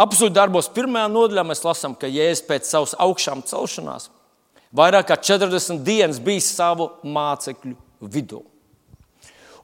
Apsūdzības 0.00 0.36
darbos 0.36 0.70
pirmajā 0.72 1.10
nodaļā 1.12 1.44
mēs 1.50 1.64
lasām, 1.66 1.94
ka 1.98 2.08
Jēzus 2.08 2.46
pēc 2.48 2.68
savas 2.70 2.96
augšām 2.96 3.44
celšanās 3.46 4.08
vairāk 4.76 5.08
kā 5.10 5.18
40 5.18 5.82
dienas 5.86 6.20
bija 6.22 6.42
savu 6.44 6.88
mācekļu 7.02 7.74
vidū. 8.00 8.42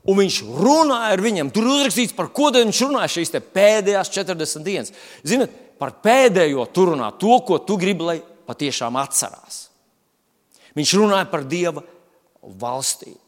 Un 0.07 0.21
viņš 0.21 0.41
runāja 0.63 1.15
ar 1.17 1.23
viņiem. 1.23 1.51
Tur 1.55 1.67
uzrakstīts, 1.67 2.15
par 2.15 2.29
ko 2.35 2.53
viņš 2.55 2.83
runāja 2.87 3.11
šīs 3.17 3.33
pēdējās 3.55 4.13
40 4.15 4.67
dienas. 4.67 4.93
Ziniet, 5.27 5.55
par 5.81 5.97
pēdējo 6.03 6.67
tur 6.75 6.93
runā 6.93 7.11
to, 7.19 7.41
ko 7.47 7.59
tu 7.59 7.79
gribi, 7.81 8.07
lai 8.07 8.17
patiešām 8.47 8.99
atcerās. 9.03 9.67
Viņš 10.79 10.93
runāja 11.01 11.27
par 11.31 11.43
Dieva 11.49 11.83
valstību. 12.43 13.19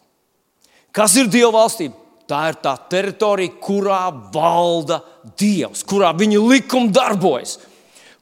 Kas 0.95 1.17
ir 1.19 1.31
Dieva 1.31 1.51
valstība? 1.57 1.97
Tā 2.29 2.43
ir 2.51 2.59
tā 2.61 2.75
teritorija, 2.93 3.55
kurā 3.63 4.03
valda 4.35 5.01
Dievs, 5.39 5.81
kurā 5.89 6.11
viņa 6.17 6.43
likuma 6.45 6.93
darbojas, 6.93 7.57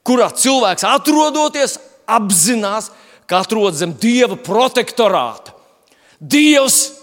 kurā 0.07 0.29
cilvēks 0.31 0.85
atrodoties, 0.87 1.75
apzinās, 2.07 2.87
ka 3.27 3.41
atrodas 3.43 3.81
zem 3.81 3.97
Dieva 3.99 4.37
protektorāta. 4.39 5.51
Dievs 6.19 6.93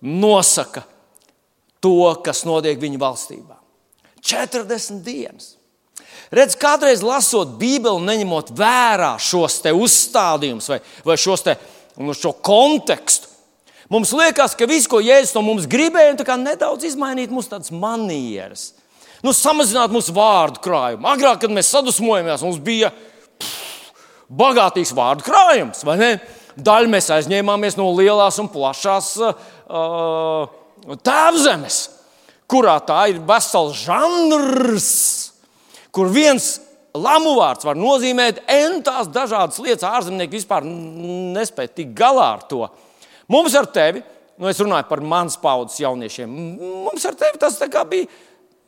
nosaka 0.00 0.86
to, 1.84 2.00
kas 2.24 2.46
notiek 2.48 2.80
viņa 2.80 3.00
valstībā. 3.02 3.58
40 4.24 5.04
dienas. 5.04 5.54
Redz, 6.34 6.56
kādreiz 6.60 7.00
lasot 7.04 7.56
Bībeli, 7.60 8.04
neņemot 8.04 8.52
vērā 8.56 9.14
šos 9.20 9.60
uzstādījumus 9.72 10.68
vai, 10.72 10.80
vai 11.06 11.16
šos 11.20 11.44
te, 11.44 11.54
nu, 12.00 12.16
šo 12.16 12.34
kontekstu, 12.44 13.30
Mums 13.88 14.12
liekas, 14.12 14.52
ka 14.58 14.66
viss, 14.68 14.88
ko 14.90 15.00
Jēzus 15.00 15.32
no 15.36 15.42
mums 15.46 15.64
gribēja, 15.70 16.12
ir 16.12 16.40
nedaudz 16.42 16.84
izmainīt 16.90 17.32
mūsu 17.32 17.54
tādas 17.54 17.72
manieres. 17.72 18.74
Nu, 19.24 19.32
samazināt 19.34 19.90
mūsu 19.90 20.12
vārdu 20.14 20.60
krājumu. 20.62 21.08
Agrāk, 21.08 21.40
kad 21.42 21.54
mēs 21.54 21.72
sadusmojāmies, 21.72 22.44
mums 22.44 22.60
bija 22.62 22.92
pff, 22.92 23.88
bagātīgs 24.28 24.92
vārdu 24.94 25.24
krājums. 25.26 25.82
Daļu 26.58 26.90
mēs 26.90 27.08
aizņēmāmies 27.14 27.78
no 27.78 27.88
lielās 27.94 28.38
un 28.42 28.50
plašās 28.52 29.12
uh, 29.22 30.48
tēvzemes, 31.06 31.78
kurā 32.50 32.76
tā 32.84 33.04
ir 33.12 33.20
vesels 33.26 33.78
žanrs, 33.86 34.88
kur 35.94 36.10
viens 36.12 36.56
lamu 36.98 37.36
vārds 37.38 37.66
var 37.66 37.78
nozīmēt 37.78 38.42
entās 38.50 39.10
dažādas 39.14 39.60
lietas. 39.62 39.86
Ārzemnieki 39.86 40.38
vispār 40.38 40.66
nespēja 40.66 41.74
tikt 41.80 41.96
galā 41.98 42.32
ar 42.36 42.44
to. 42.50 42.66
Mums 43.28 43.56
ar 43.58 43.68
tevi, 43.68 44.02
nu 44.40 44.48
es 44.48 44.60
runāju 44.62 44.88
par 44.88 45.02
manas 45.04 45.36
paudzes 45.40 45.82
jauniešiem, 45.82 46.30
mums 46.86 47.04
ar 47.08 47.16
tevi 47.18 47.40
tas 47.40 47.58
bija 47.90 48.06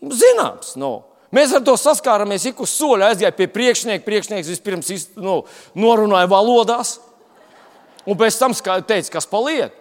zināms. 0.01 0.75
Nu. 0.81 1.01
Mēs 1.35 1.53
ar 1.55 1.63
to 1.63 1.77
saskārāmies 1.79 2.49
ik 2.51 2.61
uz 2.61 2.73
soļa, 2.75 3.13
aizgāja 3.13 3.37
pie 3.37 3.47
priekšnieka. 3.51 4.05
Priekšnieks 4.07 4.51
vispirms 4.51 4.91
nu, 5.21 5.45
norunāja 5.79 6.27
valodās, 6.31 6.97
un 8.05 8.19
pēc 8.19 8.39
tam 8.41 8.57
teica, 8.57 9.13
kas 9.15 9.29
paliek. 9.31 9.77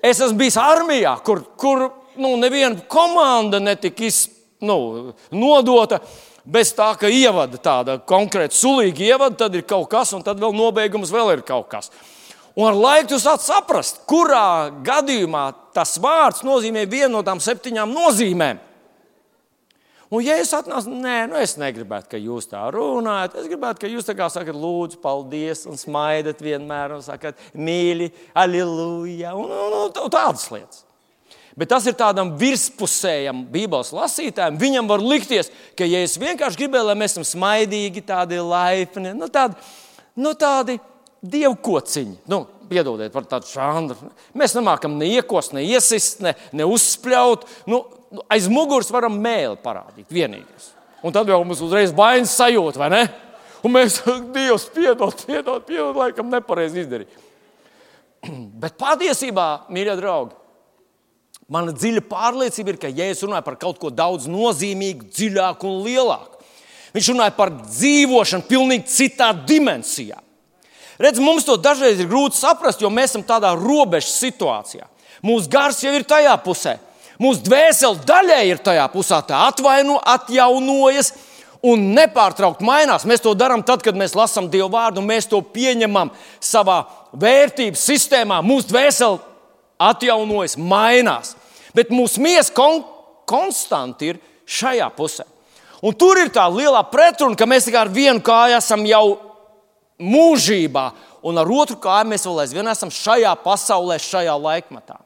Es 0.00 0.22
esmu 0.22 0.38
bijis 0.38 0.56
armijā, 0.62 1.16
kur, 1.26 1.42
kur 1.58 1.88
nu, 2.16 2.36
neviena 2.40 2.78
komanda 2.88 3.60
netika 3.60 4.06
iz, 4.06 4.28
nu, 4.64 5.12
nodota 5.34 6.00
bez 6.48 6.70
tā, 6.72 6.92
ka 6.96 7.10
ievada 7.12 7.58
tāda 7.60 7.98
konkrēta 8.08 8.56
sulīga 8.56 9.04
ievada, 9.10 9.36
tad 9.44 9.58
ir 9.58 9.66
kaut 9.68 9.90
kas, 9.92 10.14
un 10.16 10.24
tad 10.24 10.40
vēl 10.40 10.54
nobeigums 10.56 11.12
vēl 11.12 11.34
ir 11.34 11.44
kaut 11.46 11.68
kas. 11.74 11.92
Un 12.58 12.66
ar 12.66 12.74
laiku 12.74 13.12
tu 13.12 13.18
sāc 13.22 13.44
saprast, 13.46 14.00
kurā 14.10 14.72
gadījumā 14.82 15.44
tas 15.76 15.94
vārds 16.02 16.42
nozīmē 16.42 16.88
vienu 16.90 17.12
no 17.12 17.20
tām 17.22 17.38
septiņām 17.42 17.92
nozīmēm. 17.94 18.64
Un, 20.08 20.22
ja 20.24 20.38
es 20.40 20.50
atnācu, 20.56 20.90
nē, 21.04 21.28
nu 21.28 21.36
es 21.36 21.52
negribētu, 21.60 22.08
ka 22.14 22.18
jūs 22.18 22.48
tā 22.48 22.62
runājat. 22.72 23.36
Es 23.42 23.46
gribētu, 23.50 23.82
ka 23.82 23.90
jūs 23.92 24.08
tā 24.08 24.16
kā 24.16 24.26
sakat, 24.32 24.56
lūdzu, 24.56 24.98
paldies, 25.04 25.66
un 25.68 25.76
smaidat 25.78 26.40
vienmēr, 26.42 26.96
un 26.96 27.04
sakat, 27.04 27.38
mīļi, 27.52 28.08
aleluja, 28.32 29.36
un, 29.36 29.52
un, 29.52 29.78
un, 29.82 29.92
un 29.92 30.12
tādas 30.14 30.48
lietas. 30.50 30.82
Bet 31.58 31.68
tas 31.74 31.86
ir 31.90 31.94
tādam 31.98 32.32
virspusējam 32.40 33.44
Bībeles 33.52 33.92
lasītājam. 33.94 34.58
Viņam 34.58 34.88
var 34.88 35.04
likties, 35.04 35.52
ka, 35.76 35.86
ja 35.86 36.00
es 36.06 36.16
vienkārši 36.18 36.64
gribēju, 36.64 36.88
lai 36.88 36.98
mēs 36.98 37.14
esam 37.14 37.26
smaidīgi, 37.26 38.06
tādi 38.08 38.40
laipni, 38.40 39.12
nu, 39.18 39.28
tādi, 39.34 39.58
nu, 40.16 40.32
tādi 40.38 40.78
dievkociņi. 41.22 42.16
Nu, 42.30 42.44
piedodiet 42.68 43.12
par 43.14 43.26
tādu 43.28 43.48
žanru. 43.50 44.10
Mēs 44.38 44.54
nemākam 44.56 44.98
ne 45.00 45.08
iekost, 45.18 45.54
ne 45.56 45.64
iesist, 45.66 46.22
ne, 46.24 46.34
ne 46.52 46.66
uzspļaut. 46.68 47.46
Nu, 47.70 47.82
aiz 48.30 48.48
muguras 48.52 48.90
varam 48.94 49.16
mēli 49.20 49.58
parādīt 49.64 50.10
vienīgais. 50.12 50.72
Un 51.04 51.14
tad 51.14 51.30
jau 51.30 51.38
mums 51.46 51.62
uzreiz 51.62 51.94
bailes 51.94 52.34
sajūta, 52.34 52.80
vai 52.80 52.90
ne? 52.94 53.02
Un 53.66 53.74
mēs, 53.74 54.00
Dievs, 54.34 54.68
piedod, 54.74 55.14
piedod, 55.26 55.64
piedod, 55.66 55.96
laikam 55.98 56.30
nepareizi 56.32 56.84
izdarīt. 56.84 57.24
Bet 58.62 58.78
patiesībā, 58.80 59.48
mīļie 59.72 59.96
draugi, 59.98 60.36
mana 61.48 61.72
dziļa 61.74 62.04
pārliecība 62.10 62.74
ir, 62.74 62.80
ka 62.82 62.92
Jēzus 62.92 63.26
runāja 63.26 63.46
par 63.46 63.58
kaut 63.60 63.78
ko 63.80 63.90
daudz 63.94 64.28
nozīmīgu, 64.30 65.08
dziļāku 65.14 65.70
un 65.70 65.84
lielāku. 65.86 66.34
Viņš 66.94 67.10
runāja 67.12 67.34
par 67.36 67.52
dzīvošanu 67.60 68.48
pilnīgi 68.48 68.88
citā 68.90 69.30
dimensijā. 69.46 70.18
Redz, 70.98 71.20
mums 71.22 71.46
to 71.46 71.54
dažreiz 71.60 72.00
ir 72.02 72.10
grūti 72.10 72.38
saprast, 72.40 72.82
jo 72.82 72.90
mēs 72.90 73.12
esam 73.12 73.22
tādā 73.26 73.52
robežas 73.54 74.16
situācijā. 74.18 74.88
Mūsu 75.22 75.50
gars 75.50 75.78
jau 75.82 75.92
ir 75.94 76.06
tajā 76.06 76.34
pusē, 76.42 76.76
mūsu 77.22 77.44
dvēsele 77.46 78.02
daļai 78.06 78.42
ir 78.50 78.62
tajā 78.62 78.86
pusē, 78.92 79.20
tā 79.26 79.44
atvaino, 79.46 79.98
atjaunojas 80.02 81.12
un 81.66 81.88
nepārtraukti 81.94 82.66
mainās. 82.66 83.06
Mēs 83.06 83.22
to 83.22 83.34
darām 83.38 83.64
tad, 83.66 83.82
kad 83.82 83.98
mēs 83.98 84.14
lasām 84.18 84.50
Dieva 84.50 84.68
vārdu, 84.74 85.02
un 85.02 85.10
mēs 85.10 85.26
to 85.30 85.40
pieņemam 85.42 86.12
savā 86.42 86.84
vērtības 87.18 87.82
sistēmā. 87.90 88.40
Mūsu 88.46 88.70
dvēsele 88.70 89.18
atjaunojas, 89.78 90.58
mainās. 90.58 91.34
Bet 91.74 91.90
mūsu 91.94 92.22
miesa 92.22 92.54
kon 92.54 92.82
konstanti 93.28 94.12
ir 94.12 94.22
šajā 94.48 94.88
pusē. 94.96 95.26
Un 95.82 95.94
tur 95.94 96.18
ir 96.18 96.32
tā 96.34 96.48
lielā 96.50 96.80
pretruna, 96.90 97.38
ka 97.38 97.46
mēs 97.46 97.68
ar 97.70 97.90
vienu 97.90 98.22
kāju 98.24 98.58
esam 98.58 98.82
jau 98.86 99.27
mūžībā, 99.98 100.86
un 101.26 101.38
ar 101.40 101.50
otru 101.50 101.78
kāju 101.82 102.12
mēs 102.12 102.26
vēl 102.28 102.44
aizvien 102.44 102.70
esam 102.70 102.92
šajā 102.94 103.34
pasaulē, 103.44 103.98
šajā 104.02 104.34
laikmatā. 104.38 105.00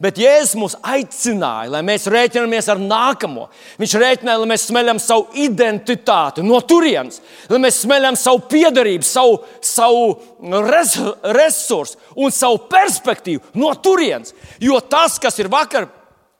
Bet 0.00 0.16
Jēzus 0.16 0.56
mūs 0.56 0.74
aicināja, 0.80 1.68
lai 1.74 1.82
mēs 1.84 2.06
rēķinamies 2.08 2.70
ar 2.72 2.78
nākamo. 2.80 3.48
Viņš 3.80 3.94
rēķināja, 4.00 4.40
lai 4.40 4.48
mēs 4.48 4.64
smeļam 4.70 5.00
savu 5.02 5.26
identitāti 5.42 6.44
no 6.46 6.56
turienes, 6.64 7.18
lai 7.50 7.60
mēs 7.60 7.82
smeļam 7.82 8.16
savu 8.16 8.40
piedarību, 8.48 9.04
savu, 9.04 9.42
savu 9.60 10.62
res, 10.64 10.94
resursu 11.36 12.00
un 12.16 12.32
savu 12.32 12.62
perspektīvu 12.72 13.52
no 13.60 13.74
turienes. 13.76 14.32
Jo 14.62 14.80
tas, 14.80 15.18
kas 15.20 15.36
ir 15.42 15.52
vakar, 15.52 15.90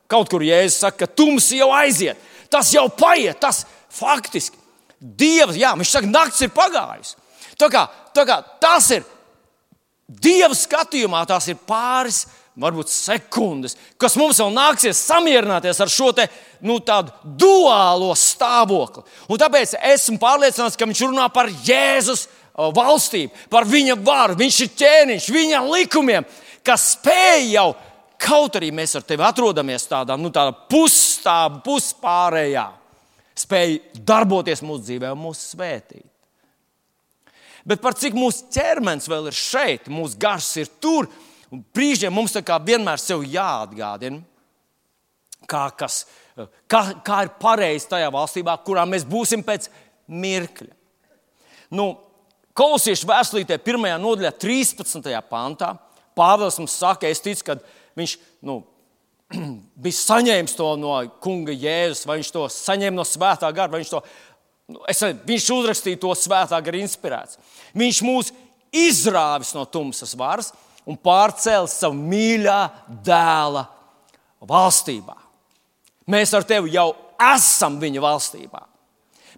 kaut 0.09 0.33
kur 0.33 0.47
Jēzus 0.47 0.81
saka, 0.87 1.05
ka 1.05 1.13
tums 1.21 1.53
jau 1.53 1.69
aiziet, 1.77 2.17
tas 2.49 2.73
jau 2.73 2.89
paiet, 2.89 3.37
tas 3.45 3.67
faktiski 3.93 4.57
Dievs, 5.01 5.57
jā, 5.57 5.71
viņš 5.81 5.91
saka, 5.95 6.09
naktis 6.13 6.45
ir 6.45 6.51
pagājusi. 6.53 7.15
Tā 7.61 7.69
kā, 7.73 7.87
tā 8.17 8.27
kā 8.29 8.41
tas 8.63 8.91
ir 8.97 9.07
Dieva 10.11 10.57
skatījumā, 10.59 11.23
tās 11.29 11.47
ir 11.53 11.59
pāris. 11.69 12.25
Varbūt 12.61 12.91
sekundes, 12.91 13.77
kas 13.97 14.17
mums 14.19 14.41
vēl 14.43 14.51
nāksies 14.53 14.99
samierināties 15.07 15.79
ar 15.81 15.89
šo 15.89 16.09
te, 16.13 16.27
nu, 16.67 16.81
tādu 16.85 17.15
duālo 17.39 18.11
stāvokli. 18.19 19.05
Un 19.31 19.39
tāpēc 19.41 19.77
esmu 19.79 20.19
pārliecināts, 20.21 20.77
ka 20.77 20.89
viņš 20.91 21.05
runā 21.07 21.29
par 21.33 21.49
Jēzus 21.49 22.27
valstību, 22.75 23.47
par 23.55 23.69
viņa 23.71 23.97
varu. 24.03 24.37
Viņš 24.43 24.61
ir 24.67 24.73
ķēniņš, 24.83 25.31
viņa 25.39 25.63
likumiem, 25.71 26.27
kas 26.67 26.91
spēj 26.99 27.47
jau, 27.55 27.69
kaut 28.21 28.59
arī 28.59 28.75
mēs 28.75 28.99
ar 28.99 29.07
tevi 29.09 29.25
atrodamies 29.25 29.87
tādā, 29.89 30.19
nu, 30.21 30.35
tādā 30.35 30.53
pusstāvā, 30.75 31.63
puspārējā, 31.65 32.67
spēj 33.47 33.79
darboties 33.95 34.67
mūsu 34.67 34.91
dzīvē 34.91 35.15
un 35.15 35.23
mūsu 35.31 35.55
svētīt. 35.55 36.10
Bet 37.69 37.83
par 37.85 37.97
cik 37.99 38.17
mūsu 38.17 38.49
ķermenis 38.55 39.09
vēl 39.11 39.29
ir 39.31 39.37
šeit, 39.37 39.91
mūsu 39.93 40.19
gars 40.21 40.49
ir 40.61 40.71
tur, 40.81 41.09
brīžiem 41.75 42.15
mums 42.15 42.37
vienmēr 42.37 43.01
sev 43.01 43.25
jāatgādina, 43.27 44.23
kā, 45.51 45.67
kas, 45.77 46.05
kā, 46.71 46.83
kā 47.05 47.23
ir 47.27 47.33
pareizi 47.41 47.91
tajā 47.91 48.11
valstībā, 48.15 48.57
kurā 48.65 48.87
mēs 48.89 49.05
būsim 49.05 49.45
pēc 49.45 49.69
mirkļa. 50.09 50.73
Nu, 51.77 51.93
Kolosiešu 52.61 53.07
vēstulītē, 53.07 53.61
1. 53.63 53.87
nodaļā, 54.03 54.33
13. 54.43 55.07
pantā, 55.31 55.71
Pāvils 56.19 56.59
mums 56.59 56.75
saka, 56.75 57.09
es 57.09 57.23
ticu, 57.23 57.45
ka 57.47 57.55
viņš 57.97 58.17
nu, 58.45 58.59
bija 59.85 59.97
saņēmis 59.97 60.57
to 60.59 60.67
no 60.81 60.97
kunga 61.23 61.55
Jēzus, 61.55 62.03
vai 62.09 62.19
viņš 62.19 62.33
to 62.35 62.49
saņēma 62.53 62.99
no 62.99 63.07
svētā 63.07 63.49
gara, 63.55 63.71
vai 63.71 63.81
viņš 63.81 63.93
to 63.95 64.03
es, 64.91 65.03
viņš 65.27 65.49
uzrakstīja 65.55 66.01
to 66.01 66.13
svētā 66.19 66.59
gara 66.65 66.81
inspirēts. 66.81 67.39
Viņš 67.77 68.01
mūs 68.07 68.33
izrāvis 68.75 69.53
no 69.57 69.65
tumsas 69.67 70.15
varas 70.19 70.53
un 70.89 70.99
pārcēlis 70.99 71.79
savu 71.83 71.99
mīļā 71.99 72.61
dēla 73.07 73.65
valstībā. 74.49 75.17
Mēs 76.11 76.35
ar 76.35 76.47
tevi 76.49 76.75
jau 76.75 76.91
esam 77.21 77.79
viņa 77.81 78.03
valstībā. 78.03 78.63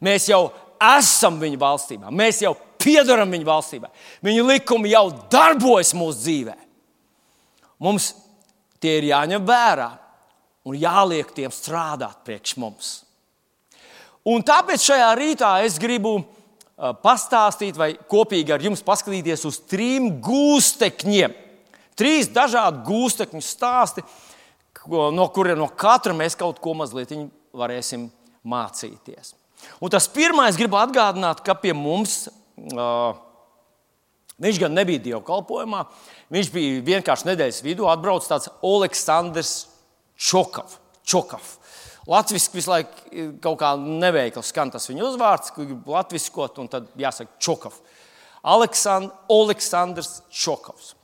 Mēs 0.03 0.29
jau 0.31 0.47
esam 0.83 1.39
viņa 1.43 1.59
valstībā, 1.63 2.11
mēs 2.11 2.43
jau 2.43 2.55
piedaram 2.83 3.31
viņa 3.31 3.47
valstībā. 3.47 3.91
Viņa 4.25 4.47
likumi 4.49 4.93
jau 4.93 5.07
darbojas 5.31 5.93
mūsu 5.95 6.25
dzīvē. 6.25 6.57
Mums 7.83 8.13
tie 8.83 8.99
ir 8.99 9.11
jāņem 9.13 9.47
vērā 9.47 9.91
un 10.67 10.79
jāliek 10.79 11.31
tiem 11.35 11.55
strādāt 11.55 12.23
priekš 12.27 12.57
mums. 12.63 12.93
Un 14.29 14.45
tāpēc 14.47 14.85
šajā 14.87 15.09
rītā 15.19 15.51
es 15.67 15.79
gribu 15.83 16.21
pastāstīt, 17.03 17.77
vai 17.79 17.93
kopīgi 18.11 18.55
ar 18.55 18.63
jums 18.63 18.83
paskatīties 18.87 19.45
uz 19.49 19.59
trim 19.71 20.09
gūstekņiem. 20.23 21.35
Trīs 21.99 22.31
dažādi 22.33 22.83
gūstekņu 22.87 23.43
stāsti, 23.45 24.05
no 24.89 25.27
kuriem 25.35 25.61
no 25.61 25.69
katra 25.69 26.15
mēs 26.17 26.39
kaut 26.39 26.59
ko 26.63 26.75
mazliet 26.79 27.13
varēsim 27.55 28.09
mācīties. 28.43 29.35
Un 29.83 29.93
tas 29.93 30.09
pirmais, 30.11 30.57
gribu 30.59 30.79
atgādināt, 30.81 31.43
ka 31.47 31.55
pie 31.55 31.75
mums 31.77 32.25
uh, 32.27 33.13
viņš 34.43 34.59
gan 34.65 34.75
nebija 34.75 35.03
dievkalpojumā, 35.05 35.85
viņš 36.35 36.51
bija 36.55 36.81
vienkārši 36.89 37.29
nedēļas 37.31 37.63
vidū 37.63 37.87
atbraucis 37.91 38.31
tāds 38.33 38.51
Aleksandrs 38.67 39.53
Čokavs. 40.19 41.59
Čokavs. 42.03 42.09
Latvijas 42.09 42.51
visu 42.53 42.71
laiku 42.71 43.39
kaut 43.41 43.59
kā 43.61 43.77
neveikli 43.77 44.43
skan 44.43 44.71
tas 44.71 44.89
viņa 44.89 45.05
uzvārds, 45.07 45.53
ko 45.55 45.65
grib 45.65 45.87
latviskot, 45.87 46.59
un 46.59 46.69
tad 46.69 46.89
jāsaka 46.97 47.31
Čokavs. 47.39 47.81
Aleksand, 48.43 49.11
Aleksandrs 49.31 50.23
Čokavs. 50.31 50.95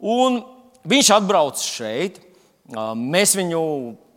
Un 0.00 0.42
viņš 0.84 1.12
atbrauc 1.14 1.58
šeit. 1.62 2.24
Mēs 2.68 3.32
viņu 3.32 3.60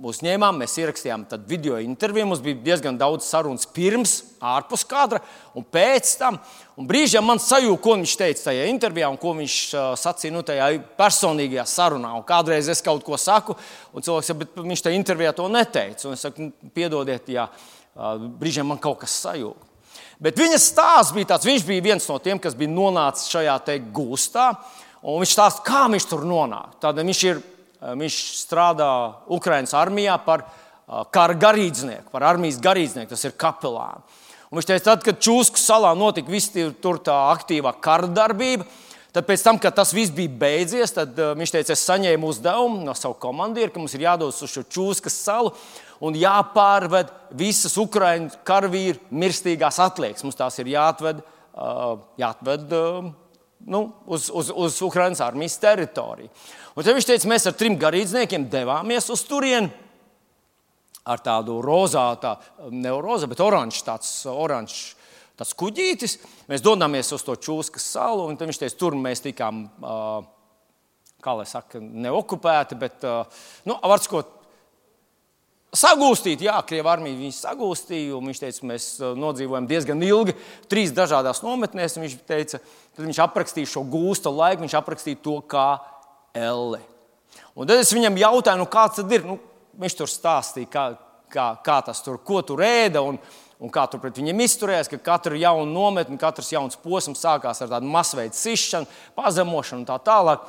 uzņēmām, 0.03 0.57
mēs 0.59 0.73
ierakstījām 0.81 1.23
video 1.47 1.77
interviju. 1.79 2.25
Mums 2.27 2.41
bija 2.43 2.57
diezgan 2.59 2.97
daudz 2.97 3.23
sarunas 3.23 3.65
pirms, 3.65 4.35
ārpus 4.41 4.83
kadra 4.83 5.21
un 5.55 5.63
pēc 5.63 6.17
tam. 6.19 6.39
Un 6.81 6.87
brīžiem 6.89 7.21
man 7.21 7.37
sajūta, 7.37 7.77
ko 7.83 7.93
viņš 7.99 8.11
teica 8.17 8.47
tajā 8.47 8.63
intervijā 8.71 9.09
un 9.11 9.17
ko 9.21 9.35
viņš 9.37 9.55
sacīja 10.01 10.33
nu, 10.33 10.41
tajā 10.41 10.69
personīgajā 10.97 11.65
sarunā. 11.69 12.15
Un 12.17 12.23
kādreiz 12.25 12.71
es 12.73 12.81
kaut 12.81 13.03
ko 13.05 13.19
saku, 13.21 13.53
un 13.93 14.01
cilvēks 14.01 14.31
saka, 14.31 14.39
bet 14.39 14.55
viņš 14.65 14.81
tajā 14.87 14.97
intervijā 14.97 15.33
to 15.37 15.45
neteica. 15.53 16.07
Un 16.09 16.17
es 16.17 16.23
saku, 16.25 16.47
nu, 16.47 16.71
piedodiet, 16.73 17.29
jā, 17.29 17.45
brīžiem 18.41 18.65
man 18.65 18.81
kaut 18.81 19.03
kas 19.03 19.19
sajūta. 19.27 19.69
Bet 20.25 20.41
viņa 20.41 20.57
stāsts 20.61 21.13
bija 21.13 21.29
tāds, 21.35 21.45
viņš 21.51 21.67
bija 21.69 21.85
viens 21.85 22.09
no 22.09 22.17
tiem, 22.21 22.41
kas 22.41 22.57
bija 22.57 22.73
nonācis 22.73 23.29
šajā 23.29 23.59
gūstā. 23.93 24.47
Viņš 25.05 25.35
stāsta, 25.35 25.65
kā 25.65 25.83
viņš 25.85 26.09
tur 26.09 26.25
nonāk. 26.29 26.79
Tad 26.81 26.97
viņš, 26.97 27.21
ir, 27.29 27.43
viņš 28.01 28.17
strādā 28.41 28.89
Ukraiņas 29.37 29.77
armijā 29.77 30.17
par 30.25 30.47
kara 31.13 31.37
garīdznieku, 31.37 32.09
par 32.09 32.25
armijas 32.33 32.57
garīdznieku, 32.61 33.13
tas 33.13 33.29
ir 33.29 33.37
kapelāns. 33.37 34.20
Un 34.51 34.59
viņš 34.59 34.67
teica, 34.67 34.83
tad, 34.89 35.03
kad 35.05 35.19
Čūsku 35.23 35.55
salā 35.55 35.93
notika 35.95 36.31
viss 36.31 36.51
tur 36.83 36.97
tā 36.99 37.15
aktīvā 37.31 37.71
kara 37.79 38.09
darbība, 38.11 38.65
tad 39.15 39.23
pēc 39.23 39.45
tam, 39.45 39.59
kad 39.63 39.77
tas 39.77 39.93
viss 39.95 40.11
bija 40.11 40.33
beidzies, 40.41 40.91
tad 40.91 41.15
uh, 41.15 41.31
viņš 41.39 41.53
teica, 41.55 41.71
es 41.71 41.83
saņēmu 41.87 42.27
uzdevumu 42.27 42.81
no 42.83 42.91
savu 42.97 43.15
komandieru, 43.23 43.71
ka 43.71 43.79
mums 43.79 43.95
ir 43.95 44.03
jādodas 44.09 44.41
uz 44.43 44.51
šo 44.51 44.65
Čūskas 44.67 45.15
salu 45.23 45.53
un 46.03 46.17
jāpārved 46.19 47.13
visas 47.39 47.77
Ukraiņu 47.79 48.41
karavīru 48.47 48.99
mirstīgās 49.23 49.79
atliekas. 49.85 50.25
Mums 50.27 50.39
tās 50.39 50.59
ir 50.59 50.73
jāatved, 50.73 51.21
uh, 51.23 51.93
jāatved 52.19 52.75
uh, 52.75 53.07
nu, 53.71 53.81
uz, 54.03 54.27
uz, 54.35 54.51
uz 54.51 54.81
Ukraiņas 54.83 55.23
armijas 55.29 55.55
teritoriju. 55.63 56.27
Un 56.75 56.83
tad 56.83 56.99
viņš 56.99 57.07
teica, 57.07 57.31
mēs 57.31 57.47
ar 57.47 57.55
trim 57.55 57.79
garīdzniekiem 57.79 58.51
devāmies 58.51 59.07
uz 59.15 59.23
turieni 59.31 59.71
ar 61.05 61.21
tādu 61.23 61.59
rozātu, 61.65 62.35
ne 62.73 62.91
roza, 63.01 63.29
bet 63.29 63.41
oranžs, 63.43 63.85
tāds 63.85 64.11
oranžs. 64.29 64.91
Tas 65.39 65.55
kuģītis, 65.57 66.19
mēs 66.51 66.61
dodamies 66.61 67.09
uz 67.15 67.23
to 67.25 67.33
čūskas 67.39 67.87
salu, 67.95 68.27
un 68.29 68.37
viņš 68.37 68.59
teica, 68.61 68.77
tur 68.77 68.97
mēs 68.99 69.23
tikām, 69.25 69.63
kā 71.21 71.33
lai 71.37 71.47
saka, 71.49 71.81
neokupēti, 71.81 72.77
bet, 72.77 73.07
nu, 73.65 73.79
var 73.81 74.03
sakot, 74.03 74.37
Sagūstīt, 75.71 76.41
jā, 76.43 76.57
Krievijas 76.67 76.91
armija 76.97 77.15
viņu 77.15 77.31
sagūstīja. 77.31 78.17
Viņš 78.19 78.39
teica, 78.41 78.65
mēs 78.67 78.85
nodzīvojam 78.99 79.69
diezgan 79.69 80.01
ilgi, 80.03 80.33
trīs 80.67 80.91
dažādās 80.91 81.39
nometnēs. 81.45 81.95
Viņš 81.95 82.15
teica, 82.27 82.59
tad 82.91 83.05
viņš 83.05 83.21
aprakstīja 83.23 83.69
šo 83.71 83.85
gūsta 83.87 84.33
laiku, 84.35 84.65
viņš 84.65 84.75
aprakstīja 84.81 85.21
to 85.23 85.37
kā 85.47 85.69
elle. 86.35 86.81
Un 87.55 87.71
tad 87.71 87.79
es 87.79 87.93
viņam 87.95 88.19
jautāju, 88.19 88.59
nu, 88.59 88.67
kāds 88.71 88.99
tad 88.99 89.15
ir. 89.15 89.23
Nu, 89.23 89.37
viņš 89.79 89.97
tur 89.99 90.11
stāstīja, 90.11 90.69
kā, 90.71 90.85
kā, 91.31 91.47
kā 91.63 91.77
tas 91.85 92.01
tur, 92.03 92.19
ko 92.25 92.41
tur 92.45 92.63
ēda. 92.65 93.03
Un, 93.05 93.19
un 93.61 93.69
kā 93.69 93.85
tur 93.85 94.01
pret 94.01 94.17
viņiem 94.17 94.41
izturējās, 94.41 94.89
ka 94.89 94.97
katra 95.05 95.37
jauna 95.37 95.69
nometne, 95.69 96.17
katrs 96.21 96.49
jauns 96.49 96.79
posms 96.81 97.21
sākās 97.21 97.61
ar 97.61 97.69
tādu 97.75 97.91
masveidu 97.93 98.33
sišanu, 98.33 98.89
pazemošanu 99.13 99.83
un 99.83 99.87
tā 99.89 99.99
tālāk. 100.01 100.47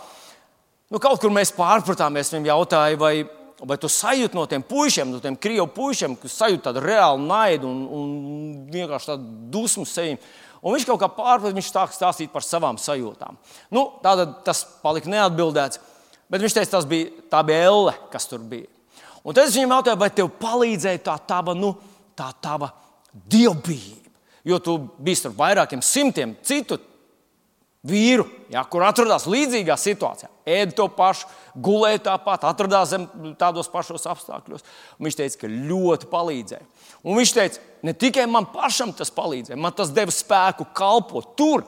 Nu, 0.93 1.01
kaut 1.01 1.21
kur 1.21 1.33
mēs 1.33 1.53
pārpratāmies, 1.57 2.33
viņam 2.33 2.51
jautāja, 2.55 2.99
vai 3.01 3.15
Vai 3.63 3.77
tu 3.79 3.87
sajūti 3.87 4.35
no 4.35 4.43
tiem 4.51 4.63
puišiem, 4.67 5.13
no 5.13 5.21
tiem 5.23 5.37
krievu 5.39 5.69
puišiem, 5.71 6.17
kas 6.19 6.35
sajūt 6.41 6.65
tādu 6.65 6.81
reālu 6.83 7.23
naidu 7.23 7.69
un, 7.71 7.85
un 7.95 8.09
vienkārši 8.73 9.13
tādu 9.13 9.37
dusmu 9.55 9.85
sevim? 9.87 10.19
Un 10.63 10.75
viņš 10.75 10.87
kaut 10.89 10.99
kā 10.99 11.09
pārpratīs, 11.15 11.55
viņš 11.61 11.69
sāk 11.71 11.95
stāstīt 11.95 12.33
par 12.35 12.43
savām 12.43 12.79
sajūtām. 12.79 13.39
Nu, 13.75 13.85
tātad 14.03 14.41
tas 14.47 14.65
palika 14.83 15.11
neatbildēts, 15.11 15.79
bet 16.31 16.43
viņš 16.43 16.57
teica, 16.59 16.73
tas 16.75 16.89
bija, 16.91 17.13
tā 17.31 17.45
bija 17.47 17.69
elle, 17.69 17.95
kas 18.11 18.27
tur 18.31 18.43
bija. 18.51 18.67
Un 19.23 19.35
tad 19.35 19.47
es 19.47 19.57
viņam 19.57 19.77
jautāju, 19.77 20.01
vai 20.03 20.11
tev 20.11 20.31
palīdzēja 20.43 21.03
tā 21.07 21.17
tava, 21.31 21.55
nu, 21.55 21.75
tā 22.19 22.31
tava 22.43 22.73
dievbijība? 23.13 24.11
Jo 24.45 24.59
tu 24.59 24.79
biji 24.99 25.29
ar 25.29 25.37
vairākiem 25.39 25.83
simtiem 25.87 26.35
citu 26.43 26.81
vīru, 27.87 28.25
ja, 28.51 28.63
kur 28.71 28.85
atrodās 28.87 29.27
līdzīgā 29.31 29.75
situācijā. 29.79 30.31
Ēda 30.47 30.75
to 30.79 30.87
pašu, 30.95 31.29
gulēja 31.63 32.05
tāpat, 32.07 32.47
atradās 32.47 32.93
zem 32.93 33.07
tādos 33.39 33.71
pašos 33.71 34.07
apstākļos. 34.11 34.65
Un 34.99 35.07
viņš 35.07 35.19
teica, 35.19 35.41
ka 35.41 35.51
ļoti 35.51 36.11
palīdzēja. 36.11 36.67
Un 37.03 37.19
viņš 37.19 37.35
teica, 37.39 37.63
ne 37.87 37.95
tikai 37.99 38.29
man 38.31 38.47
pašam 38.55 38.95
tas 38.95 39.11
palīdzēja, 39.15 39.59
man 39.59 39.75
tas 39.79 39.91
deva 39.95 40.15
spēku 40.15 40.69
kalpot 40.75 41.35
tur. 41.39 41.67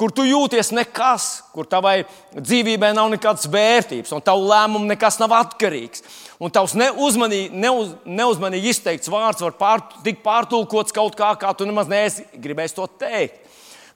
Kur 0.00 0.12
tu 0.16 0.24
jūties 0.24 0.70
nekas, 0.72 1.24
kur 1.52 1.66
tavai 1.68 2.06
dzīvībai 2.32 2.94
nav 2.96 3.10
nekādas 3.12 3.44
vērtības, 3.52 4.14
un 4.16 4.22
tavu 4.24 4.46
lēmumu 4.48 4.88
nekas 4.88 5.18
nav 5.20 5.34
atkarīgs. 5.36 6.00
Un 6.40 6.52
tavs 6.54 6.72
neuzmanīgi, 6.80 7.50
neuz, 7.52 7.90
neuzmanīgi 8.08 8.72
izteikts 8.72 9.12
vārds 9.12 9.44
var 9.44 9.58
pār, 9.60 9.84
tikt 10.06 10.22
pārtulkots 10.24 10.96
kaut 10.96 11.18
kā, 11.18 11.34
kā 11.36 11.52
tu 11.52 11.68
nemaz 11.68 11.90
neesi 11.90 12.24
gribējis 12.32 12.78
to 12.78 12.88
teikt. 13.02 13.44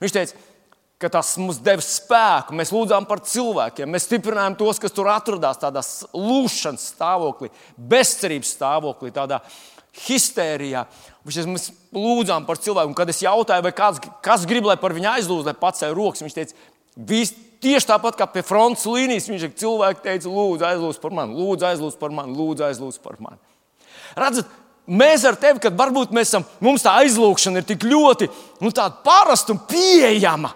Viņš 0.03 0.13
teica, 0.13 0.45
ka 1.01 1.09
tas 1.17 1.33
mums 1.41 1.57
deva 1.63 1.81
spēku. 1.81 2.55
Mēs 2.55 2.71
lūdzām 2.75 3.07
par 3.09 3.23
cilvēkiem, 3.25 3.89
mēs 3.91 4.05
stiprinājām 4.05 4.59
tos, 4.59 4.79
kas 4.81 4.93
tur 4.95 5.09
atrodās 5.11 5.57
tādā 5.61 5.81
lūšanas 6.13 6.85
stāvoklī, 6.93 7.49
bezcerības 7.75 8.53
stāvoklī, 8.59 9.09
tādā 9.15 9.41
histērijā. 10.03 10.85
Mēs 11.25 11.69
lūdzām 11.95 12.45
par 12.45 12.59
cilvēku, 12.61 12.91
un 12.91 12.97
kad 12.97 13.09
es 13.09 13.23
jautāju, 13.23 13.71
kāds, 13.75 14.01
kas 14.25 14.45
grib, 14.49 14.67
lai 14.69 14.77
par 14.81 14.93
viņu 14.95 15.09
aizlūdz, 15.15 15.47
lai 15.49 15.55
pacēl 15.57 15.95
rokas, 15.97 16.25
viņš 16.25 16.35
teica, 16.35 16.67
vis, 17.09 17.33
tieši 17.63 17.89
tāpat 17.89 18.19
kā 18.19 18.27
pie 18.29 18.43
frontes 18.45 18.85
līnijas, 18.89 19.29
viņš 19.31 19.47
cilvēki 19.61 20.05
teica, 20.05 20.29
lūdzu, 20.29 20.67
aizlūdz 20.69 21.01
par 21.01 21.15
mani, 21.17 21.37
lūdzu, 21.39 21.69
aizlūdz 21.71 21.97
par 22.01 22.13
mani, 22.13 22.35
lūdzu, 22.37 22.67
aizlūdz 22.67 22.99
par 23.01 23.17
mani. 23.23 23.41
Redzat, 24.19 24.51
mēs 24.85 25.25
ar 25.25 25.39
tevi, 25.41 25.63
kad 25.63 25.79
varbūt 25.79 26.13
mēs 26.15 26.29
esam, 26.29 26.45
mums 26.63 26.85
tā 26.85 26.93
aizlūgšana 27.01 27.63
ir 27.63 27.71
tik 27.71 27.87
ļoti 27.89 28.29
nu, 28.61 28.71
parasta 29.07 29.55
un 29.55 29.65
pieejama 29.65 30.53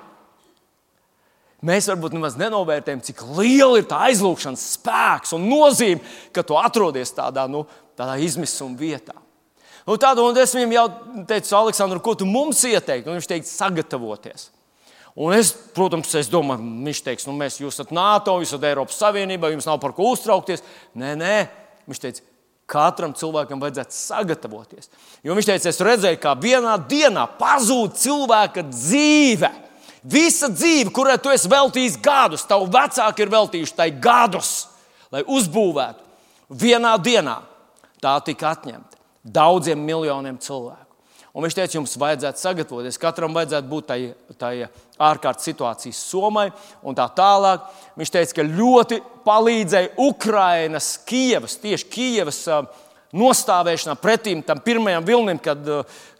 Mēs 1.59 1.89
varbūt 1.91 2.13
nemaz 2.15 2.37
nenovērtējam, 2.39 3.01
cik 3.03 3.21
liela 3.35 3.81
ir 3.81 3.87
tā 3.89 3.97
aizlūgšanas 4.07 4.61
spēks 4.77 5.35
un 5.35 5.49
nozīme, 5.51 5.99
ka 6.31 6.43
tu 6.47 6.55
atrodies 6.55 7.11
tādā, 7.15 7.49
nu, 7.51 7.65
tādā 7.99 8.15
izmisuma 8.23 8.79
vietā. 8.79 9.15
Nu, 9.89 9.95
tādu, 9.97 10.21
un 10.29 10.37
es 10.37 10.51
viņam 10.53 10.73
jau 10.75 10.85
teicu, 11.25 11.49
Aleksandr, 11.57 11.97
ko 12.05 12.13
tu 12.13 12.27
mums 12.29 12.59
ieteiktu? 12.67 13.09
Viņš 13.09 13.27
teica, 13.31 13.49
sagatavoties. 13.49 14.51
Un 15.17 15.33
es, 15.33 15.49
protams, 15.73 16.11
es 16.19 16.27
domāju, 16.29 16.61
viņš 16.85 16.99
teiks, 17.07 17.25
nu, 17.25 17.33
mēs 17.33 17.57
jūs 17.57 17.73
esat 17.73 17.89
NATO, 17.95 18.35
jūs 18.37 18.51
esat 18.53 18.67
Eiropas 18.69 18.99
Savienībā, 19.01 19.49
jums 19.49 19.65
nav 19.65 19.79
par 19.81 19.95
ko 19.97 20.11
uztraukties. 20.13 20.61
Nē, 20.93 21.15
nē, 21.17 21.31
viņš 21.89 22.01
teica, 22.03 22.25
katram 22.69 23.15
cilvēkam 23.17 23.63
vajadzētu 23.63 23.97
sagatavoties. 23.97 24.93
Jo 25.25 25.33
viņš 25.39 25.49
teica, 25.49 25.73
es 25.73 25.81
redzēju, 25.89 26.21
kā 26.21 26.35
vienā 26.37 26.75
dienā 26.91 27.25
pazūd 27.41 27.97
cilvēka 27.97 28.67
dzīve. 28.69 29.49
Visa 30.05 30.51
dzīve, 30.53 30.93
kurai 30.93 31.17
tu 31.17 31.33
esi 31.33 31.49
veltījis 31.49 31.97
gadus, 32.05 32.45
tavu 32.47 32.69
vecāki 32.77 33.25
ir 33.25 33.33
veltījuši 33.33 33.75
tai 33.81 33.89
gadus, 33.97 34.53
lai 35.09 35.25
uzbūvētu. 35.25 36.05
Vienā 36.61 36.93
dienā 37.01 37.39
tā 37.97 38.13
tika 38.29 38.53
atņemta 38.53 38.98
daudziem 39.23 39.81
miljoniem 39.83 40.37
cilvēku. 40.41 40.89
Un 41.29 41.45
viņš 41.45 41.55
teica, 41.55 41.75
jums 41.77 41.93
vajadzētu 42.01 42.41
sagatavoties, 42.41 42.97
katram 42.99 43.35
vajadzētu 43.37 43.69
būt 43.69 43.85
tai, 43.87 43.99
tai 44.41 44.53
ārkārtas 44.97 45.45
situācijas 45.45 46.01
somai 46.09 46.47
un 46.81 46.97
tā 46.97 47.05
tālāk. 47.15 47.67
Viņš 47.99 48.11
teica, 48.15 48.35
ka 48.39 48.45
ļoti 48.47 48.99
palīdzēja 49.27 49.93
Ukrainas, 50.01 50.89
Kievas, 51.07 51.59
tieši 51.61 51.89
Kievas 51.93 52.41
nostāvēšanā 53.13 53.95
pretim 54.01 54.41
tam 54.45 54.61
pirmajam 54.65 55.05
vilnim, 55.05 55.39
kad, 55.41 55.61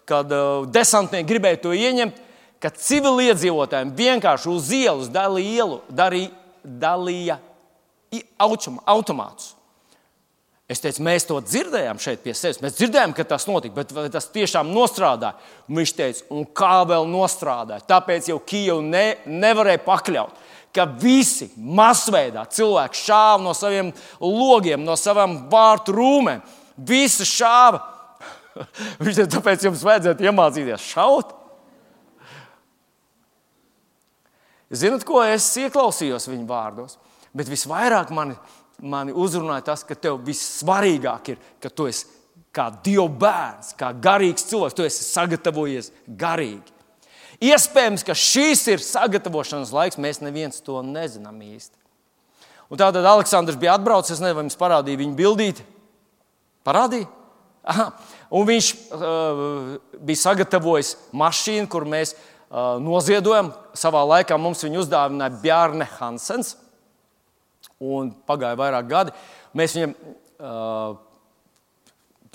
kad 0.10 0.34
desantnieki 0.70 1.30
gribēja 1.34 1.64
to 1.66 1.74
ieņemt, 1.74 2.26
ka 2.62 2.72
civiliedzīvotājiem 2.76 3.94
vienkārši 3.98 4.52
uz 4.52 4.74
ielas 4.76 5.10
dalīja, 5.14 5.72
dalīja 6.64 7.40
automātus. 8.48 9.56
Es 10.70 10.84
teicu, 10.84 11.02
mēs 11.02 11.26
to 11.26 11.40
dzirdējām 11.42 11.98
šeit 11.98 12.22
pie 12.22 12.36
sevis. 12.38 12.60
Mēs 12.62 12.76
dzirdējām, 12.78 13.16
ka 13.18 13.24
tas 13.26 13.48
notika, 13.50 13.82
bet 13.82 14.12
tas 14.14 14.28
tiešām 14.30 14.70
nostrādāja? 14.70 15.34
Un 15.66 15.80
viņš 15.82 15.94
teica, 15.98 16.28
un 16.36 16.46
kā 16.46 16.84
vēl 16.86 17.10
nostrādāja? 17.10 17.88
Tāpēc 17.90 18.30
jau 18.30 18.38
Kijava 18.46 18.84
ne, 18.86 19.06
nevarēja 19.26 19.82
pakļaut, 19.88 20.36
ka 20.78 20.86
visi 21.02 21.50
masveidā 21.58 22.44
cilvēki 22.54 23.02
šāva 23.02 23.42
no 23.42 23.56
saviem 23.58 23.90
logiem, 24.22 24.86
no 24.86 24.94
savām 24.94 25.40
vārtu 25.50 25.98
rūmēm. 25.98 26.46
Visi 26.86 27.26
šāva. 27.26 27.82
Viņš 29.02 29.24
teica, 29.24 29.34
tāpēc 29.40 29.66
jums 29.66 29.82
vajadzētu 29.90 30.30
iemācīties 30.30 30.86
šaut. 30.94 31.34
Zinat, 34.70 35.02
ko 35.02 35.24
es 35.26 35.50
ieklausījos 35.58 36.30
viņa 36.30 36.46
vārdos? 36.46 37.00
Bet 37.34 37.50
visvairāk 37.50 38.14
mani 38.14 38.38
mani 38.82 39.14
uzrunāja 39.16 39.70
tas, 39.72 39.84
ka 39.84 39.96
tev 39.96 40.20
vissvarīgāk 40.26 41.34
ir, 41.34 41.42
ka 41.62 41.72
tu 41.72 41.88
esi 41.90 42.08
kā 42.56 42.70
Dieva 42.84 43.08
bērns, 43.22 43.74
kā 43.78 43.92
garīgs 43.94 44.48
cilvēks, 44.50 44.76
tu 44.78 44.86
esi 44.86 45.06
sagatavojies 45.06 45.92
garīgi. 46.08 46.76
Iespējams, 47.46 48.04
ka 48.04 48.16
šīs 48.18 48.66
ir 48.74 48.84
sagatavošanas 48.84 49.72
laiks, 49.76 50.00
mēs 50.02 50.20
neviens 50.24 50.60
to 50.66 50.82
nezinām 50.84 51.38
īsti. 51.46 51.78
Un 52.70 52.82
tātad 52.82 53.06
Aleksandrs 53.08 53.58
bija 53.60 53.78
atbraucis, 53.78 54.18
es 54.18 54.22
nezinu, 54.22 54.38
vai 54.38 54.46
jums 54.46 54.60
parādīja 54.60 55.00
viņa 55.00 55.16
bildīti. 55.18 55.64
Parādīja? 56.68 57.08
Aha. 57.70 57.86
Un 58.36 58.46
viņš 58.50 58.68
uh, 58.94 59.80
bija 60.06 60.22
sagatavojis 60.22 60.92
mašīnu, 61.18 61.70
kur 61.72 61.86
mēs 61.90 62.14
uh, 62.16 62.78
noziedojam. 62.84 63.54
Savā 63.78 64.04
laikā 64.10 64.38
mums 64.42 64.62
viņu 64.66 64.84
uzdāvināja 64.84 65.40
Bjārne 65.42 65.88
Hansens. 65.98 66.54
Uh, 66.54 66.69
un 67.80 68.12
pagāja 68.28 68.60
vairāk 68.60 68.90
gadi. 68.90 69.16
Mēs 69.58 69.76
viņam 69.78 69.96
uh, 69.96 70.98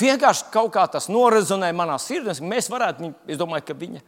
vienkārši 0.01 0.51
kaut 0.55 0.73
kā 0.75 0.87
tas 0.91 1.11
norezonēja 1.13 1.77
manā 1.77 1.99
sirdī. 2.03 2.37
Mēs 2.45 2.71
varētu, 2.73 3.13
es 3.29 3.41
domāju, 3.41 3.69
ka 3.69 3.79
viņa 3.79 4.05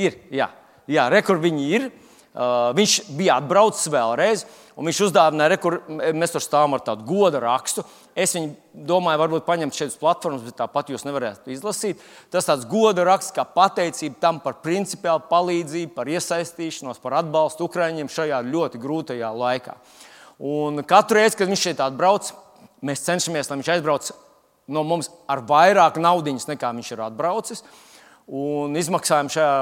ir. 0.00 0.22
Jā, 0.34 0.50
jā 0.90 1.10
rekur 1.12 1.42
viņa 1.42 1.66
ir. 1.68 1.90
Uh, 2.30 2.68
viņš 2.78 2.92
bija 3.18 3.40
atbraucis 3.40 3.88
vēlreiz, 3.90 4.44
un 4.78 4.86
viņš 4.86 5.00
uzdāvināja, 5.08 5.50
rekur, 5.50 5.80
mēs 6.14 6.30
tur 6.30 6.44
stāvam 6.44 6.76
ar 6.76 6.84
tādu 6.86 7.02
goda 7.02 7.40
rakstu. 7.42 7.82
Es 8.14 8.36
viņu 8.36 8.52
domāju, 8.86 9.18
varbūt 9.24 9.48
paņemt 9.48 9.74
šeit 9.74 9.90
uz 9.90 9.96
platformas, 9.98 10.44
bet 10.46 10.54
tāpat 10.60 10.92
jūs 10.94 11.02
nevarētu 11.08 11.50
izlasīt. 11.50 11.98
Tas 12.30 12.46
tāds 12.46 12.68
goda 12.70 13.02
raksts, 13.08 13.34
kā 13.34 13.42
pateicība 13.42 14.22
tam 14.22 14.38
par 14.44 14.60
principiālu 14.62 15.26
palīdzību, 15.26 15.90
par 15.96 16.12
iesaistīšanos, 16.14 17.02
par 17.02 17.18
atbalstu 17.18 17.66
Ukraiņiem 17.66 18.12
šajā 18.14 18.38
ļoti 18.46 18.78
grūtajā 18.78 19.32
laikā. 19.34 19.74
Uh, 19.74 20.09
Un 20.40 20.80
katru 20.88 21.18
reizi, 21.20 21.36
kad 21.36 21.50
viņš 21.50 21.62
šeit 21.66 21.80
atbrauc, 21.84 22.30
mēs 22.86 23.04
cenšamies, 23.04 23.50
lai 23.50 23.58
viņš 23.60 23.70
aizbrauc 23.74 24.10
no 24.72 24.82
mums 24.86 25.10
ar 25.28 25.42
vairāk 25.44 25.98
naudas, 26.00 26.46
nekā 26.48 26.70
viņš 26.76 26.92
ir 26.94 27.02
atbraucis. 27.04 27.64
Un 28.30 28.76
izmaksājām 28.78 29.28
šajā, 29.34 29.54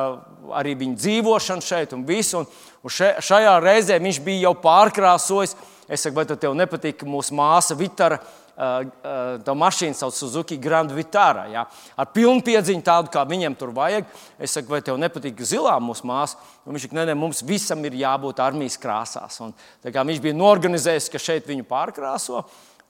arī 0.60 0.74
viņa 0.76 1.00
dzīvošanu 1.00 1.64
šeit 1.64 1.94
un 1.96 2.04
visu. 2.06 2.42
Un, 2.44 2.92
še, 2.92 3.14
šajā 3.24 3.54
reizē 3.64 3.96
viņš 4.02 4.20
bija 4.22 4.48
jau 4.48 4.54
pārkrāsojis. 4.60 5.56
Es 5.88 6.04
saku, 6.04 6.18
vai 6.20 6.26
tev 6.28 6.52
nepatīk, 6.52 7.06
mūsu 7.08 7.34
māsa 7.34 7.74
Vitara 7.78 8.20
tā 8.58 9.54
mašīna 9.54 9.94
sauc 9.94 10.16
Suzuki 10.16 10.56
Grand 10.58 10.90
Vitara. 10.90 11.44
Ja? 11.52 11.64
Ar 11.96 12.08
pilnu 12.10 12.42
piedziņu, 12.42 12.82
tādu 12.82 13.12
kā 13.14 13.22
viņam 13.28 13.54
tur 13.58 13.70
vajag. 13.76 14.08
Es 14.38 14.56
saku, 14.56 14.72
vai 14.74 14.80
tev 14.82 14.98
nepatīk 14.98 15.38
zilā 15.46 15.76
mūsu 15.82 16.08
māsa? 16.08 16.40
Un 16.66 16.74
viņš 16.74 16.88
saka, 16.88 16.98
nē, 16.98 17.06
nē, 17.10 17.16
mums 17.18 17.44
visam 17.46 17.84
ir 17.86 17.94
jābūt 18.00 18.42
armijas 18.42 18.78
krāsās. 18.82 19.38
Un, 19.44 19.54
viņš 19.84 20.24
bija 20.24 20.38
norganizējis, 20.38 21.10
ka 21.12 21.22
šeit 21.22 21.46
viņu 21.46 21.68
pārkrāso. 21.70 22.42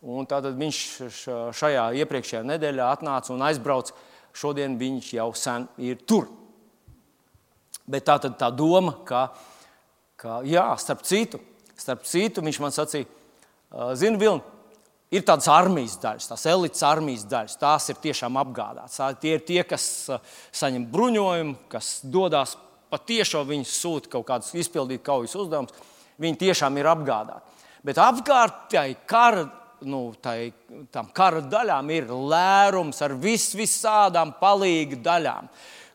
Un 0.09 0.27
tātad 0.31 0.57
viņš 0.57 0.81
šajā 1.59 1.87
iepriekšējā 2.01 2.45
nedēļā 2.49 2.91
atnāca 2.95 3.35
un 3.35 3.45
aizbrauca. 3.51 3.97
Šodien 4.39 4.79
viņš 4.81 5.15
jau 5.19 5.31
sen 5.37 5.69
ir 5.83 6.01
tur. 6.07 6.31
Bet 7.89 8.07
tā 8.09 8.19
tad 8.23 8.37
tā 8.41 8.49
doma, 8.53 8.95
ka, 9.09 9.29
ka 10.21 10.41
jā, 10.47 10.71
starp 10.81 11.03
citu, 11.09 11.41
starp 11.77 12.05
citu 12.09 12.45
viņš 12.45 12.61
man 12.61 12.75
sacīja, 12.75 13.09
zini, 13.97 14.21
Vilni, 14.21 14.58
Ir 15.09 15.25
tādas 15.25 15.49
armijas 15.49 15.95
daļas, 16.03 16.27
tās 16.29 16.43
elites 16.51 16.83
armijas 16.85 17.23
daļas, 17.31 17.55
tās 17.57 17.87
ir 17.89 18.01
tiešām 18.03 18.37
apgādātas. 18.43 18.99
Tie 19.23 19.39
ir 19.39 19.45
tie, 19.47 19.63
kas 19.65 19.85
uh, 20.13 20.19
saņem 20.53 20.85
bruņojumu, 20.93 21.55
kas 21.73 21.95
dodas 22.05 22.59
patiešām, 22.93 23.47
viņi 23.49 23.69
sūta 23.69 24.13
kaut 24.13 24.27
kādus 24.29 24.53
izpildīt 24.61 25.05
kaujas 25.07 25.37
uzdevumus. 25.39 25.73
Viņi 26.21 26.41
tiešām 26.43 26.77
ir 26.81 26.91
apgādāti. 26.91 27.57
Bet 27.89 28.01
apkārt 28.03 28.67
tai 28.75 28.91
kara, 29.09 29.47
nu, 29.89 30.11
tai, 30.21 30.51
tam 30.93 31.09
kara 31.15 31.41
daļām 31.41 31.93
ir 31.95 32.11
lērums 32.13 33.01
ar 33.07 33.15
vis, 33.17 33.53
visādām 33.57 34.35
palīga 34.41 34.99
daļām, 35.05 35.49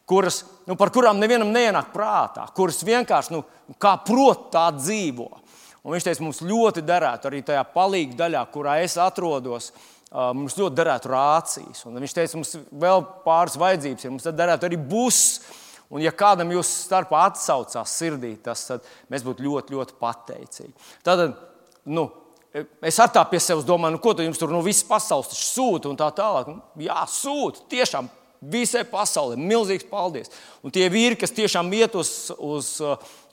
kuras, 0.09 0.41
nu, 0.65 0.77
par 0.79 0.93
kurām 0.95 1.19
nevienam 1.21 1.51
neienāk 1.53 1.91
prātā, 1.93 2.47
kuras 2.55 2.81
vienkārši 2.87 3.35
nu, 3.35 3.43
kā 3.77 3.97
prot 4.07 4.49
tā 4.55 4.69
dzīvo. 4.73 5.29
Un 5.83 5.91
viņš 5.91 6.05
teica, 6.07 6.23
mums 6.23 6.39
ļoti 6.47 6.83
derētu 6.87 7.27
arī 7.27 7.41
tajā 7.43 7.63
palīga 7.73 8.15
daļā, 8.21 8.43
kurā 8.53 8.77
es 8.85 8.95
atrodos. 9.01 9.73
Mums 10.13 10.55
ļoti 10.55 10.77
derētu 10.77 11.09
rācijas. 11.11 11.83
Un 11.89 11.99
viņš 11.99 12.15
teica, 12.15 12.39
mums 12.39 12.55
vēl 12.83 13.03
pāris 13.25 13.57
vajadzības 13.59 14.05
ir. 14.05 14.13
Mums 14.13 14.29
derētu 14.29 14.69
arī 14.69 14.79
buss. 14.79 15.41
Un, 15.93 15.99
ja 16.01 16.13
kādam 16.15 16.53
jūs 16.53 16.69
starpā 16.87 17.25
atsaucās 17.27 17.97
sirdī, 17.99 18.31
tas 18.41 18.63
mēs 19.11 19.25
būtu 19.25 19.43
ļoti, 19.45 19.75
ļoti 19.75 19.97
pateicīgi. 19.99 20.71
Tad, 21.05 21.25
nu, 21.91 22.07
es 22.53 22.97
tā 23.13 23.25
pie 23.29 23.41
sevis 23.43 23.67
domāju, 23.67 23.97
nu, 23.97 24.01
ko 24.01 24.15
tu 24.15 24.25
jums 24.25 24.39
tur 24.39 24.49
no 24.53 24.61
nu, 24.61 24.65
visas 24.65 24.87
pasaules 24.87 25.35
sūta 25.51 25.91
un 25.91 25.99
tā 25.99 26.07
tālāk. 26.15 26.49
Nu, 26.49 26.63
jā, 26.81 26.97
sūta 27.11 27.67
tiešām 27.73 28.07
visai 28.51 28.83
pasaulē. 28.89 29.37
Milzīgs 29.39 29.87
paldies. 29.89 30.31
Un 30.63 30.73
tie 30.73 30.89
vīri, 30.91 31.17
kas 31.19 31.35
tiešām 31.35 31.71
iet 31.77 31.95
uz, 31.99 32.31
uz 32.37 32.75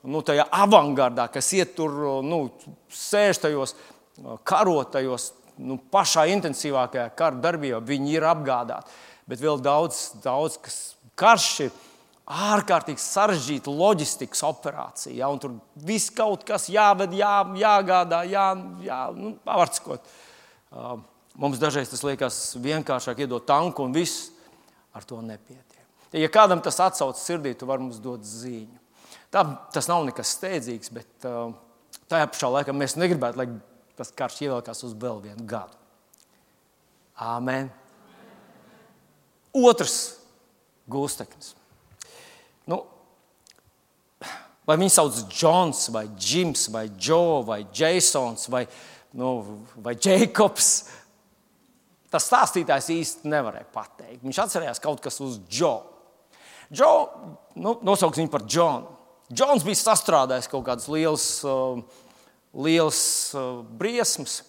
nu, 0.07 0.23
tajā 0.26 0.47
avangardā, 0.62 1.29
kas 1.33 1.50
iet 1.57 1.75
tur, 1.79 2.23
nu, 2.26 2.47
sēž 2.95 3.43
tajos 3.45 3.76
karotajos, 4.47 5.31
nu, 5.61 5.76
pašā 5.93 6.26
intensīvākajā 6.37 7.11
kara 7.19 7.40
darbībā, 7.43 7.83
viņi 7.85 8.17
ir 8.17 8.26
apgādāti. 8.31 8.99
Bet 9.31 9.43
vēl 9.43 9.61
daudz, 9.62 10.11
daudz 10.25 10.57
kas 10.62 10.81
karš 11.21 11.50
ir 11.67 11.79
ārkārtīgi 12.31 13.02
sarežģīta 13.02 13.73
loģistikas 13.75 14.43
operācija. 14.47 15.14
Ja, 15.19 15.31
tur 15.43 15.59
viss 15.87 16.12
kaut 16.14 16.45
kas 16.47 16.69
jāved, 16.71 17.14
jā, 17.19 17.35
jāgādā, 17.59 18.23
jā, 18.31 18.47
jā 18.87 19.00
nu, 19.17 19.35
pavarckot. 19.47 20.07
Mums 21.40 21.62
dažreiz 21.62 21.90
tas 21.90 22.05
liekas 22.07 22.38
vienkāršāk 22.62 23.25
iedot 23.25 23.47
tanku 23.49 23.87
un 23.87 23.95
viss 23.97 24.29
ar 24.97 25.06
to 25.06 25.20
nepietiek. 25.25 25.87
Ja 26.16 26.28
kādam 26.32 26.62
tas 26.62 26.80
atsaucas 26.82 27.23
sirdī, 27.23 27.54
tu 27.54 27.68
vari 27.70 27.85
mums 27.85 28.00
dot 28.02 28.25
ziņu. 28.26 28.78
Tā, 29.30 29.44
tas 29.70 29.87
nav 29.87 30.02
nekas 30.09 30.32
steidzīgs, 30.35 30.90
bet 30.94 31.26
uh, 31.28 31.52
tajā 32.11 32.26
pašā 32.32 32.50
laikā 32.50 32.75
mēs 32.75 32.97
negribētu, 32.99 33.38
lai 33.38 33.47
tas 33.99 34.11
karš 34.16 34.40
ievelkās 34.47 34.82
uz 34.87 34.97
vēl 34.99 35.20
vienu 35.23 35.47
gadu. 35.47 35.78
Āmen. 37.20 37.68
Otrs 39.54 39.97
gūsteknis. 40.90 41.54
Nu, 42.70 42.82
vai 44.66 44.78
viņu 44.80 44.94
sauc 44.94 45.20
Džons, 45.30 45.88
vai 45.94 46.06
Džims, 46.16 46.68
vai 46.75 46.87
Džo, 46.94 47.42
vai 47.47 47.61
Jasons, 47.75 48.49
vai, 48.52 48.64
nu, 49.18 49.30
vai 49.82 49.94
Jēkabs. 49.94 50.70
Tas 52.11 52.26
stāstītājs 52.26 52.90
īsti 52.90 53.31
nevarēja 53.31 53.69
pateikt. 53.75 54.23
Viņš 54.25 54.38
atcerējās 54.43 54.83
kaut 54.83 55.02
kas 55.05 55.21
uz 55.23 55.38
Džo. 55.47 55.75
Džo, 56.71 56.90
nu, 57.59 57.76
nosauks 57.87 58.19
viņu 58.19 58.33
par 58.33 58.47
Džonu. 58.47 58.97
Džons 59.31 59.62
bija 59.62 59.79
sastrādājis 59.79 60.50
kaut 60.50 60.64
kādas 60.67 60.88
lielas, 60.90 61.26
uh, 61.47 61.79
lielas 62.67 63.00
uh, 63.38 63.61
briesmas, 63.79 64.40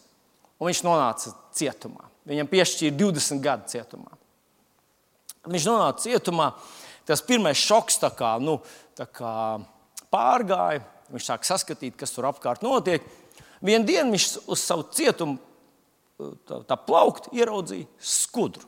un 0.57 0.71
viņš 0.71 0.81
nonāca 0.87 1.35
cietumā. 1.57 2.07
Viņam 2.29 2.49
piešķīra 2.49 2.97
20 2.97 3.43
gadu 3.45 3.69
cietumā. 3.69 4.17
Viņš 5.49 5.67
nonāca 5.69 6.05
cietumā. 6.05 6.51
Tas 7.05 7.21
pirmais 7.25 7.61
šoks 7.61 7.99
kā, 8.17 8.35
nu, 8.41 8.59
kā 8.97 9.35
pārgāja. 10.13 10.83
Viņš 11.11 11.27
sāk 11.27 11.45
saskatīt, 11.45 11.97
kas 11.99 12.13
tur 12.15 12.29
apkārt 12.29 12.61
notiek. 12.65 13.05
Vienā 13.61 13.85
dienā 13.85 14.13
viņš 14.13 14.27
uz 14.49 14.61
savu 14.63 14.85
cietumu 14.95 15.37
tā, 16.47 16.61
tā 16.67 16.77
plaukt 16.77 17.31
ieraudzīja 17.35 17.89
skudru. 17.97 18.67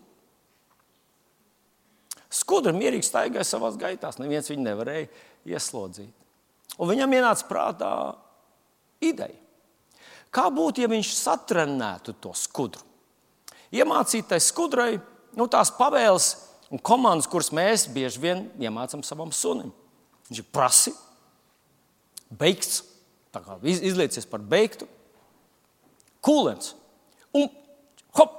Skudra 2.34 2.74
mierīgi 2.74 3.06
staigāja 3.06 3.46
savā 3.46 3.70
gaitā. 3.78 4.10
Neviens 4.18 4.50
viņu 4.50 4.66
nevarēja 4.66 5.10
ieslodzīt. 5.54 6.14
Un 6.82 6.90
viņam 6.90 7.14
ienāca 7.14 7.46
prātā 7.50 7.92
ideja. 9.04 9.38
Kā 10.34 10.48
būtu, 10.50 10.82
ja 10.82 10.90
viņš 10.90 11.12
satrenētu 11.14 12.16
to 12.24 12.32
skudru? 12.38 12.82
Iemācītai 13.74 14.40
skudrai 14.42 14.96
nu, 15.38 15.46
tās 15.50 15.70
pavēles 15.78 16.32
un 16.74 16.82
komandas, 16.82 17.30
kuras 17.30 17.52
mēs 17.54 17.86
bieži 17.94 18.22
vien 18.22 18.48
iemācām 18.62 19.06
savam 19.06 19.30
sunim. 19.34 19.70
Viņš 20.30 20.42
ir 20.42 20.50
prasi, 20.54 20.94
beigts, 22.34 22.82
izliecies 23.62 24.26
par 24.30 24.42
beigtu, 24.42 24.88
kūlens. 26.26 26.74
Un 27.38 27.48
hop, 28.18 28.36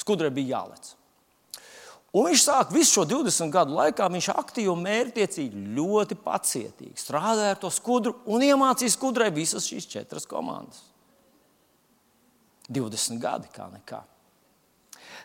skudrai 0.00 0.30
bija 0.34 0.58
jālec. 0.60 0.94
Un 2.16 2.30
viņš 2.30 2.42
sāk 2.46 2.70
visu 2.72 2.96
šo 2.96 3.04
20 3.08 3.52
gadu 3.52 3.74
laikā, 3.76 4.06
viņš 4.08 4.30
aktīvi 4.32 4.70
un 4.72 4.84
mērķiecīgi, 4.86 5.64
ļoti 5.76 6.16
pacietīgi 6.24 6.96
strādāja 6.96 7.52
ar 7.52 7.60
to 7.60 7.68
skudru 7.72 8.14
un 8.32 8.44
iemācīja 8.46 8.94
skudrai 8.94 9.28
visas 9.34 9.66
šīs 9.68 9.88
četras 9.90 10.24
komandas. 10.28 10.80
20 12.72 13.20
gadi 13.20 13.50
kā 13.52 13.68
nekā. 13.74 14.00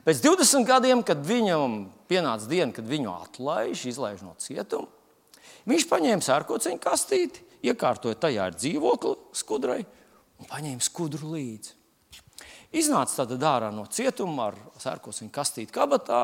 Pēc 0.06 0.20
20 0.26 0.68
gadiem, 0.68 1.04
kad 1.06 1.22
viņam 1.26 1.86
pienāca 2.10 2.50
diena, 2.50 2.74
kad 2.76 2.88
viņu 2.90 3.14
atlaiž, 3.14 3.86
izlaiž 3.88 4.24
no 4.26 4.34
cietuma, 4.42 4.90
viņš 5.70 5.88
paņēma 5.90 6.26
sērkociņu 6.26 6.82
kastīti, 6.82 7.46
iekārtoja 7.72 8.18
tajā 8.20 8.50
ar 8.50 8.58
dzīvokli 8.58 9.16
skudrai 9.38 9.84
un 10.42 10.50
paņēma 10.50 10.84
skudru 10.84 11.32
līdzi. 11.38 11.78
Iznāca 12.72 13.26
tad 13.28 13.44
ārā 13.44 13.72
no 13.76 13.84
cietuma 13.92 14.52
ar 14.52 14.60
sērkociņu 14.80 15.34
kastīti 15.36 15.76
kabatā 15.76 16.24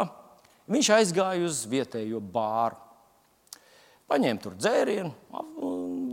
Viņš 0.68 0.90
aizgāja 0.98 1.48
uz 1.48 1.64
vietējo 1.72 2.20
bāru. 2.20 2.76
Paņēma 4.08 4.40
tur 4.40 4.54
dzērienu, 4.56 5.12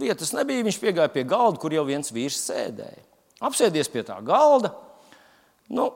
vietas 0.00 0.32
nebija. 0.34 0.64
Viņš 0.66 0.78
piegāja 0.82 1.10
pie 1.14 1.22
galda, 1.30 1.60
kur 1.62 1.74
jau 1.74 1.84
viens 1.86 2.10
vīrs 2.14 2.40
sēdēja. 2.48 3.02
Apsēdies 3.44 3.90
pie 3.90 4.02
tā 4.06 4.16
galda. 4.26 4.72
Nu, 5.74 5.88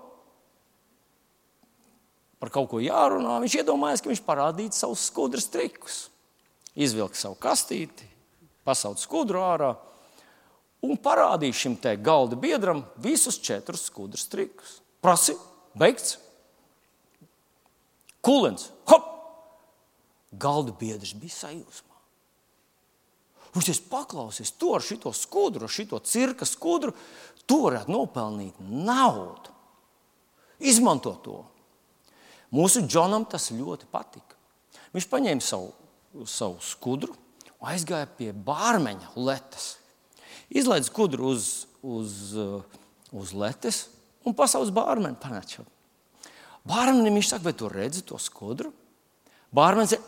par 2.39 2.53
kaut 2.55 2.71
ko 2.71 2.83
jārunā. 2.83 3.39
Viņš 3.43 3.59
iedomājās, 3.63 4.03
ka 4.03 4.11
viņš 4.11 4.23
parādīs 4.27 4.79
savus 4.79 5.07
skudras 5.11 5.51
trikus. 5.51 6.05
Izvilka 6.79 7.19
savu 7.19 7.35
kastīti, 7.43 8.07
pasauca 8.67 9.03
skudru 9.03 9.43
ārā 9.43 9.73
un 10.85 10.99
parādīja 11.03 11.57
šim 11.65 11.77
te 11.81 11.95
galda 11.97 12.39
biedram 12.39 12.85
visus 13.03 13.41
četrus 13.43 13.89
skudras 13.89 14.29
trikus. 14.31 14.79
Prasi, 15.03 15.35
beigts! 15.79 16.19
Kulens, 18.25 18.71
hop! 18.91 19.15
Galda 20.33 20.75
biedrs 20.77 21.15
bija 21.17 21.35
sajūsmā. 21.35 21.89
Viņš 23.55 23.71
ir 23.73 23.79
paklausies 23.91 24.53
to 24.61 24.75
ar 24.77 24.85
šo 24.85 25.13
skudru, 25.17 25.67
ar 25.67 25.73
šo 25.73 26.01
cirka 26.05 26.47
skudru. 26.47 26.93
Tu 27.49 27.57
varētu 27.63 27.91
nopelnīt 27.91 28.59
naudu. 28.61 29.55
Izmanto 30.61 31.15
to. 31.25 31.39
Mūsu 32.53 32.85
Džonam 32.87 33.25
tas 33.29 33.51
ļoti 33.53 33.89
patika. 33.93 34.37
Viņš 34.93 35.09
paņēma 35.09 35.45
savu, 35.45 35.73
savu 36.29 36.61
skudru 36.65 37.15
un 37.59 37.73
aizgāja 37.73 38.09
pie 38.19 38.31
bārmeņa 38.33 39.15
letes. 39.17 39.77
Izlaiž 40.49 40.89
skudru 40.89 41.33
uz, 41.35 41.67
uz, 41.85 42.33
uz 43.13 43.33
letes 43.37 43.87
un 44.25 44.37
pasaules 44.37 44.73
bārmeni 44.75 45.19
panāca. 45.21 45.65
Bārmenim 46.69 47.19
viņš 47.19 47.33
saka, 47.33 47.49
vai 47.49 47.57
tu 47.57 47.69
redzi 47.73 48.05
to 48.05 48.19
skudru? 48.21 48.73
Bārmenis 49.55 49.97
ir. 49.97 50.05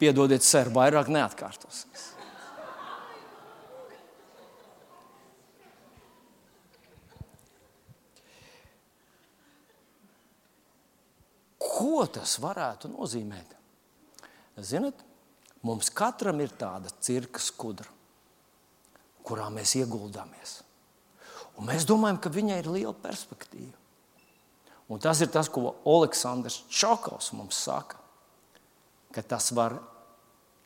Piedodiet, 0.00 0.42
ser, 0.44 0.68
vairāk 0.74 1.08
neatkārtos. 1.12 1.84
Ko 11.74 12.04
tas 12.10 12.36
varētu 12.42 12.90
nozīmēt? 12.92 13.54
Ziniet, 14.62 15.00
mums 15.64 15.90
katram 15.94 16.42
ir 16.44 16.52
tāda 16.58 16.92
cirka 17.02 17.40
skudra, 17.42 17.88
kurā 19.24 19.48
mēs 19.52 19.74
ieguldāmies. 19.80 20.60
Un 21.58 21.68
mēs 21.70 21.86
domājam, 21.86 22.18
ka 22.20 22.32
viņai 22.34 22.60
ir 22.60 22.70
liela 22.70 22.94
perspektīva. 22.98 23.76
Un 24.90 25.00
tas 25.00 25.20
ir 25.24 25.30
tas, 25.32 25.48
ko 25.48 25.78
Aleksandrs 25.88 26.64
Čakovs 26.68 27.32
mums 27.36 27.56
saka. 27.56 28.00
Ka 29.14 29.22
tas 29.22 29.48
var, 29.56 29.78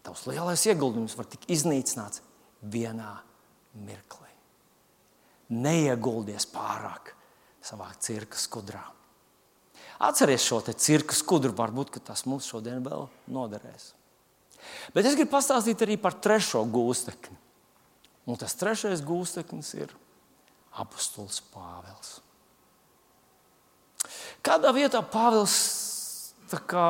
tavs 0.03 0.25
lielais 0.27 0.65
ieguldījums 0.67 1.15
var 1.19 1.29
tikt 1.31 1.47
iznīcināts 1.53 2.23
vienā 2.63 3.13
mirklī. 3.79 4.33
Neieguldies 5.55 6.49
pārāk 6.51 7.13
savā 7.65 7.93
cirka 8.03 8.41
skudrā. 8.41 8.83
Atcerieties 10.03 10.47
šo 10.47 10.61
cirka 10.73 11.15
skudru, 11.15 11.53
varbūt 11.55 12.01
tas 12.07 12.25
mums 12.27 12.49
šodien 12.49 12.83
vēl 12.85 13.07
noderēs. 13.35 13.93
Bet 14.95 15.07
es 15.07 15.17
gribu 15.19 15.33
pastāstīt 15.35 15.83
arī 15.85 15.99
par 16.01 16.17
trešo 16.19 16.65
gūstekni. 16.69 17.37
Un 18.29 18.37
tas 18.37 18.57
trešais 18.61 19.01
gūsteknis 19.05 19.73
ir 19.79 19.93
apustulis 20.79 21.41
Pāvils. 21.53 22.19
Kādā 24.45 24.73
vietā 24.77 25.01
Pāvils 25.03 25.55
kā, 26.69 26.89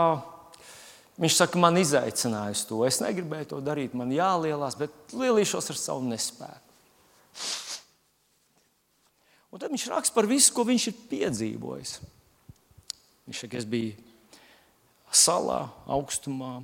saka, 1.31 1.59
man 1.59 1.79
izaicināja 1.81 2.67
to. 2.69 2.83
Es 2.87 3.01
negribēju 3.03 3.53
to 3.55 3.61
darīt, 3.65 3.97
man 3.99 4.13
jālielās, 4.15 4.77
bet 4.79 5.15
lielīšos 5.15 5.71
ar 5.73 5.79
savu 5.79 6.05
nespēku. 6.11 6.65
Un 9.49 9.63
tad 9.63 9.73
viņš 9.73 9.87
raksta 9.89 10.15
par 10.15 10.29
visu, 10.29 10.53
ko 10.53 10.67
viņš 10.69 10.91
ir 10.91 10.99
piedzīvojis. 11.09 11.95
Viņš 13.29 13.45
saka, 13.45 13.61
es 13.61 13.67
biju 13.69 13.95
salā, 15.09 15.63
augstumā, 15.89 16.59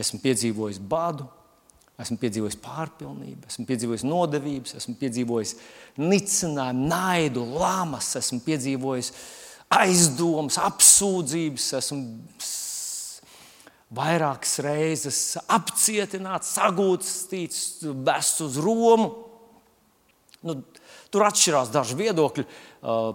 esmu 0.00 0.20
piedzīvojis 0.24 0.80
badu, 0.82 1.28
Esmu 1.94 2.16
piedzīvojis 2.18 2.56
pārpilnību, 2.58 3.46
esmu 3.46 3.68
piedzīvojis 3.68 4.02
nodevības, 4.08 4.74
esmu 4.80 4.96
piedzīvojis 4.98 5.52
nicinājumu, 6.02 6.88
naidu, 6.90 7.44
lamas, 7.54 8.08
esmu 8.18 8.40
piedzīvojis 8.42 9.12
aizdomas, 9.78 10.58
apsūdzības, 10.58 11.68
esmu 11.78 12.00
vairākas 13.94 14.56
reizes 14.66 15.20
apcietināts, 15.54 16.50
sagūstīts, 16.56 17.60
vests 18.06 18.42
uz 18.42 18.58
Romu. 18.64 19.12
Nu, 20.42 20.58
tur 21.14 21.24
atšķirās 21.28 21.70
daži 21.72 21.96
viedokļi. 21.98 22.44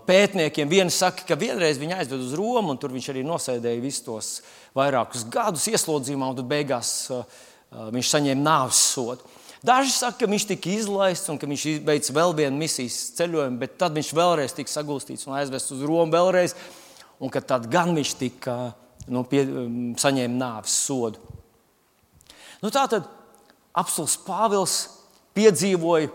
Pētniekiem 0.07 0.71
viens 0.71 0.95
saka, 0.97 1.25
ka 1.27 1.37
vienreiz 1.39 1.77
viņi 1.81 1.99
aizved 1.99 2.23
uz 2.23 2.33
Romu, 2.39 2.73
un 2.73 2.79
tur 2.81 2.93
viņš 2.95 3.11
arī 3.11 3.25
nosēdēja 3.27 3.83
visus 3.83 4.05
tos 4.05 4.29
vairākus 4.77 5.27
gadus 5.29 5.67
ieslodzījumā, 5.69 6.31
un 6.31 6.39
tad 6.39 6.47
beigās 6.49 6.93
uh, 7.13 7.21
viņš 7.93 8.13
saņēma 8.15 8.45
nāves 8.45 8.81
sodu. 8.95 9.27
Daži 9.65 9.91
saka, 9.91 10.21
ka 10.21 10.29
viņš 10.31 10.45
tika 10.53 10.71
izlaists 10.71 11.29
un 11.31 11.37
ka 11.39 11.47
viņš 11.49 11.65
veica 11.83 12.13
vēl 12.15 12.35
vienu 12.37 12.61
misijas 12.61 12.97
ceļojumu, 13.17 13.59
bet 13.59 13.75
tad 13.81 13.97
viņš 13.97 14.13
vēlreiz 14.15 14.55
tika 14.55 14.71
sagūstīts 14.71 15.27
un 15.27 15.35
aizvests 15.35 15.73
uz 15.75 15.83
Romu 15.83 16.15
vēlreiz, 16.15 16.55
un 17.19 17.33
ka 17.33 17.43
tad 17.43 17.67
gan 17.71 17.91
viņš 17.97 18.13
tika, 18.21 18.55
nu, 19.11 19.25
pie, 19.27 19.43
saņēma 19.99 20.39
nāves 20.39 20.77
sodu. 20.87 21.19
Nu, 22.63 22.71
tā 22.71 22.85
tad 22.91 23.11
apelsīns 23.75 24.15
Pāvils 24.23 24.77
piedzīvoja 25.35 26.07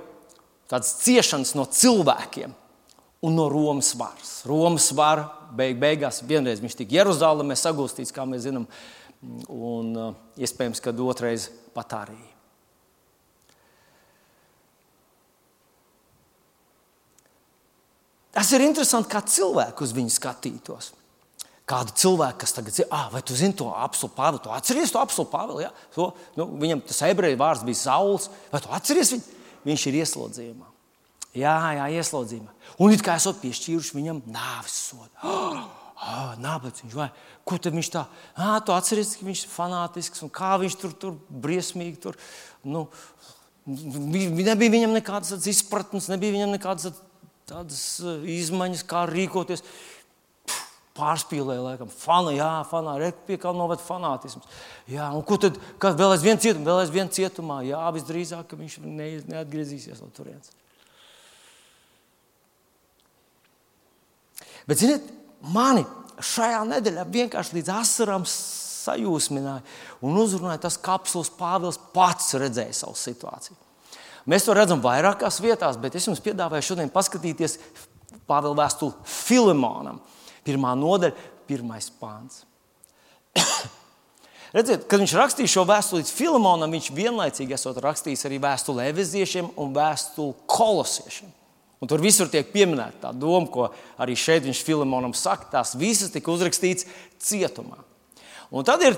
tādas 0.71 0.95
ciešanas 1.05 1.55
no 1.59 1.67
cilvēkiem 1.71 2.55
un 3.25 3.39
no 3.39 3.49
Romas 3.49 3.95
varas. 3.97 4.37
Romas 4.49 4.91
vara 4.97 5.29
beig, 5.57 5.79
beigās 5.81 6.23
vienreiz 6.27 6.61
viņš 6.63 6.77
tika 6.81 6.99
Jeruzalemē 6.99 7.57
sagūstīts, 7.57 8.13
kā 8.15 8.27
mēs 8.29 8.45
zinām, 8.49 8.69
un 9.49 9.93
uh, 9.97 10.15
iespējams, 10.37 10.83
ka 10.85 10.93
otrais 11.05 11.49
pat 11.75 11.97
arī. 12.05 12.21
Tas 18.35 18.51
ir 18.51 18.65
interesanti, 18.67 19.09
kā 19.13 19.23
cilvēki 19.23 19.85
uz 19.87 19.93
viņu 19.95 20.11
skatītos. 20.11 20.91
Kādu 21.71 21.95
cilvēku, 21.97 22.43
kas 22.43 22.53
tagad 22.53 22.77
ir, 22.77 22.89
ah, 22.93 23.07
vai 23.13 23.23
tu 23.25 23.33
zini 23.39 23.55
to 23.57 23.71
apelsīnu 23.73 24.13
Pāvilu, 24.13 24.43
tu 24.43 24.51
atceries 24.53 24.91
to 24.93 25.01
apelsīnu 25.01 25.31
Pāvilu? 25.31 25.63
Ja? 25.63 25.71
To, 25.95 26.11
nu, 26.37 26.49
viņam 26.61 26.83
tas 26.85 26.99
ebreju 27.07 27.39
vārds 27.41 27.63
bija 27.65 27.79
Sauls, 27.87 28.27
vai 28.51 28.61
tu 28.61 28.73
atceries 28.75 29.15
viņu? 29.15 29.39
Viņš 29.65 29.87
ir 29.91 30.01
ieslodzījumā. 30.03 30.69
Jā, 31.35 31.55
jā, 31.75 31.87
ieslodzījumā. 31.99 32.53
Un 32.85 32.95
it 32.95 33.03
kā 33.03 33.17
esot 33.19 33.41
piešķīruši 33.43 33.97
viņam 33.97 34.21
nāves 34.31 34.77
sodu. 34.91 35.11
Oh! 35.23 35.65
Ah, 36.05 36.35
nabadzīgs. 36.37 36.93
Vai 36.99 37.07
ko 37.49 37.57
tad 37.63 37.73
viņš 37.73 37.89
tā? 37.95 38.03
Ah, 38.37 38.59
tu 38.61 38.75
atceries, 38.75 39.15
ka 39.17 39.25
viņš 39.25 39.45
ir 39.47 39.53
fanātisks 39.53 40.21
un 40.27 40.29
kā 40.35 40.51
viņš 40.61 40.75
tur, 40.83 40.93
tur 41.01 41.15
briesmīgi 41.31 42.01
tur. 42.03 42.19
Nu, 42.67 42.83
nebija 43.65 44.73
viņam 44.75 44.93
nekādas 44.99 45.47
izpratnes, 45.49 46.11
nebija 46.13 46.35
viņam 46.35 46.53
nekādas 46.53 46.99
tādas 47.49 47.81
izmaiņas, 48.29 48.85
kā 48.89 49.05
rīkoties. 49.09 49.65
Pārspīlēja, 50.95 51.59
laikam, 51.59 51.89
fana, 51.91 52.31
jā, 52.37 52.51
fanā, 52.71 52.93
pie 53.27 53.35
kā 53.43 53.51
noved 53.51 53.81
fanātisms. 53.83 54.47
Jā, 54.87 55.09
un 55.11 55.25
ko 55.27 55.41
tad, 55.43 55.57
kad 55.83 55.97
vēl 55.99 56.15
aizvien 56.15 56.39
cietumā, 56.39 56.69
vēl 56.69 56.83
aizvien 56.85 57.11
cietumā, 57.11 57.57
jā, 57.67 57.81
visdrīzāk, 57.97 58.47
ka 58.47 58.59
viņš 58.61 58.77
ne, 58.85 59.09
neatgriezīsies 59.33 60.05
no 60.05 60.13
turienes. 60.15 60.53
Bet, 64.71 64.79
ziniet, 64.79 65.11
mani 65.51 65.83
šajā 66.23 66.63
nedēļā 66.71 67.05
vienkārši 67.11 67.59
līdz 67.59 67.73
asarām 67.75 68.25
sajūsmināja 68.31 69.65
un 70.05 70.17
uzrunāja 70.21 70.63
tas 70.69 70.79
kapsulas 70.81 71.33
Pāvils 71.35 71.81
pats 71.95 72.37
redzēja 72.39 72.77
savu 72.85 72.97
situāciju. 72.99 73.59
Mēs 74.31 74.47
to 74.47 74.55
redzam 74.57 74.81
vairākās 74.85 75.43
vietās, 75.45 75.77
bet 75.81 75.99
es 75.99 76.07
jums 76.09 76.23
piedāvāju 76.25 76.71
šodien 76.71 76.93
paskatīties 76.93 77.59
Pāvila 78.29 78.57
vēstuli 78.63 78.95
Filimonam. 79.05 79.99
Pirmā 80.45 80.75
nodaļa, 80.79 81.15
pirmais 81.49 81.89
pāns. 82.01 82.43
Redziet, 84.55 84.85
kad 84.87 85.03
viņš 85.03 85.15
rakstīja 85.19 85.51
šo 85.51 85.65
vēstuli 85.67 86.03
līdz 86.03 86.13
Filimonam, 86.15 86.75
viņš 86.77 86.91
vienlaicīgi 86.95 87.57
esot 87.57 87.81
rakstījis 87.83 88.29
arī 88.29 88.39
vēstuli 88.43 88.85
Eveziešiem 88.93 89.49
un 89.59 89.73
vēstuli 89.75 90.37
Kolosiešiem. 90.51 91.33
Un 91.83 91.91
tur 91.91 92.01
visur 92.01 92.31
tiek 92.33 92.49
pieminēta 92.49 93.09
tā 93.09 93.11
doma, 93.13 93.49
ko 93.51 93.67
arī 94.01 94.15
šeit 94.17 94.47
viņš 94.47 94.63
Filimonam 94.65 95.13
saka. 95.19 95.51
Tās 95.53 95.75
visas 95.77 96.13
tika 96.15 96.31
uzrakstītas 96.33 96.87
cietumā. 97.21 97.77
Un 98.55 98.65
tad 98.65 98.85
ir 98.87 98.97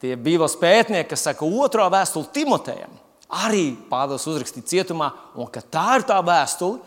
tie 0.00 0.16
Bībeles 0.16 0.56
pētnieki, 0.58 1.10
kas 1.12 1.28
saka, 1.28 1.46
otrā 1.46 1.86
vēstule 1.92 2.32
Timotejam. 2.34 2.96
Arī 3.44 3.76
Pāvils 3.90 4.26
uzrakstīja 4.26 4.66
cietumā, 4.72 5.12
un 5.38 5.46
tā 5.52 5.86
ir 6.00 6.06
tā 6.08 6.16
vēstule, 6.24 6.80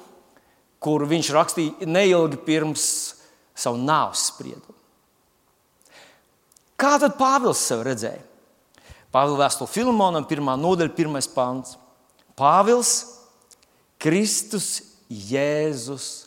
kuru 0.84 1.08
viņš 1.08 1.30
rakstīja 1.38 1.88
neilgi 1.88 2.42
pirms 2.44 2.86
savu 3.56 3.80
nāves 3.82 4.28
spriedumu. 4.32 4.76
Kā 6.80 6.98
tad 7.00 7.16
Pāvils 7.20 7.62
sev 7.64 7.84
redzēja? 7.86 8.22
Pāvila 9.14 9.44
vēstule 9.44 9.70
Filmonam, 9.70 10.26
pirmā 10.26 10.56
nodaļa, 10.58 10.96
pirmais 10.98 11.28
pants. 11.30 11.78
Pāvils, 12.40 12.94
Kristus, 14.02 14.82
Jēzus, 15.08 16.26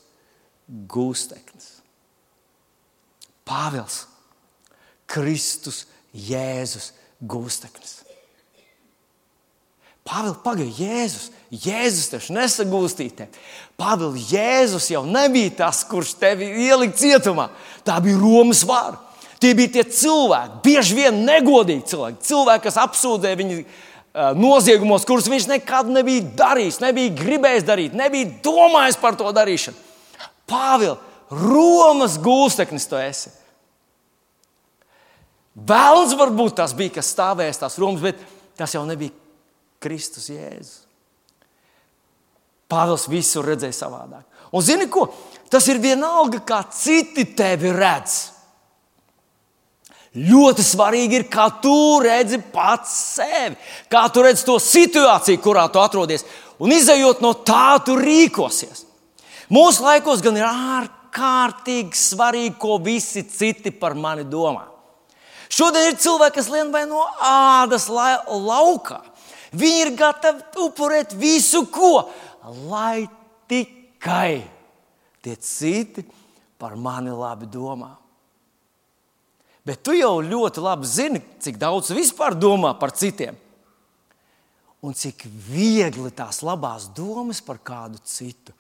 gūsteknis. 0.86 1.72
Pāvils, 3.46 4.04
Kristus, 5.10 5.84
Jēzus, 6.14 6.92
gūsteknis. 7.22 8.05
Pāvils, 10.06 10.38
pagaidi, 10.44 10.84
Jēzus. 10.84 11.30
Jēzus 11.50 12.10
taču 12.12 12.34
nesagūstīja 12.36 13.14
tevi. 13.22 13.42
Pāvils, 13.78 14.28
Jēzus 14.30 14.90
jau 14.92 15.02
nebija 15.06 15.54
tas, 15.62 15.82
kurš 15.88 16.14
tevi 16.20 16.48
ielika 16.66 16.98
cietumā. 17.00 17.48
Tā 17.86 17.98
bija 18.04 18.18
Romas 18.20 18.62
vara. 18.66 19.00
Tie 19.42 19.52
bija 19.56 19.74
tie 19.74 19.84
cilvēki, 19.92 20.62
bieži 20.64 20.96
vien 20.96 21.18
negodīgi 21.26 21.84
cilvēki, 21.90 22.22
cilvēki, 22.24 22.64
kas 22.64 22.78
apsūdzēja 22.86 23.36
viņu 23.36 23.58
noziegumos, 24.40 25.04
kurus 25.04 25.28
viņš 25.28 25.48
nekad 25.50 25.90
nebija 25.92 26.24
darījis, 26.38 26.80
nebija 26.80 27.12
gribējis 27.18 27.66
darīt, 27.68 27.98
nebija 27.98 28.30
domājis 28.46 28.96
par 29.02 29.18
to 29.18 29.28
darīšanu. 29.36 29.76
Pāvils, 30.48 31.02
Romas 31.28 32.16
gūsteknis 32.22 32.88
tu 32.88 32.96
esi. 32.96 33.34
Vēlns 35.56 36.14
varbūt 36.16 36.56
tas 36.62 36.72
bija, 36.76 36.94
kas 36.96 37.12
stāvēs 37.12 37.60
tās 37.60 37.76
Romas, 37.82 38.00
bet 38.04 38.20
tas 38.56 38.72
jau 38.72 38.86
nebija 38.88 39.12
Kristus 39.82 40.30
Jēzus. 40.32 40.86
Pāvils 42.66 43.06
visur 43.10 43.46
redzēja 43.46 43.76
savādāk. 43.76 44.24
Un 44.54 44.64
zini 44.64 44.88
ko? 44.90 45.06
Tas 45.50 45.66
ir 45.70 45.78
vienalga, 45.82 46.40
kā 46.42 46.64
citi 46.74 47.26
tevi 47.38 47.70
redz. 47.74 48.16
Ļoti 50.16 50.64
svarīgi 50.64 51.18
ir, 51.18 51.26
kā 51.28 51.50
tu 51.60 52.00
redzi 52.00 52.38
pats 52.52 52.92
sevi, 53.18 53.58
kā 53.92 54.06
tu 54.08 54.24
redzi 54.24 54.46
to 54.48 54.56
situāciju, 54.62 55.42
kurā 55.44 55.66
tu 55.72 55.82
atrodies. 55.82 56.24
Un 56.56 56.72
izējot 56.72 57.20
no 57.20 57.34
tā, 57.44 57.76
tu 57.84 57.98
rīkosies. 58.00 58.86
Mūsu 59.52 59.84
laikos 59.84 60.22
gan 60.24 60.38
ir 60.40 60.46
ārkārtīgi 60.48 62.00
svarīgi, 62.00 62.56
ko 62.58 62.80
visi 62.82 63.26
citi 63.28 63.70
par 63.70 63.94
mani 63.94 64.24
domā. 64.24 64.64
Šodien 65.52 65.92
ir 65.92 66.00
cilvēki, 66.00 66.40
kas 66.40 66.48
lien 66.50 66.72
vai 66.72 66.86
no 66.88 67.04
ādas 67.22 67.86
laukā. 67.92 69.02
Viņi 69.54 69.82
ir 69.84 69.92
gatavi 69.98 70.42
upurēt 70.64 71.14
visu, 71.18 71.66
ko, 71.70 72.08
lai 72.66 73.06
tikai 73.50 74.42
tie 75.22 75.36
citi 75.38 76.06
par 76.58 76.74
mani 76.74 77.14
labi 77.14 77.46
domā. 77.50 77.92
Bet 79.66 79.82
tu 79.82 79.94
jau 79.96 80.20
ļoti 80.22 80.62
labi 80.62 80.86
zini, 80.86 81.22
cik 81.42 81.58
daudz 81.58 81.90
vispār 81.94 82.36
domā 82.38 82.72
par 82.78 82.94
citiem. 82.94 83.38
Un 84.86 84.94
cik 84.94 85.26
viegli 85.26 86.12
tās 86.14 86.42
labās 86.46 86.86
domas 86.94 87.40
par 87.42 87.58
kādu 87.58 87.98
citu 88.06 88.54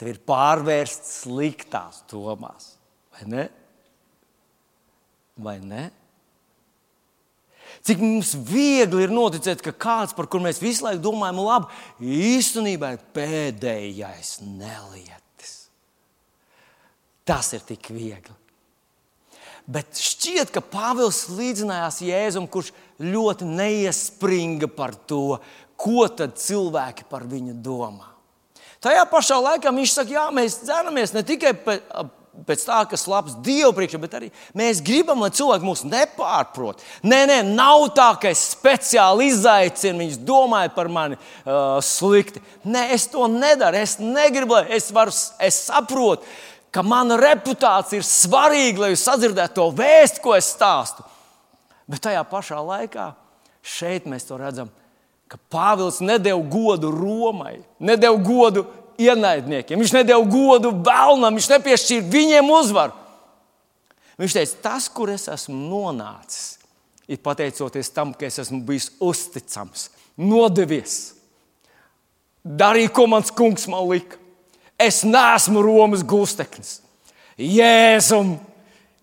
tev 0.00 0.14
ir 0.14 0.20
pārvērstas 0.24 1.24
sliktās 1.26 2.00
domās. 2.08 2.74
Vai 3.12 3.26
ne? 3.28 3.42
Vai 5.36 5.58
ne? 5.60 5.82
Cik 7.86 8.02
mums 8.02 8.34
viegli 8.44 9.06
ir 9.06 9.12
noticēt, 9.14 9.62
ka 9.64 9.72
kāds, 9.72 10.12
par 10.16 10.28
kuru 10.28 10.44
mēs 10.44 10.60
visu 10.60 10.84
laiku 10.84 11.00
domājam, 11.06 11.40
labi, 11.46 11.80
īstenībā 12.36 12.92
ir 12.96 13.06
pēdējais 13.16 14.34
nelietis. 14.44 15.54
Tas 17.24 17.54
ir 17.56 17.64
tik 17.64 17.88
viegli. 17.94 18.36
Bet 19.70 19.96
šķiet, 19.96 20.50
ka 20.52 20.62
Pāvils 20.64 21.28
līdzinājās 21.30 22.00
Jēzum, 22.02 22.48
kurš 22.50 22.72
ļoti 23.00 23.46
neiespringa 23.48 24.68
par 24.72 24.96
to, 25.08 25.38
ko 25.80 26.08
cilvēki 26.10 27.06
par 27.08 27.24
viņu 27.28 27.54
domā. 27.64 28.08
Tajā 28.80 29.04
pašā 29.08 29.36
laikā 29.40 29.72
viņš 29.76 29.92
saka, 29.92 30.14
jā, 30.16 30.24
mēs 30.32 30.62
dzeramies 30.64 31.12
ne 31.12 31.22
tikai 31.26 31.52
pēc 32.46 32.64
tā, 32.66 32.80
kas 32.90 33.06
labs 33.10 33.36
Dievu 33.44 33.72
priekšā, 33.76 34.00
bet 34.02 34.16
arī 34.18 34.30
mēs 34.56 34.82
gribam, 34.84 35.22
lai 35.24 35.30
cilvēki 35.34 35.66
mūs 35.66 35.84
nepārprot. 35.88 36.82
Nē, 37.06 37.22
nē, 37.30 37.38
nav 37.48 37.88
tā, 37.96 38.10
ka 38.22 38.32
es 38.32 38.42
speciāli 38.54 39.30
izaicinu 39.30 40.04
viņus, 40.04 40.20
domāju 40.26 40.72
par 40.76 40.90
mani 40.92 41.18
uh, 41.18 41.78
slikti. 41.84 42.42
Nē, 42.64 42.88
es 42.96 43.08
to 43.12 43.28
nedaru. 43.30 43.80
Es 43.80 43.98
negribu, 44.02 44.58
lai 44.58 44.78
es, 44.78 44.90
varu, 44.94 45.14
es 45.42 45.62
saprotu, 45.68 46.28
ka 46.70 46.84
mana 46.86 47.18
reputācija 47.20 48.00
ir 48.00 48.06
svarīga, 48.06 48.84
lai 48.84 48.92
jūs 48.94 49.06
sadzirdētu 49.08 49.58
to 49.58 49.70
vēstu, 49.78 50.24
ko 50.24 50.36
es 50.38 50.52
stāstu. 50.54 51.06
Bet 51.90 52.04
tajā 52.06 52.22
pašā 52.30 52.60
laikā 52.62 53.10
šeit 53.66 54.06
mēs 54.08 54.28
to 54.28 54.38
redzam, 54.38 54.70
ka 55.30 55.38
Pāvils 55.50 56.00
nedēļa 56.02 56.46
godu 56.50 56.90
Romai, 56.94 57.60
nedēļa 57.82 58.22
godu 58.26 58.64
ienaidniekiem. 59.06 59.80
Viņš 59.80 59.94
nedēļa 59.96 60.30
godu 60.30 60.72
vēlnam, 60.84 61.38
viņš 61.38 61.48
nepiešķīra 61.54 62.08
viņiem 62.12 62.50
uzvaru. 62.54 62.96
Viņš 64.20 64.36
teica, 64.36 64.58
tas, 64.66 64.88
kur 64.92 65.12
es 65.12 65.24
esmu 65.32 65.56
nonācis, 65.56 66.58
ir 67.08 67.22
pateicoties 67.24 67.88
tam, 67.94 68.12
ka 68.12 68.28
es 68.28 68.36
esmu 68.42 68.60
bijis 68.68 68.90
uzticams, 69.00 69.88
nodevies, 70.20 70.98
darīju, 72.44 72.92
ko 72.96 73.06
mans 73.08 73.32
kungs 73.32 73.64
man 73.70 73.88
lika. 73.88 74.20
Es 74.80 75.02
neesmu 75.04 75.60
Romas 75.64 76.04
gūsteknis. 76.08 76.78
Jēzum 77.40 78.34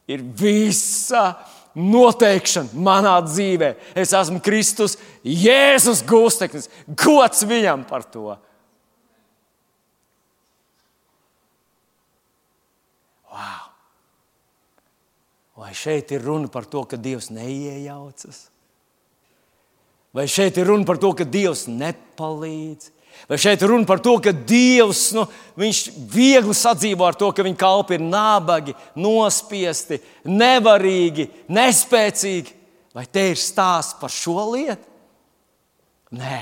ir 0.09 0.23
visa 0.37 1.35
noteikšana 1.77 2.73
manā 2.81 3.13
dzīvē. 3.25 3.73
Es 3.97 4.13
esmu 4.17 4.41
Kristus, 4.45 4.97
Jēzus 5.21 6.01
gūsteknis. 6.07 6.69
Gods 6.87 7.45
viņam 7.45 7.85
par 7.89 8.05
to! 8.09 8.33
Vai 15.57 15.73
šeit 15.73 16.11
ir 16.13 16.21
runa 16.21 16.49
par 16.53 16.67
to, 16.69 16.83
ka 16.85 16.99
Dievs 17.01 17.31
neiejaucas? 17.33 18.43
Vai 20.13 20.27
šeit 20.29 20.57
ir 20.57 20.69
runa 20.69 20.85
par 20.85 20.99
to, 21.01 21.09
ka 21.17 21.25
Dievs 21.25 21.65
nepalīdz? 21.71 22.91
Vai 23.25 23.39
šeit 23.41 23.63
ir 23.65 23.71
runa 23.73 23.87
par 23.89 23.97
to, 24.05 24.13
ka 24.21 24.29
Dievs 24.31 25.09
nu, 25.17 25.25
viegli 25.57 26.53
sadzīvo 26.53 27.07
ar 27.07 27.17
to, 27.17 27.31
ka 27.33 27.45
viņa 27.45 27.57
kalpi 27.57 27.97
ir 27.97 28.05
nabagi, 28.05 28.75
nospiesti, 29.01 29.97
nevarīgi, 30.29 31.25
nespēcīgi? 31.49 32.53
Vai 32.93 33.07
te 33.09 33.25
ir 33.31 33.41
stāsts 33.41 33.97
par 33.97 34.13
šo 34.13 34.51
lietu? 34.53 34.85
Nē. 36.17 36.37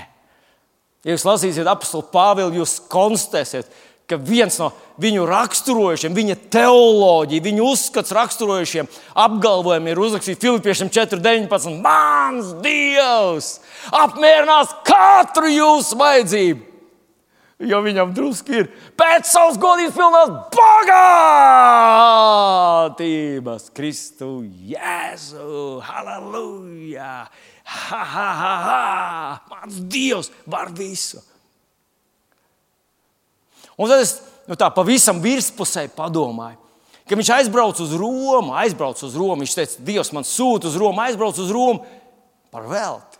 Ja 1.05 1.13
jūs 1.13 1.25
lasīsiet 1.27 1.67
apakstu 1.69 2.01
Pāvilu, 2.11 2.59
jūs 2.59 2.79
konstatēsiet, 2.91 3.71
ka 4.09 4.17
viens 4.21 4.59
no 4.61 4.69
viņu 5.01 5.25
raksturojušiem, 5.27 6.13
viņa 6.15 6.35
teoloģija, 6.53 7.45
viņa 7.45 7.63
uzskats 7.65 8.13
raksturojušiem 8.15 8.87
apgalvojumiem 9.25 9.91
ir 9.91 10.01
uzrakstīts 10.05 10.43
Filipiešiem 10.45 10.89
4.19. 10.93 11.81
Mans 11.81 12.53
Dievs 12.63 13.47
apmierinās 13.93 14.69
katru 14.87 15.47
jūsu 15.51 15.97
vajadzību! 15.99 16.61
Jo 17.65 17.79
viņam 17.79 18.09
drusku 18.11 18.51
ir 18.51 18.67
pēc 18.99 19.29
savas 19.31 19.55
godības 19.55 19.95
pilnās 19.95 20.29
bagātības, 20.51 21.23
Kristu, 23.77 24.43
Jēzu, 24.43 25.79
Halleluja! 25.87 27.31
Ha, 27.65 28.01
ha, 28.11 28.29
ha, 28.41 28.55
ha! 28.65 28.81
Mans 29.53 29.79
Dievs 29.87 30.29
var 30.51 30.67
visu! 30.75 31.23
Un 33.75 33.91
tad 33.91 34.03
es 34.03 34.17
nu, 34.47 34.55
tā 34.59 34.69
pavisam 34.73 35.19
virspusē 35.23 35.87
padomāju, 35.95 36.61
Kad 37.05 37.19
viņš 37.19 37.29
aizbrauca 37.35 37.83
uz 37.85 37.91
Romu, 37.93 38.55
aizbrauca 38.57 39.05
uz 39.05 39.13
Romu, 39.13 39.43
viņš 39.43 39.53
teica, 39.53 39.83
Dievs 39.85 40.09
man 40.15 40.25
sūta 40.25 40.71
uz 40.71 40.77
Romu, 40.81 41.03
aizbrauca 41.03 41.43
uz 41.43 41.51
Romu 41.53 41.83
par 42.49 42.65
velti. 42.65 43.19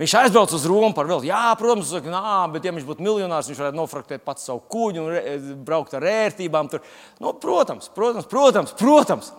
Viņš 0.00 0.14
aizbrauca 0.18 0.56
uz 0.58 0.64
Romu 0.66 0.90
par 0.96 1.06
velti. 1.06 1.28
Jā, 1.30 1.52
protams, 1.60 1.92
saka, 1.92 2.10
nā, 2.10 2.40
bet 2.50 2.66
ja 2.66 2.72
viņš 2.74 2.88
būtu 2.88 3.06
miljonārs, 3.06 3.46
viņš 3.50 3.60
varētu 3.62 3.78
nofraktēt 3.78 4.24
pats 4.26 4.48
savu 4.48 4.64
kuģi 4.74 5.04
un 5.04 5.52
braukt 5.62 5.94
ar 5.94 6.08
ērtībām. 6.10 6.70
Tur. 6.72 6.82
Nu, 7.22 7.30
protams, 7.38 7.86
protams, 7.94 8.26
protams, 8.26 8.74
protams. 8.80 9.30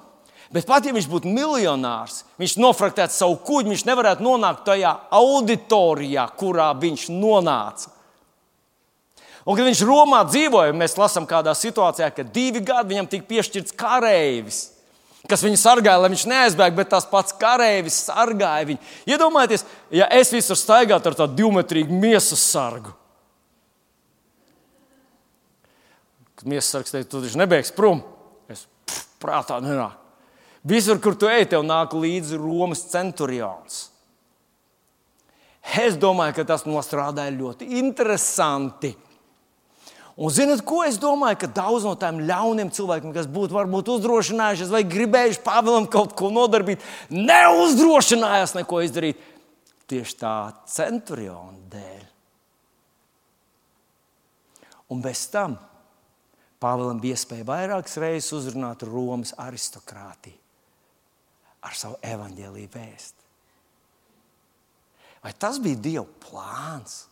Bet 0.54 0.70
pat 0.70 0.88
ja 0.88 0.94
viņš 0.96 1.10
būtu 1.12 1.28
miljonārs, 1.34 2.22
viņš 2.40 2.56
nofraktētu 2.62 3.18
savu 3.18 3.36
kuģi, 3.44 3.74
viņš 3.74 3.84
nevarētu 3.90 4.24
nonākt 4.24 4.64
tajā 4.70 4.94
auditorijā, 5.18 6.30
kurā 6.40 6.70
viņš 6.80 7.10
nonāca. 7.12 7.92
Un, 9.44 9.58
kad 9.58 9.66
viņš 9.68 9.82
Romā 9.84 10.22
dzīvoja, 10.30 10.76
mēs 10.76 10.96
lasām 10.96 11.28
kādā 11.28 11.52
situācijā, 11.58 12.08
ka 12.16 12.24
divi 12.24 12.62
gadi 12.64 12.94
viņam 12.94 13.10
tika 13.12 13.28
piešķirts 13.28 13.76
kareivis, 13.76 14.62
kas 15.28 15.44
viņu 15.44 15.60
sargāja, 15.60 16.00
lai 16.00 16.12
viņš 16.14 16.26
neaizbēgtu, 16.32 16.78
bet 16.80 16.92
tas 16.94 17.08
pats 17.12 17.36
kareivis 17.40 18.00
sargāja 18.08 18.70
viņu. 18.72 18.92
Iedomājieties, 19.12 19.66
ja 20.00 20.08
es 20.16 20.32
visur 20.32 20.60
staigātu 20.60 21.12
ar 21.12 21.20
tādu 21.20 21.36
divmetrīgu 21.42 22.00
miesas 22.00 22.44
sargu. 22.54 22.96
Kad 26.40 26.48
miesas 26.48 26.72
sargs 26.78 26.96
teica, 26.96 27.12
tu 27.12 27.24
taču 27.24 27.44
nebēgs 27.44 27.76
prom, 27.76 28.00
es 28.52 28.64
pff, 28.88 29.06
prātā 29.24 29.60
nenāku. 29.64 30.00
Visur, 30.64 31.00
kur 31.04 31.18
tu 31.20 31.28
ej, 31.28 31.50
tev 31.52 31.66
nāk 31.68 31.92
līdzi 31.92 32.40
Romas 32.40 32.86
centurions. 32.88 33.90
Es 35.64 35.96
domāju, 36.00 36.38
ka 36.38 36.46
tas 36.48 36.64
nostrādāja 36.68 37.36
ļoti 37.36 37.68
interesanti. 37.80 38.94
Un 40.14 40.30
zinot, 40.30 40.62
ko 40.62 40.84
es 40.86 41.00
domāju, 41.02 41.40
ka 41.42 41.50
daudz 41.50 41.88
no 41.88 41.96
tiem 41.98 42.20
ļauniem 42.28 42.70
cilvēkiem, 42.74 43.14
kas 43.16 43.26
būtu 43.34 43.56
varbūt 43.56 43.90
uzdrošinājušies 43.96 44.70
vai 44.70 44.84
gribējuši 44.86 45.42
Pāvēlam 45.42 45.88
kaut 45.90 46.14
ko 46.18 46.30
nodarbīt, 46.34 46.84
neuzdrošinājās 47.10 48.54
neko 48.60 48.84
izdarīt 48.86 49.24
tieši 49.90 50.18
tā 50.22 50.36
centuriona 50.70 51.58
dēļ. 51.74 52.04
Un 54.94 55.02
bez 55.02 55.26
tam 55.34 55.58
Pāvēlam 56.62 57.02
bija 57.02 57.18
iespēja 57.18 57.50
vairākas 57.50 57.98
reizes 58.00 58.30
uzrunāt 58.38 58.86
Romas 58.86 59.34
aristokrātiju 59.42 60.38
ar 61.64 61.76
savu 61.80 61.98
evaņģēlīju 62.06 62.70
vēstu. 62.72 63.20
Vai 65.24 65.34
tas 65.40 65.58
bija 65.64 65.80
Dieva 65.80 66.06
plāns? 66.22 67.06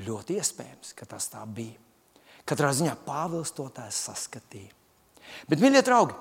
Ļoti 0.00 0.38
iespējams, 0.40 0.94
ka 0.96 1.06
tas 1.08 1.28
tā 1.28 1.42
bija. 1.44 1.76
Katrā 2.48 2.72
ziņā 2.74 2.94
Pāvils 3.04 3.52
to 3.54 3.66
tā 3.74 3.84
saskatīja. 3.92 4.72
Bet, 5.48 5.60
mīļie 5.60 5.82
draugi, 5.84 6.16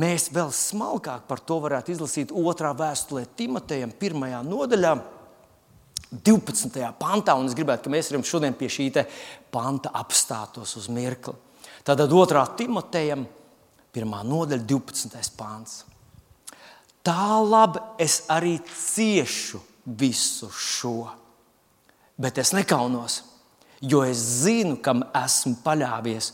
mēs 0.00 0.30
vēl 0.32 0.52
smalkāk 0.54 1.26
par 1.28 1.42
to 1.44 1.58
varētu 1.64 1.92
izlasīt 1.94 2.32
otrā 2.32 2.70
vēstulē 2.76 3.26
Timotejam, 3.36 3.92
pirmajā 3.98 4.44
nodaļā. 4.46 4.94
12. 6.10 6.80
pantā, 6.98 7.36
un 7.38 7.46
es 7.46 7.54
gribētu, 7.54 7.86
lai 7.86 7.98
mēs 7.98 8.08
arī 8.10 8.22
šodien 8.26 8.56
pie 8.58 8.66
šī 8.72 8.88
panta 9.52 9.92
apstātos 9.94 10.72
uz 10.80 10.88
mirkli. 10.90 11.36
Tātad 11.86 12.10
2. 12.10 12.42
Timotejam, 12.58 13.26
1. 13.94 14.16
nodaļa, 14.26 14.64
12. 14.66 15.30
pāns. 15.38 15.84
Tā 17.06 17.40
labi 17.40 17.80
es 18.02 18.24
arī 18.30 18.58
ciešu 18.66 19.60
visu 19.84 20.50
šo 20.52 21.08
bet 22.20 22.38
es 22.42 22.52
nekaunos, 22.56 23.22
jo 23.80 24.02
es 24.04 24.20
zinu, 24.44 24.76
kam 24.84 25.02
esmu 25.16 25.56
paļāvies. 25.64 26.32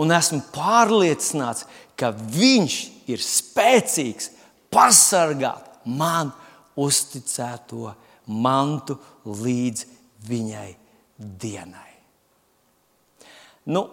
Un 0.00 0.12
esmu 0.12 0.42
pārliecināts, 0.52 1.66
ka 1.96 2.12
Viņš 2.12 2.76
ir 3.08 3.22
spēcīgs 3.22 4.30
pasargāt 4.72 5.86
man 5.88 6.32
uzticēto 6.76 7.94
mantu 8.26 8.98
līdz 9.24 9.86
viņai 10.26 10.70
dienai. 11.16 11.92
Nu, 13.72 13.86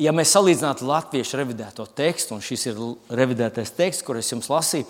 ja 0.00 0.12
mēs 0.12 0.34
salīdzinātu 0.34 0.88
latviešu 0.88 1.38
revidēto 1.40 1.86
tekstu, 1.96 2.36
un 2.36 2.42
šis 2.44 2.66
ir 2.70 2.80
revidētais 3.14 3.72
teksts, 3.76 4.04
kur 4.04 4.18
es 4.18 4.32
jums 4.32 4.50
lasīju, 4.52 4.88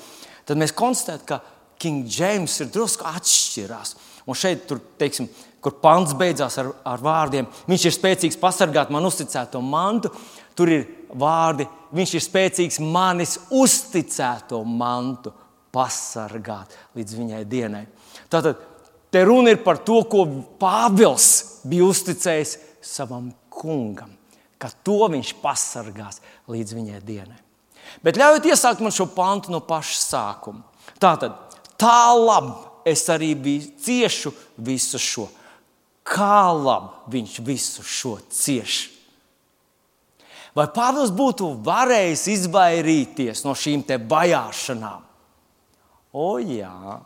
tad 0.48 0.60
mēs 0.60 0.74
konstatējam, 0.76 1.26
ka 1.28 1.40
King 1.80 2.08
James 2.08 2.54
ir 2.62 2.70
drusku 2.72 3.06
atšķirās. 3.08 3.94
Un 4.24 4.38
šeit, 4.38 4.64
tur, 4.70 4.80
teiksim, 4.98 5.28
kur 5.64 5.78
pants 5.80 6.12
beidzās 6.18 6.58
ar, 6.60 6.68
ar 6.84 7.00
vārdiem, 7.02 7.48
viņš 7.70 7.86
ir 7.88 7.94
spēcīgs 7.96 8.40
pasargāt 8.40 8.92
man 8.92 9.08
uzticēto 9.08 9.62
mantu. 9.64 10.12
Tur 10.54 10.70
ir 10.70 10.84
vārdi, 11.18 11.66
viņš 11.96 12.12
ir 12.14 12.22
spēcīgs 12.22 12.80
manis 12.84 13.38
uzticēto 13.54 14.60
mantu 14.68 15.32
pasargāt 15.74 16.76
līdz 16.94 17.16
viņai 17.18 17.42
dienai. 17.50 17.84
Tātad 18.30 18.60
te 19.10 19.24
runa 19.26 19.54
ir 19.54 19.62
par 19.64 19.80
to, 19.86 20.02
ko 20.10 20.26
Pāvils 20.60 21.30
bija 21.66 21.88
uzticējis 21.88 22.58
savam 22.84 23.32
kungam, 23.50 24.12
ka 24.60 24.70
to 24.86 25.00
viņš 25.10 25.32
pasargās 25.42 26.20
līdz 26.50 26.76
viņai 26.76 27.00
dienai. 27.06 27.40
Bet 28.04 28.18
ļaujiet 28.20 28.50
iesākt 28.52 28.82
man 28.84 28.94
šo 28.94 29.08
pantu 29.14 29.52
no 29.52 29.62
paša 29.64 29.98
sākuma. 30.02 30.62
Tātad, 31.00 31.34
tā 31.80 32.12
labi 32.14 32.54
es 32.90 33.02
arī 33.12 33.32
biju 33.38 33.72
ciešu 33.80 34.32
visu 34.66 35.00
šo 35.00 35.26
kā 36.04 36.52
labi 36.52 37.16
viņš 37.16 37.38
visu 37.44 37.84
šo 37.84 38.18
cieš. 38.30 38.90
Vai 40.54 40.68
Pāvils 40.70 41.10
būtu 41.10 41.48
varējis 41.66 42.28
izvairīties 42.36 43.42
no 43.42 43.56
šīm 43.58 43.82
vajāšanām? 44.10 45.02
O, 46.14 46.38
jā, 46.38 47.00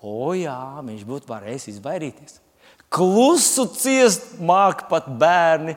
o, 0.00 0.32
jā, 0.32 0.60
viņš 0.80 1.02
būtu 1.04 1.28
varējis 1.28 1.68
izvairīties. 1.74 2.38
Klusu 2.88 3.66
ciest 3.76 4.38
māca 4.40 4.86
pat 4.88 5.10
bērni, 5.20 5.74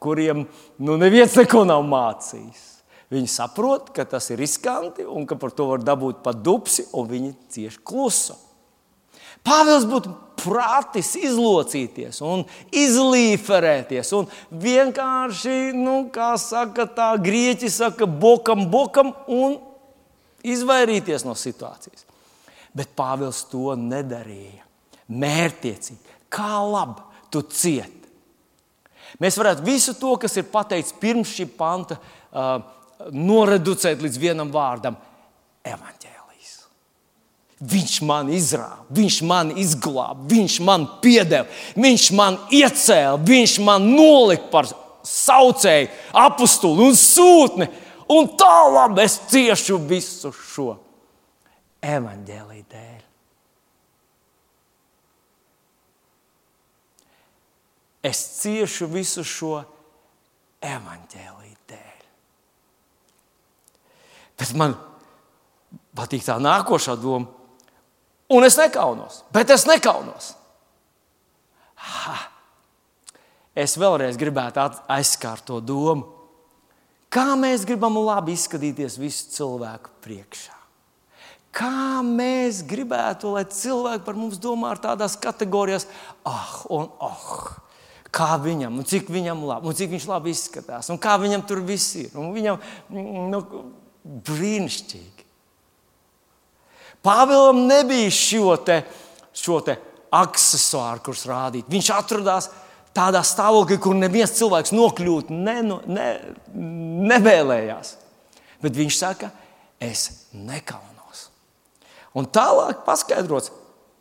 kuriem 0.00 0.44
nu, 0.76 0.98
neviens 1.00 1.38
neko 1.40 1.64
nav 1.64 1.86
mācījis. 1.88 2.66
Viņi 3.10 3.30
saprot, 3.32 3.88
ka 3.96 4.04
tas 4.06 4.28
ir 4.30 4.38
riskanti 4.38 5.06
un 5.08 5.24
ka 5.26 5.40
par 5.40 5.54
to 5.56 5.70
var 5.72 5.80
dabūt 5.82 6.20
pat 6.22 6.44
dupsi, 6.44 6.84
un 6.94 7.08
viņi 7.10 7.32
cieši 7.50 7.80
klusu. 7.82 8.36
Pāvils 9.40 9.88
būtu 9.88 10.12
prātis 10.40 11.12
izlocīties 11.20 12.20
un 12.26 12.44
izlīferēties 12.74 14.12
un 14.16 14.28
vienkārši, 14.50 15.72
nu, 15.76 15.96
kā 16.12 16.32
saka, 16.40 16.88
tā 16.90 17.12
grieķi 17.22 17.70
saka, 17.72 18.08
bokam, 18.08 18.66
bokam 18.72 19.12
un 19.28 19.58
izvairīties 20.46 21.26
no 21.28 21.36
situācijas. 21.38 22.06
Bet 22.76 22.92
Pāvils 22.98 23.42
to 23.50 23.74
nedarīja. 23.78 24.66
Mērķiecīgi, 25.10 26.18
kā 26.30 26.60
labi 26.62 27.02
tu 27.34 27.42
cieti. 27.42 27.98
Mēs 29.20 29.34
varētu 29.40 29.66
visu 29.66 29.96
to, 29.98 30.14
kas 30.22 30.36
ir 30.38 30.46
pateikts 30.52 30.94
pirms 31.00 31.32
šī 31.34 31.48
panta, 31.58 31.98
uh, 31.98 32.60
noreducēt 33.10 34.02
līdz 34.04 34.20
vienam 34.22 34.52
vārdam- 34.54 34.96
evaņģēlijas. 35.74 36.19
Viņš 37.60 37.98
man 38.08 38.30
izrāva, 38.32 38.86
viņš 38.88 39.16
man 39.28 39.50
izglāba, 39.60 40.22
viņš 40.30 40.54
man 40.64 40.86
piedeva, 41.04 41.44
viņš 41.76 42.04
man 42.16 42.38
iecēla, 42.56 43.18
viņš 43.20 43.56
man 43.66 43.84
nolika 43.84 44.46
par 44.48 44.68
saucēju, 45.04 45.90
apstuli 46.16 46.86
un 46.88 46.94
sūtni. 46.96 47.66
Un 48.10 48.30
tā 48.40 48.54
labi 48.64 49.04
es 49.04 49.18
ciešu 49.28 49.76
visu 49.90 50.32
šo 50.32 50.72
evaņģēlīju 51.84 52.64
dēļ. 52.72 53.02
Es 58.08 58.22
ciešu 58.38 58.88
visu 58.88 59.20
šo 59.20 59.58
evaņģēlīju 60.64 61.58
dēļ. 61.68 62.00
Bet 64.40 64.56
man 64.56 64.74
patīk 66.00 66.24
tā 66.24 66.38
nākošā 66.40 66.96
doma 66.96 67.39
Un 68.30 68.46
es 68.46 68.56
nekaunos, 68.58 69.24
bet 69.34 69.50
es 69.50 69.66
nekaunos. 69.66 70.34
Ha. 71.80 72.16
Es 73.58 73.74
vēlreiz 73.80 74.18
gribētu 74.20 74.62
aizskārt 74.90 75.48
to 75.48 75.58
domu, 75.58 76.06
kā 77.10 77.32
mēs 77.38 77.66
gribam 77.66 77.98
labi 77.98 78.36
izskatīties 78.38 79.00
visu 79.00 79.32
cilvēku 79.34 79.90
priekšā. 80.04 80.54
Kā 81.50 81.98
mēs 82.06 82.60
gribētu, 82.62 83.32
lai 83.34 83.42
cilvēki 83.50 84.04
par 84.06 84.14
mums 84.14 84.38
domā 84.38 84.70
tādās 84.78 85.16
kategorijās, 85.18 85.88
ah, 86.22 86.52
un 86.70 86.86
ah, 87.02 87.24
kā 88.14 88.36
viņam, 88.38 88.78
un 88.78 88.86
cik 88.86 89.10
viņam 89.10 89.42
labi, 89.48 89.66
un 89.66 89.74
cik 89.74 89.90
viņš 89.96 90.06
labi 90.12 90.30
izskatās, 90.30 90.92
un 90.94 91.00
kā 91.02 91.16
viņam 91.18 91.42
tur 91.48 91.64
viss 91.66 91.96
ir. 91.98 92.14
Viņam 92.14 92.62
nu, 93.34 93.42
brīnišķīgi. 94.30 95.19
Pāvēlam 97.04 97.64
nebija 97.68 98.10
šo 98.12 98.56
te, 98.64 98.82
šo 99.36 99.60
te 99.64 99.76
aksesuāru, 100.12 101.04
kurus 101.06 101.24
rādīt. 101.28 101.70
Viņš 101.70 101.90
atradās 101.96 102.50
tādā 102.96 103.22
stāvoklī, 103.24 103.78
kur 103.80 103.96
neviens 103.96 104.34
cilvēks 104.36 104.74
nokļūt 104.74 105.30
ne, 105.32 105.56
ne, 105.86 106.08
nevēlējās. 107.10 107.94
Bet 108.60 108.76
viņš 108.76 108.98
saka, 108.98 109.30
es 109.80 110.26
nekaunos. 110.36 111.28
Un 112.18 112.28
tālāk 112.28 112.82
paskaidrots, 112.84 113.52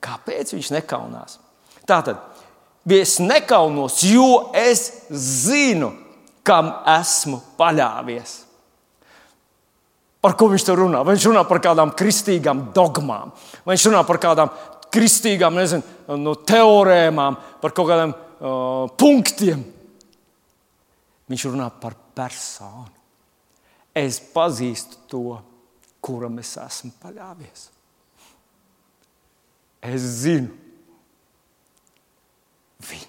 kāpēc 0.03 0.55
viņš 0.57 0.73
nekaunās. 0.75 1.37
Tātad, 1.87 2.19
es 2.89 3.17
nekaunos, 3.23 4.01
jo 4.03 4.49
es 4.57 4.89
zinu, 5.09 5.93
kam 6.43 6.73
esmu 6.89 7.39
paļāvies. 7.59 8.39
Par 10.19 10.35
ko 10.35 10.49
viņš 10.51 10.65
tur 10.67 10.81
runā? 10.83 11.01
Vai 11.05 11.15
viņš 11.15 11.29
runā 11.29 11.45
par 11.47 11.61
kādām 11.63 11.93
kristīgām 11.95 12.69
dogmām, 12.75 13.31
vai 13.63 13.75
viņš 13.75 13.87
runā 13.87 14.03
par 14.07 14.19
kādām 14.19 14.53
kristīgām 14.91 15.55
nezinu, 15.55 16.15
no 16.19 16.33
teorēmām, 16.35 17.37
par 17.61 17.75
kaut 17.77 17.91
kādiem 17.91 18.13
uh, 18.13 18.87
punktiem. 18.99 19.61
Viņš 21.29 21.45
runā 21.51 21.69
par 21.81 21.95
personu. 22.17 22.89
Es 23.95 24.19
pazīstu 24.33 25.03
to, 25.09 25.23
kuram 26.03 26.39
es 26.41 26.55
esmu 26.59 26.91
paļāvies. 27.01 27.69
Es 29.89 30.03
zinu 30.23 30.49
viņu. 32.87 33.07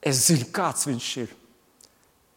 Es 0.00 0.26
zinu, 0.28 0.48
kāds 0.54 0.86
viņš 0.88 1.08
ir. 1.22 1.32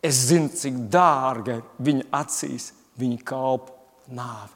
Es 0.04 0.26
zinu, 0.28 0.50
cik 0.52 0.82
dārga 0.92 1.60
ir 1.60 1.68
viņa 1.80 2.10
acīs, 2.20 2.74
viņa 3.00 3.20
kalpu 3.28 3.74
nāve. 4.14 4.52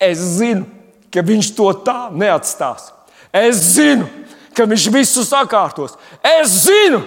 Es 0.00 0.20
zinu, 0.38 0.66
ka 1.12 1.22
viņš 1.24 1.52
to 1.56 1.68
tā 1.84 2.08
neatstās. 2.14 2.90
Es 3.32 3.60
zinu, 3.76 4.08
ka 4.56 4.66
viņš 4.68 4.88
visu 4.94 5.24
sakārtos. 5.26 5.96
Es 6.24 6.64
zinu, 6.66 7.02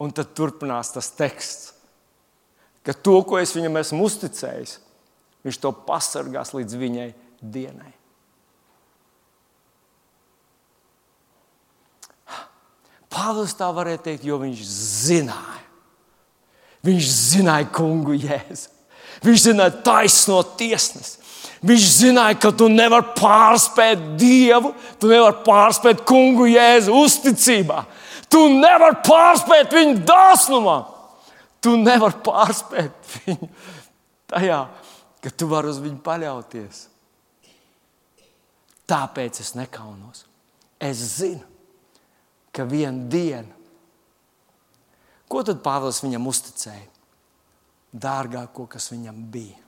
un 0.00 0.12
tad 0.16 0.32
turpinās 0.36 0.92
tas 0.94 1.10
teksts, 1.12 1.70
ka 2.86 2.96
to, 2.96 3.20
ko 3.28 3.38
es 3.40 3.52
viņam 3.54 3.80
esmu 3.82 4.06
uzticējis, 4.08 4.78
viņš 5.44 5.60
to 5.60 5.72
pasargās 5.86 6.54
līdz 6.56 6.78
viņai 6.80 7.08
dienai. 7.40 7.92
Pāvils 13.10 13.56
tā 13.58 13.66
varēja 13.74 14.04
teikt, 14.06 14.24
jo 14.24 14.38
viņš 14.40 14.60
zināja. 14.64 15.59
Viņš 16.86 17.08
zināja 17.12 17.68
kungu 17.74 18.16
jēzu. 18.16 18.68
Viņš 19.24 19.42
zināja 19.50 19.80
taisno 19.84 20.40
tiesnesi. 20.56 21.18
Viņš 21.60 21.88
zināja, 21.92 22.38
ka 22.40 22.52
tu 22.56 22.70
nevari 22.72 23.12
pārspēt 23.18 24.14
Dievu, 24.20 24.72
tu 24.96 25.10
nevari 25.10 25.42
pārspēt 25.44 26.06
kungu 26.08 26.46
jēzu 26.48 26.94
uzticībā. 27.02 27.82
Tu 28.32 28.40
nevari 28.54 29.02
pārspēt 29.04 29.74
viņu 29.76 29.98
dāsnumā. 30.08 30.78
Tu 31.60 31.74
nevari 31.76 32.22
pārspēt 32.24 33.12
viņu 33.18 33.50
tajā, 34.32 34.62
ka 35.20 35.34
tu 35.36 35.50
vari 35.50 35.68
uz 35.68 35.82
viņu 35.84 36.00
paļauties. 36.06 36.86
Tāpēc 38.88 39.42
es 39.44 39.52
nekaunos. 39.58 40.24
Es 40.80 41.02
zinu, 41.18 41.44
ka 42.56 42.64
viena 42.64 43.04
diena, 43.12 43.59
ko 45.30 45.44
tad 45.46 45.62
Pāvils 45.64 46.02
viņam 46.04 46.28
uzticēja? 46.30 46.86
Dārgāko, 47.90 48.68
kas 48.70 48.90
viņam 48.92 49.16
bija, 49.34 49.58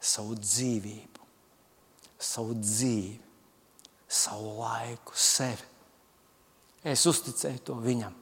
savu 0.00 0.36
dzīvību, 0.40 1.26
savu 2.20 2.56
dzīvi, 2.56 3.18
savu 4.08 4.54
laiku, 4.62 5.16
sevi. 5.16 5.68
Es 6.84 7.04
uzticēju 7.08 7.60
to 7.68 7.76
viņam. 7.84 8.14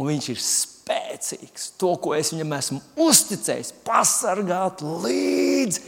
Un 0.00 0.08
viņš 0.08 0.28
ir 0.32 0.40
spēcīgs. 0.42 1.68
To, 1.78 1.92
ko 2.00 2.14
es 2.16 2.32
viņam 2.32 2.56
esmu 2.56 2.80
uzticējis, 3.04 3.74
pasargāt 3.86 4.82
līdz, 4.82 5.80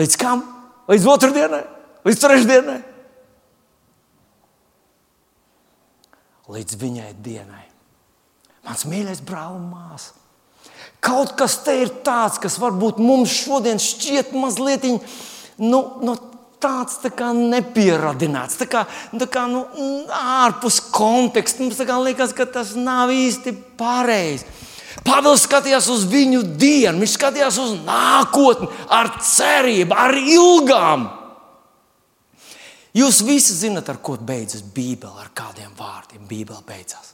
līdz 0.00 0.18
kam? 0.20 0.42
Līdz 0.90 1.08
otrdienai, 1.12 1.64
līdz 2.06 2.22
trešdienai. 2.22 2.80
Līdz 6.52 6.78
viņai 6.80 7.10
dienai. 7.24 7.64
Mans 8.66 8.86
mīļais 8.88 9.22
brāl 9.26 9.58
un 9.58 9.68
māsa. 9.70 10.14
Kaut 11.04 11.36
kas 11.38 11.60
te 11.62 11.74
ir 11.84 11.92
tāds, 12.06 12.40
kas 12.42 12.56
varbūt 12.58 12.98
mums 13.02 13.30
šodien 13.30 13.78
šķiet 13.82 14.32
mazliet 14.34 14.86
nu, 14.86 15.80
nu, 16.02 16.16
tāds 16.62 16.98
tā 17.02 17.12
kā 17.14 17.30
nepieradināts, 17.36 18.58
tā 18.58 18.66
kā, 18.70 18.84
tā 19.12 19.28
kā 19.30 19.44
nu, 19.50 19.64
ārpus 20.10 20.80
konteksta. 20.94 21.62
Mums 21.62 21.78
liekas, 21.78 22.34
ka 22.36 22.48
tas 22.48 22.74
nav 22.78 23.12
īsti 23.14 23.54
pareizi. 23.78 24.48
Pāvils 25.06 25.44
skatījās 25.44 25.86
uz 25.92 26.06
viņu 26.08 26.40
dienu, 26.58 27.02
viņš 27.02 27.14
skatījās 27.18 27.58
uz 27.62 27.76
nākotni, 27.86 28.70
ar 28.90 29.12
cerību, 29.22 29.94
ar 29.94 30.16
ilgām. 30.16 31.06
Jūs 32.96 33.20
visi 33.26 33.52
zinat, 33.52 33.90
ar 33.92 33.98
ko 34.00 34.16
beidzas 34.16 34.62
Bībele, 34.64 35.20
ar 35.20 35.28
kādiem 35.36 35.72
vārdiem 35.76 36.24
Bībele 36.28 36.62
beidzās. 36.64 37.12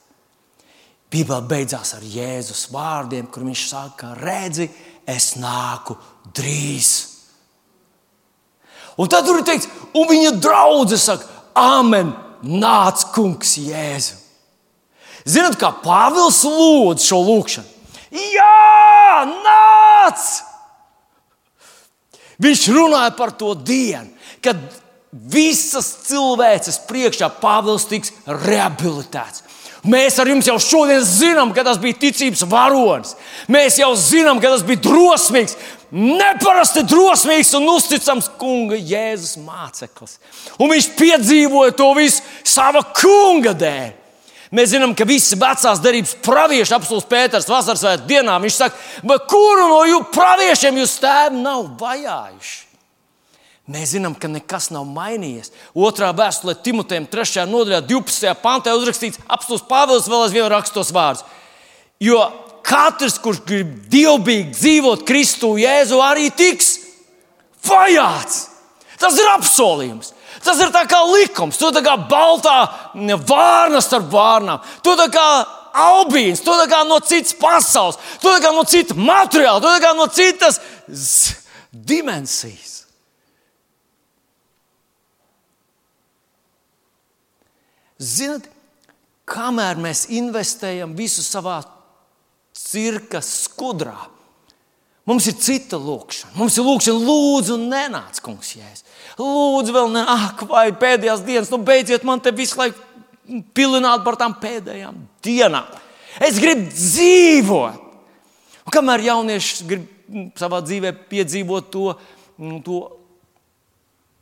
Bībele 1.13 1.43
beidzās 1.49 1.97
ar 1.97 2.05
Jēzus 2.07 2.69
vārdiem, 2.73 3.27
kur 3.29 3.45
viņš 3.45 3.63
saka, 3.69 4.13
redzi, 4.21 4.69
es 5.05 5.35
nāku 5.43 5.97
drīz. 6.35 6.93
Un 9.01 9.11
tad 9.11 9.27
tur 9.27 9.41
ir 9.41 9.47
teikts, 9.49 9.69
un 9.97 10.07
viņa 10.09 10.37
draudzene 10.39 11.03
saka, 11.03 11.29
Āmen, 11.59 12.15
nāc, 12.47 13.03
kungs, 13.13 13.59
Jēzu. 13.61 14.15
Zinat, 15.29 15.59
kā 15.61 15.69
Pāvils 15.83 16.41
lūdz 16.47 17.05
šo 17.05 17.19
lūgšanu? 17.27 17.69
Jā, 18.13 19.27
nāc! 19.29 20.31
Viņš 22.43 22.65
runāja 22.75 23.13
par 23.19 23.35
to 23.39 23.53
dienu, 23.55 24.11
kad 24.43 24.59
visas 25.13 25.89
cilvēces 26.09 26.81
priekšā 26.89 27.29
Pāvils 27.41 27.85
tiks 27.91 28.15
rehabilitēts. 28.27 29.45
Mēs 29.83 30.15
ar 30.23 30.29
jums 30.31 30.47
jau 30.47 30.61
šodien 30.63 31.03
zinām, 31.03 31.51
ka 31.55 31.65
tas 31.67 31.81
bija 31.83 31.99
ticības 32.05 32.45
varonis. 32.47 33.17
Mēs 33.51 33.81
jau 33.81 33.91
zinām, 33.99 34.39
ka 34.41 34.53
tas 34.53 34.63
bija 34.63 34.79
drosmīgs, 34.85 35.57
neparasti 35.91 36.85
drosmīgs 36.87 37.51
un 37.59 37.67
uzticams 37.73 38.31
kunga 38.39 38.79
Jēzus 38.79 39.41
māceklis. 39.43 40.21
Un 40.63 40.71
viņš 40.71 40.89
piedzīvoja 41.01 41.75
to 41.75 41.91
visu 41.99 42.23
sava 42.47 42.85
kunga 42.95 43.57
dēļ. 43.59 43.91
Mēs 44.53 44.75
zinām, 44.75 44.93
ka 44.95 45.09
visi 45.09 45.35
vecās 45.41 45.81
derības 45.83 46.15
pravieši, 46.23 46.77
apelsīns 46.77 47.09
Pēters, 47.09 47.49
vasaras 47.49 48.05
dienā, 48.07 48.37
viņš 48.39 48.59
saka, 48.61 49.17
kuru 49.27 49.65
no 49.67 49.81
jūsu 49.89 50.13
praviešiem 50.13 50.79
jūs 50.79 50.99
tēvi 51.03 51.41
nav 51.41 51.73
vajājuši? 51.81 52.72
Mēs 53.71 53.93
zinām, 53.95 54.17
ka 54.19 54.27
nekas 54.27 54.73
nav 54.75 54.89
mainījies. 54.91 55.53
Otrā 55.79 56.09
vēstulē 56.19 56.57
Timotejam, 56.65 57.07
3. 57.07 57.45
nodaļā, 57.47 57.79
12. 57.87 58.33
pantā 58.43 58.73
uzrakstīts, 58.75 59.21
apstults 59.31 59.69
Pāvils 59.69 60.09
vēl 60.11 60.25
aizvien 60.27 60.49
rakstos 60.51 60.91
vārdus. 60.95 61.23
Jo 62.03 62.25
katrs, 62.67 63.21
kurš 63.23 63.45
grib 63.47 63.77
dievbijīgi 63.93 64.57
dzīvot 64.57 65.05
Kristu 65.07 65.55
Jēzu, 65.63 66.01
arī 66.03 66.27
tiks 66.35 66.75
vajāts. 67.69 68.49
Tas 68.99 69.15
ir 69.19 69.31
apsolījums. 69.37 70.11
Tas 70.43 70.59
ir 70.59 70.75
kā 70.91 71.01
likums. 71.07 71.59
Tu 71.59 71.71
kā 71.87 71.95
baltā 72.11 72.57
vārna 73.31 73.83
starp 73.83 74.11
vārnām. 74.11 74.63
Tu 74.83 74.97
kā 75.15 75.29
albīns, 75.73 76.43
tu 76.43 76.55
kā 76.71 76.83
no 76.89 76.99
citas 77.01 77.35
pasaules, 77.39 77.99
tu 78.21 78.35
kā 78.43 78.51
no 78.55 78.67
citas 78.67 78.99
materiāla, 78.99 79.63
tu 79.63 79.73
kā 79.87 79.95
no 79.97 80.11
citas 80.11 80.61
dimensijas. 81.73 82.72
Ziniet, 88.03 88.49
kamēr 89.31 89.79
mēs 89.81 90.09
investējam 90.11 90.97
visu 90.99 91.23
savā 91.23 91.61
cirka 92.57 93.23
skudrā, 93.25 93.95
mums 95.09 95.29
ir 95.31 95.37
cita 95.39 95.79
lūkšana. 95.81 96.35
Mums 96.39 96.59
ir 96.59 96.67
lūkšana, 96.67 97.05
lūdzu, 97.07 97.59
nenāc, 97.63 98.19
kungs, 98.25 98.55
jēs. 98.59 98.85
Lūdzu, 99.21 99.75
vēl 99.77 99.93
ne, 99.95 100.03
ak, 100.09 100.43
vai 100.51 100.67
pēdējās 100.75 101.23
dienas, 101.27 101.53
nu 101.53 101.61
beidziet 101.63 102.05
man 102.09 102.23
te 102.23 102.35
visu 102.35 102.59
laiku 102.61 103.41
pilināt 103.55 104.03
par 104.05 104.19
tām 104.21 104.35
pēdējām 104.43 104.99
dienām. 105.25 105.71
Es 106.21 106.41
gribu 106.43 106.69
dzīvot. 106.73 107.79
Un 108.63 108.75
kamēr 108.75 109.07
jaunieši 109.09 109.69
grib 109.69 109.87
savā 110.39 110.61
dzīvē 110.63 110.93
piedzīvot 111.11 111.71
to, 111.73 111.95
to 112.67 112.81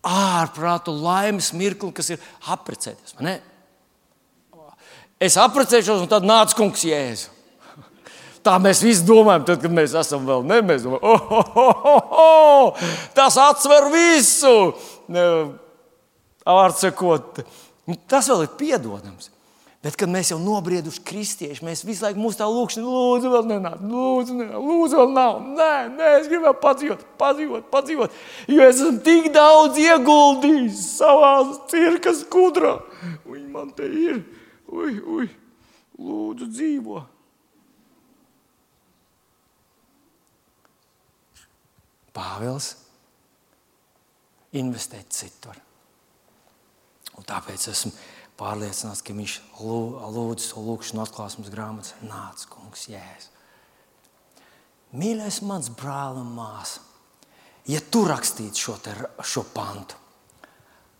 ārprātu 0.06 0.94
laimes 0.94 1.50
mirkli, 1.56 1.92
kas 1.96 2.12
ir 2.14 2.22
apprecēties. 2.52 3.16
Es 5.20 5.36
apprecēšos, 5.40 6.06
un 6.06 6.10
tad 6.10 6.24
nāca 6.24 6.56
kungs 6.56 6.86
Jēzu. 6.88 7.36
Tā 8.40 8.54
mēs 8.56 8.80
visi 8.80 9.04
domājam, 9.04 9.42
tad, 9.50 9.58
kad 9.60 9.72
mēs 9.76 9.92
esam 10.00 10.24
vēl 10.24 10.46
ne. 10.48 10.62
Mēs 10.64 10.86
domājam, 10.86 11.04
oh, 11.04 11.32
oh, 11.36 11.58
oh, 11.60 12.14
oh, 12.22 12.92
tas 13.12 13.36
atsver 13.36 13.90
visu. 13.92 14.54
Vārds 16.48 16.80
sakot, 16.80 17.42
Nu, 17.90 17.98
tas 18.08 18.28
vēl 18.30 18.46
ir 18.46 18.56
piedodams. 18.58 19.30
Bet, 19.80 19.94
kad 19.96 20.10
mēs 20.12 20.28
jau 20.28 20.36
nobrieduši 20.36 21.00
kristieši, 21.08 21.64
mēs 21.64 21.80
visu 21.88 22.04
laiku 22.04 22.20
mūsu 22.20 22.36
tā 22.36 22.46
lūkšana, 22.52 22.84
lūdzu, 22.84 23.30
vēl 23.32 23.46
nenāk, 23.48 23.78
lūdzu, 23.80 24.34
nenāk, 24.36 24.58
lūdzu, 24.60 24.98
vēl 24.98 25.14
nav. 25.16 25.38
Nē, 25.56 25.70
nē, 25.94 26.10
es 26.18 26.28
gribēju 26.28 26.58
padzīvot, 26.60 27.06
padzīvot, 27.22 27.64
padzīvot. 27.72 28.18
Jo 28.52 28.66
es 28.66 28.76
esmu 28.76 29.00
tik 29.06 29.30
daudz 29.32 29.80
ieguldījis 29.80 30.82
savā 30.98 31.32
cirkas 31.72 32.20
kudrā. 32.28 32.74
Viņi 33.24 33.48
man 33.54 33.72
te 33.72 33.88
ir. 33.88 34.20
Ui, 34.70 35.00
ui, 35.00 35.26
lūdzu, 35.98 36.46
dzīvo. 36.50 37.00
Pāvils 42.14 42.74
investē 44.58 45.02
citur. 45.10 45.58
Un 47.18 47.26
tāpēc 47.26 47.66
esmu 47.70 47.92
pārliecināts, 48.40 49.02
ka 49.04 49.14
viņš 49.14 49.36
lūdz 49.60 50.46
to 50.52 50.62
lūgšanu 50.64 51.04
atklāsmes 51.04 51.50
grāmatas. 51.52 51.94
Nāc, 52.06 52.46
kungs, 52.50 52.86
jēs. 52.90 53.28
Mīļais, 54.96 55.42
mans 55.46 55.70
brāl 55.78 56.18
un 56.18 56.32
māsa, 56.34 56.82
ja 57.70 57.78
tu 57.92 58.02
rakstītu 58.08 58.58
šo, 58.58 58.74
te, 58.82 58.94
šo 59.22 59.44
pantu, 59.54 59.98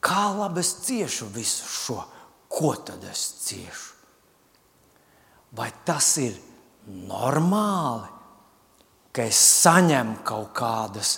kā 0.04 0.28
labi 0.36 0.62
es 0.62 0.76
ciešu 0.86 1.26
visu 1.34 1.66
šo, 1.66 1.96
ko 2.51 2.74
tad 2.84 3.05
es 3.07 3.22
ciešu? 3.46 3.88
Vai 5.57 5.70
tas 5.86 6.12
ir 6.22 6.34
normāli, 6.86 8.09
ka 9.14 9.26
es 9.26 9.38
saņemu 9.64 10.20
kaut 10.26 10.53
kādas 10.59 11.16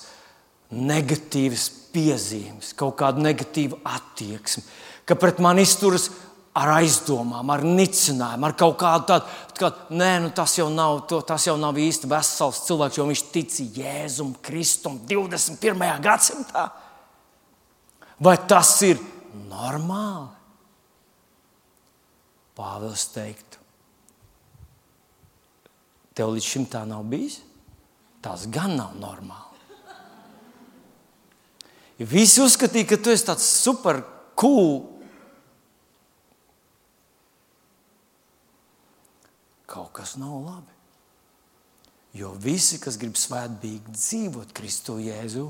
negatīvas 0.72 1.68
piezīmes, 1.92 2.72
kaut 2.76 2.96
kādu 3.00 3.24
negatīvu 3.24 3.82
attieksmi, 3.84 4.64
ka 5.04 5.16
pret 5.20 5.42
mani 5.44 5.66
izturas 5.66 6.08
ar 6.56 6.74
aizdomām, 6.78 7.48
ar 7.52 7.64
nicinājumu, 7.64 8.48
ar 8.48 8.56
kaut 8.56 8.76
kādu 8.80 9.08
tādu, 9.08 9.36
ka 9.56 9.70
nē, 9.92 10.10
nu 10.24 10.32
tas, 10.36 10.56
jau 10.58 10.68
nav, 10.72 11.02
to, 11.08 11.20
tas 11.24 11.46
jau 11.48 11.56
nav 11.60 11.76
īsti 11.80 12.08
vesels 12.10 12.64
cilvēks, 12.66 12.98
jo 13.00 13.08
viņš 13.08 13.24
tic 13.32 13.56
Jēzum 13.78 14.34
Kristum 14.44 15.00
21. 15.08 15.88
gadsimtā. 16.04 16.68
Vai 18.22 18.36
tas 18.48 18.76
ir 18.86 19.00
normāli? 19.48 20.41
Pāvils 22.56 23.06
teiktu, 23.14 23.60
tev 26.12 26.34
līdz 26.34 26.48
šim 26.48 26.68
tā 26.68 26.82
nav 26.88 27.06
bijis? 27.08 27.40
Tas 28.22 28.44
gan 28.52 28.76
nav 28.78 28.92
normāli. 29.00 29.48
Visi 32.02 32.42
uzskatīja, 32.42 32.92
ka 32.92 32.98
tu 32.98 33.12
esi 33.12 33.26
tāds 33.28 33.46
super 33.46 34.00
cool 34.38 34.92
kaut 39.72 39.92
kas 39.96 40.16
nav 40.20 40.36
labi. 40.44 40.72
Jo 42.12 42.34
visi, 42.36 42.76
kas 42.82 42.98
grib 43.00 43.16
svētbīgi 43.16 43.94
dzīvot 43.96 44.50
Kristu 44.52 44.98
Jēzu, 45.00 45.46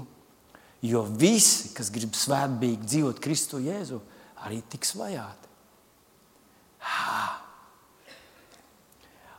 jo 0.86 1.00
visi, 1.18 1.72
kas 1.74 1.90
grib 1.90 2.14
svētbīgi 2.14 2.86
dzīvot 2.86 3.22
Kristu 3.22 3.58
Jēzu, 3.64 3.98
arī 4.46 4.60
tiks 4.70 4.94
vajāti. 4.98 5.50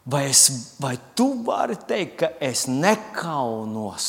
Vai, 0.06 0.26
es, 0.30 0.76
vai 0.80 0.98
tu 1.16 1.30
vari 1.46 1.78
teikt, 1.88 2.18
ka 2.20 2.30
es 2.44 2.66
nekaunos 2.68 4.08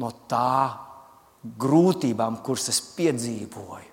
no 0.00 0.08
tā 0.28 0.72
grūtībām, 1.60 2.40
kuras 2.44 2.70
es 2.72 2.80
piedzīvoju? 2.96 3.90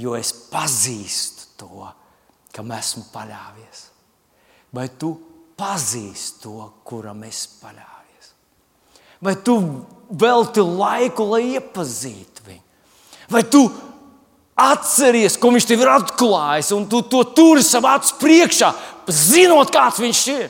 Jo 0.00 0.14
es 0.16 0.32
pazīstu 0.50 1.50
to, 1.60 1.90
kam 2.54 2.72
esmu 2.74 3.04
paļāvies? 3.12 3.84
Vai 4.74 4.88
tu 4.98 5.12
pazīsti 5.60 6.46
to, 6.46 6.56
kuram 6.88 7.20
es 7.28 7.44
paļāvies? 7.60 8.32
Vai 9.22 9.36
tu 9.44 9.58
velti 10.08 10.64
laiku, 10.64 11.28
lai 11.30 11.44
iepazītu 11.52 12.48
viņu? 12.48 12.64
Vai 13.30 13.44
tu 13.48 13.60
atceries, 14.54 15.38
ko 15.40 15.50
viņš 15.54 15.68
tev 15.68 15.84
ir 15.84 15.92
atklājis, 15.94 16.72
un 16.76 16.86
tu 16.90 17.02
to 17.02 17.24
turi 17.36 17.64
savā 17.66 17.96
acu 17.98 18.14
priekšā, 18.20 18.70
zinot, 19.10 19.72
kāds 19.74 20.00
viņš 20.02 20.22
ir? 20.34 20.46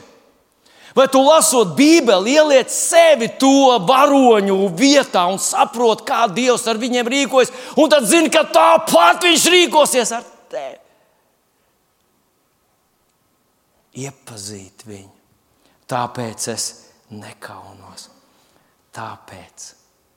Vai 0.95 1.09
tu 1.11 1.19
lasot 1.19 1.73
Bībeli, 1.75 2.37
ieliec 2.37 2.71
sevi 2.71 3.27
to 3.41 3.75
varoņu 3.83 4.61
vietā 4.79 5.25
un 5.27 5.41
saproti, 5.43 6.05
kā 6.07 6.23
Dievs 6.31 6.63
ar 6.71 6.79
viņiem 6.79 7.09
rīkojas, 7.11 7.51
un 7.75 7.91
tad 7.91 8.07
zini, 8.07 8.31
ka 8.31 8.45
tāpat 8.47 9.27
viņš 9.27 9.51
rīkosies 9.57 10.15
ar 10.15 10.23
tevi? 10.53 10.79
iepazīt 13.95 14.85
viņu. 14.87 15.11
Tāpēc 15.89 16.47
es 16.51 16.65
nekaunos. 17.13 18.09
Tāpēc 18.95 19.67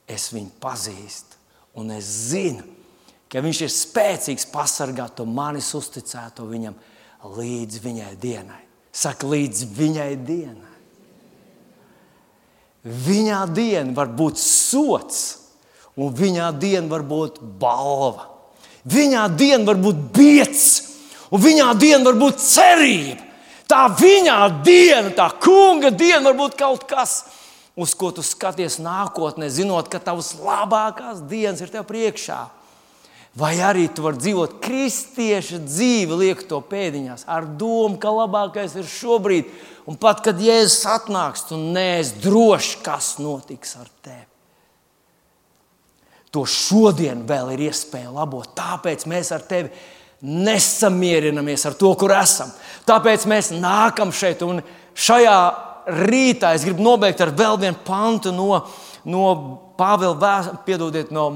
es 0.09 0.29
viņu 0.33 0.55
pazīstu 0.63 1.39
un 1.79 1.93
es 1.95 2.09
zinu, 2.31 2.65
ka 3.29 3.43
viņš 3.45 3.61
ir 3.65 3.73
spēcīgs 3.73 4.49
pasargāt 4.53 5.21
manis 5.27 5.75
uzticēto 5.77 6.47
viņam 6.49 6.77
līdz 7.37 7.83
viņai 7.85 8.15
dienai. 8.21 8.63
Saka, 8.93 9.29
līdz 9.29 9.67
viņai 9.77 10.13
dienai. 10.27 10.75
Viņā 12.89 13.43
diena 13.53 13.93
var 13.95 14.11
būt 14.17 14.39
sots, 14.41 15.23
un 15.99 16.13
viņā 16.15 16.49
diena 16.59 16.89
var 16.89 17.05
būt 17.05 17.41
balva. 17.61 18.29
Viņā 18.89 19.27
diena 19.37 19.67
var 19.69 19.81
būt 19.83 20.05
biets, 20.15 20.67
un 21.35 21.43
viņā 21.43 21.73
diena 21.77 22.07
var 22.07 22.21
būt 22.21 22.39
cerība. 22.41 23.25
Tā 23.69 23.83
viņa 23.93 24.37
diena, 24.65 25.11
tā 25.13 25.27
kunga 25.43 25.91
diena 25.93 26.31
var 26.31 26.39
būt 26.39 26.55
kaut 26.57 26.87
kas, 26.89 27.19
uz 27.77 27.93
ko 27.95 28.09
tu 28.17 28.25
skaties 28.25 28.79
nākotnē, 28.81 29.51
zinot, 29.53 29.91
ka 29.93 30.01
tavas 30.01 30.33
labākās 30.41 31.21
dienas 31.29 31.61
ir 31.61 31.75
tev 31.75 31.85
priekšā. 31.91 32.47
Vai 33.39 33.59
arī 33.63 33.87
tu 33.95 34.03
vari 34.03 34.19
dzīvot 34.19 34.57
kristieša 34.65 35.61
dzīvi, 35.63 36.17
liek 36.25 36.41
to 36.49 36.59
pēdiņās, 36.65 37.27
ar 37.31 37.47
domu, 37.61 37.99
ka 38.01 38.11
labākais 38.11 38.75
ir 38.81 38.89
šobrīd. 38.89 39.53
Un 39.89 39.99
pat 40.01 40.25
kad 40.25 40.41
Jēzus 40.43 40.83
atnāks, 40.91 41.45
tu 41.47 41.59
neesi 41.61 42.19
drošs, 42.25 42.81
kas 42.83 43.13
notiks 43.23 43.77
ar 43.79 43.87
tevi. 44.03 44.27
To 46.35 46.43
šodien 46.45 47.23
vēl 47.29 47.55
ir 47.55 47.69
iespēja 47.69 48.11
labot. 48.13 48.51
Tāpēc 48.59 49.07
mēs 49.09 49.31
ar 49.33 49.47
tevi 49.49 49.71
nesamierinamies 50.21 51.65
ar 51.69 51.79
to, 51.79 51.93
kur 52.01 52.13
esam. 52.17 52.51
Tāpēc 52.89 53.25
mēs 53.31 53.53
nākam 53.55 54.11
šeit, 54.13 54.43
un 54.43 54.61
šajā 54.99 55.39
rītā 56.09 56.53
es 56.57 56.67
gribu 56.67 56.85
nobeigt 56.85 57.23
ar 57.25 57.33
vēl 57.39 57.57
vienu 57.63 57.79
pantu 57.87 58.35
no, 58.35 58.61
no 59.09 59.25
Pāvila, 59.79 60.59
piedodiet, 60.67 61.13
no 61.15 61.29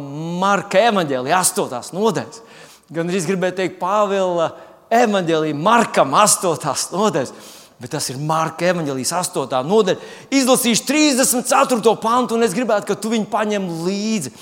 Marka 0.43 0.81
evanģēlija 0.89 1.39
8. 1.45 1.95
nodaļas. 1.95 2.41
Gan 2.93 3.11
arī 3.11 3.21
gribēju 3.29 3.59
teikt, 3.61 3.79
Pāvila 3.79 4.51
evanģēlija 4.93 5.59
Markam 5.59 6.17
8. 6.19 6.89
nodaļas. 6.91 7.31
Bet 7.83 7.95
tas 7.95 8.11
ir 8.11 8.19
Marka 8.19 8.67
evanģēlijas 8.73 9.15
8. 9.21 9.63
nodaļa. 9.67 10.11
Izlasīšu 10.35 10.89
34. 10.91 11.95
pantu, 12.03 12.35
un 12.35 12.47
es 12.47 12.55
gribētu, 12.55 12.91
ka 12.91 12.99
tu 12.99 13.15
viņu 13.15 13.31
paņem 13.31 13.71
līdzi 13.87 14.35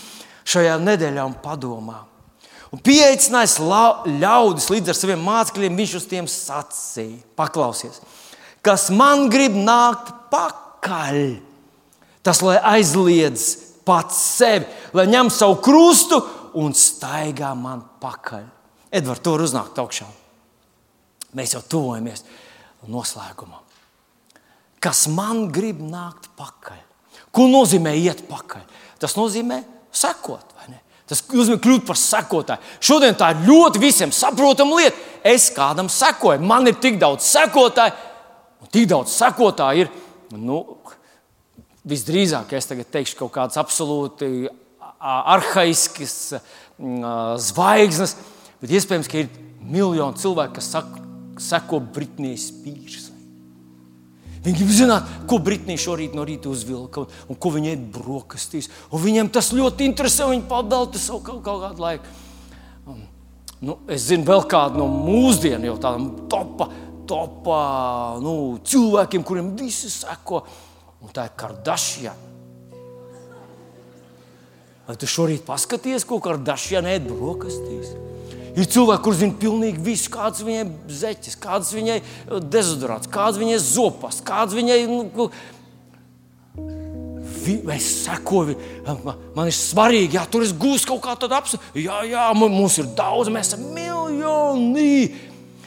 šajā 0.48 0.80
nedēļā 0.80 1.28
un 1.28 1.36
padomā. 1.44 2.02
Un 2.70 2.80
pieaicinājis 2.86 3.58
ļaudis 3.60 4.68
līdz 4.70 4.92
ar 4.92 4.96
saviem 4.96 5.24
mācekļiem, 5.26 5.78
viņš 5.80 5.94
uz 5.98 6.04
tiem 6.10 6.28
sacīja: 6.30 7.18
Paklausies, 7.36 7.98
kas 8.62 8.88
man 8.94 9.26
grib 9.32 9.56
nākt 9.58 10.12
pakaļ, 10.30 11.40
tas 12.22 12.40
lai 12.46 12.60
aizliedz 12.76 13.69
pats 13.90 14.18
sevi, 14.38 14.68
lai 14.94 15.08
ņem 15.10 15.30
savu 15.34 15.58
krustu 15.64 16.20
un 16.60 16.74
staigā 16.76 17.50
man 17.58 17.82
pakaļ. 18.02 18.46
Edvards, 18.90 19.22
tur 19.24 19.42
uznākt 19.42 19.78
augšā. 19.82 20.06
Mēs 21.38 21.54
jau 21.54 21.62
tuvojamies 21.74 22.24
noslēgumam. 22.90 23.62
Kas 24.82 25.04
man 25.12 25.48
grib 25.52 25.82
nākt 25.84 26.30
pakaļ? 26.38 26.78
Ko 27.30 27.46
nozīmē 27.50 27.92
iet 28.00 28.24
pakaļ? 28.30 28.64
Tas 29.02 29.14
nozīmē 29.18 29.60
sekot. 29.94 30.56
Tas 31.10 31.24
nozīmē 31.26 31.58
kļūt 31.58 31.86
par 31.88 31.98
sekotāju. 31.98 32.62
Šodien 32.86 33.16
tā 33.18 33.32
ir 33.34 33.48
ļoti 33.48 33.80
visiem 33.82 34.12
saprotama 34.14 34.78
lieta. 34.78 34.98
Es 35.26 35.48
kādam 35.50 35.88
sekoju, 35.90 36.38
man 36.46 36.70
ir 36.70 36.78
tik 36.78 37.00
daudz 37.02 37.26
sekotāju, 37.26 37.96
un 38.62 38.70
tik 38.70 38.86
daudz 38.92 39.16
sekotāju 39.18 39.84
ir. 39.84 39.90
Nu, 40.30 40.60
visdrīzāk 41.90 42.54
es 42.56 42.70
teikšu 42.70 43.18
kaut 43.18 43.34
kādas 43.36 43.60
absolūti 43.60 44.48
arhaiskas 45.00 46.16
zvaigznes, 47.50 48.16
bet 48.60 48.74
iespējams, 48.78 49.08
ka 49.10 49.24
ir 49.24 49.30
miljoni 49.60 50.20
cilvēku, 50.20 50.58
kas 50.58 50.72
saka, 50.76 51.04
seko 51.40 51.80
Britnijas 51.94 52.50
Spīrs. 52.50 53.10
Viņi 54.40 54.56
grib 54.56 54.70
zināt, 54.72 55.08
ko 55.28 55.36
Britānija 55.44 55.82
šorīt 55.82 56.14
no 56.16 56.24
rīta 56.24 56.48
uzvilka 56.48 57.02
un, 57.02 57.16
un 57.28 57.36
ko 57.36 57.50
viņi 57.52 57.74
ēd 57.74 57.82
brokastīs. 57.92 58.70
Un 58.88 59.02
viņiem 59.02 59.28
tas 59.32 59.50
ļoti 59.52 59.84
interesē, 59.90 60.30
viņi 60.30 60.46
pavelta 60.48 61.00
savu 61.00 61.20
kaut, 61.26 61.42
kaut 61.44 61.60
kādu 61.66 61.84
laiku. 61.84 62.16
nu, 63.60 63.76
es 63.92 64.06
zinu 64.08 64.24
vēl 64.24 64.46
kādu 64.48 64.80
no 64.80 64.86
mūsdienu 64.88 65.68
jau 65.68 65.76
tādām 65.82 66.06
topā, 66.32 66.70
topā 67.10 67.60
nu, 68.24 68.34
cilvēkiem, 68.64 69.26
kuriem 69.28 69.52
visi 69.60 69.92
seko, 69.92 70.46
un 71.00 71.14
tā 71.14 71.26
ir 71.28 71.36
Kardashian. 71.40 72.26
Vai 74.88 74.96
tu 74.98 75.06
šorīt 75.06 75.44
paskaties, 75.46 76.06
ko 76.08 76.18
Kardashian 76.22 76.88
ēd 76.90 77.06
brokastīs? 77.10 77.92
Ir 78.58 78.66
cilvēki, 78.66 79.02
kuriem 79.04 79.20
zina 79.20 79.38
pilnīgi 79.38 79.82
visu, 79.84 80.10
kāds 80.10 80.42
viņai 80.42 80.64
zeķis, 81.00 81.38
kāds 81.38 81.70
viņai 81.76 82.00
dezodorants, 82.50 83.10
kāds 83.12 83.38
viņai 83.38 83.58
zopas, 83.62 84.18
kāds 84.26 84.56
viņai. 84.56 84.82
Nu, 84.90 85.30
Es 87.50 87.86
sekoju, 88.04 88.52
man 89.34 89.48
ir 89.48 89.54
svarīgi, 89.56 90.18
ja 90.18 90.26
tur 90.28 90.44
es 90.44 90.52
gūstu 90.54 90.92
kaut 90.92 91.00
kādu 91.06 91.30
apziņu. 91.34 91.60
Jā, 91.80 92.02
jā, 92.06 92.26
mums 92.36 92.76
ir 92.78 92.90
daudz, 92.94 93.30
mēs 93.32 93.48
esam 93.50 93.64
miljoni. 93.74 95.08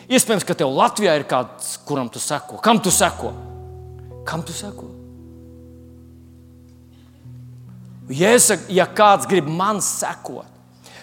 Iespējams, 0.05 0.45
ka 0.47 0.55
tev 0.59 0.71
Latvijā 0.71 1.17
ir 1.17 1.25
kāds, 1.27 1.73
kuram 1.87 2.11
tu 2.13 2.21
seko. 2.23 2.61
Kam 2.63 2.79
tu 2.83 2.93
seko? 2.93 3.33
Kam 4.27 4.45
tu 4.45 4.55
seko? 4.55 5.02
Ja, 8.11 8.33
es, 8.35 8.49
ja 8.73 8.87
kāds 8.91 9.27
grib 9.29 9.47
man 9.47 9.79
sekot, 9.83 10.49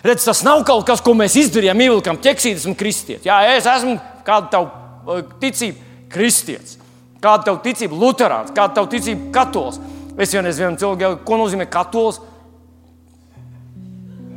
redz, 0.05 0.27
tas 0.27 0.43
nav 0.45 0.65
kaut 0.69 0.85
kas, 0.89 1.01
ko 1.05 1.15
mēs 1.17 1.39
izdarījām, 1.41 1.81
ievilkām 1.81 2.21
ķeksītis 2.21 2.67
un 2.69 2.77
kristietis. 2.77 3.29
Jā, 3.29 3.39
es 3.57 3.69
esmu 3.69 3.97
kāda 4.27 4.51
tavu 4.53 5.17
eh, 5.17 5.23
ticība, 5.41 5.87
kristietis, 6.13 6.77
kāda 7.23 7.49
tavu 7.49 7.63
ticība, 7.65 7.97
luterāns, 7.97 8.53
kāda 8.57 8.77
tavu 8.81 8.91
ticība, 8.93 9.31
katolis. 9.35 9.81
Es 10.21 10.35
jau 10.35 10.43
nezinu, 10.45 10.77
cilvēku, 10.81 11.23
ko 11.25 11.39
nozīmē 11.41 11.65
katolis. 11.71 12.21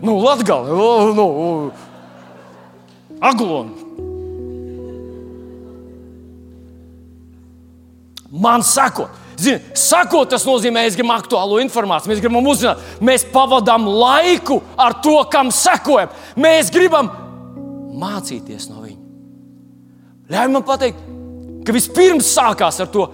Nu, 0.04 0.18
Latvijas, 0.20 0.68
nu, 1.16 1.26
Aglons. 3.24 3.84
Man 8.34 8.64
sakot, 8.66 9.23
Zini, 9.40 9.60
sakot, 9.78 10.30
tas 10.30 10.46
nozīmē, 10.48 10.84
mēs 10.84 10.98
gribam 10.98 11.16
aktuālo 11.16 11.60
informāciju, 11.64 12.12
mēs 12.12 12.22
gribam 12.22 12.48
uzzināt, 12.50 12.82
mēs 13.02 13.26
pavadām 13.34 13.88
laiku 13.90 14.60
ar 14.78 15.00
to, 15.04 15.18
kam 15.32 15.52
sekojam. 15.54 16.14
Mēs 16.40 16.70
gribam 16.74 17.10
mācīties 18.00 18.70
no 18.72 18.84
viņa. 18.84 19.02
Ļauj 20.34 20.54
man 20.54 20.66
pateikt, 20.68 21.04
ka 21.66 21.76
vispirms 21.76 22.32
sākās 22.36 22.80
ar 22.84 22.90
to, 22.94 23.08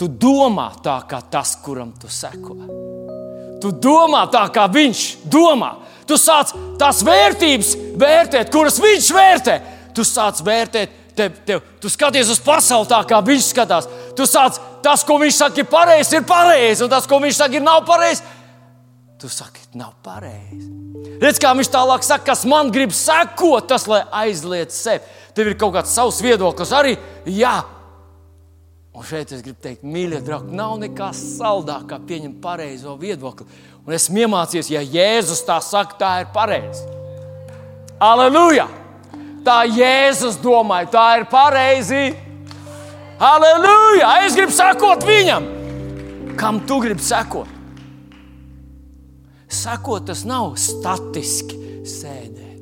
tu 0.00 0.08
domā 0.08 0.70
tā, 0.82 0.96
kā 1.08 1.20
tas, 1.30 1.54
kuram 1.64 1.92
tu 2.00 2.08
seko. 2.10 2.56
Tu 3.60 3.72
domā 3.76 4.24
tā, 4.32 4.46
kā 4.52 4.64
viņš 4.72 5.02
domā. 5.30 5.74
Tu 6.08 6.16
sāc 6.18 6.54
tās 6.80 7.02
vērtības 7.06 7.74
vērtēt, 8.00 8.48
kuras 8.52 8.80
viņš 8.80 9.10
vērtē. 9.14 9.58
Tu 9.94 10.06
sāc 10.06 10.40
vērtēt 10.46 10.96
tev, 11.14 11.36
tev, 11.46 11.60
tu 11.82 11.90
skaties 11.92 12.30
uz 12.32 12.40
pasauli 12.42 12.88
tā, 12.90 13.00
kā 13.08 13.20
viņš 13.24 13.50
skatās. 13.52 13.88
Tu 14.16 14.26
sāc, 14.26 14.58
tas, 14.84 15.04
ko 15.06 15.18
viņš 15.22 15.38
saka, 15.38 15.62
ir 15.62 15.70
pareizi, 15.70 16.18
ir 16.18 16.26
pareizi, 16.28 16.84
un 16.84 16.92
tas, 16.92 17.06
ko 17.08 17.20
viņš 17.22 17.40
saka, 17.42 17.58
ir 17.58 17.64
nav 17.64 17.84
pareizi. 17.88 18.24
Tu 19.20 19.28
saki, 19.28 19.66
nav 19.76 19.92
pareizi. 20.04 20.68
Redz, 21.20 21.36
kā 21.40 21.50
viņš 21.52 21.68
tālāk 21.68 22.04
saka, 22.06 22.30
kas 22.30 22.46
man 22.48 22.70
grib 22.72 22.94
sekot, 22.96 23.66
tas 23.68 23.84
lai 23.90 24.00
aizliet 24.22 24.72
sevi. 24.72 25.04
Tev 25.36 25.50
ir 25.50 25.58
kaut 25.60 25.74
kāds 25.74 25.92
savs 25.92 26.22
viedoklis 26.24 26.72
arī. 26.74 26.94
Jā. 27.28 27.58
Un 28.96 29.04
šeit 29.06 29.30
es 29.36 29.44
gribu 29.44 29.60
teikt, 29.62 29.84
mīļie 29.86 30.22
draugi, 30.24 30.56
nav 30.56 30.78
nekā 30.80 31.12
saldākā 31.14 31.92
kā 31.92 32.00
pieņemt 32.08 32.40
pareizo 32.42 32.96
viedokli. 33.00 33.46
Un 33.84 33.94
esmu 33.96 34.24
iemācījies, 34.24 34.72
ja 34.72 34.82
Jēzus 34.82 35.44
tā 35.46 35.60
saka, 35.64 35.98
tā 36.00 36.10
ir 36.24 36.32
pareizi. 36.34 36.88
Aleluja! 38.00 38.66
Tā 39.44 39.62
Jēzus 39.68 40.40
domāja, 40.40 40.90
tā 40.92 41.06
ir 41.20 41.28
pareizi. 41.30 42.02
Halleluja! 43.20 44.12
Es 44.24 44.36
gribu 44.36 44.54
sekot 44.54 45.04
viņam. 45.04 45.48
Kam 46.40 46.62
tu 46.66 46.80
gribi 46.80 47.04
sekot? 47.04 47.48
Sekot 49.50 50.06
tas 50.08 50.22
nav 50.28 50.54
statiski 50.60 51.58
sēdēt 51.84 52.60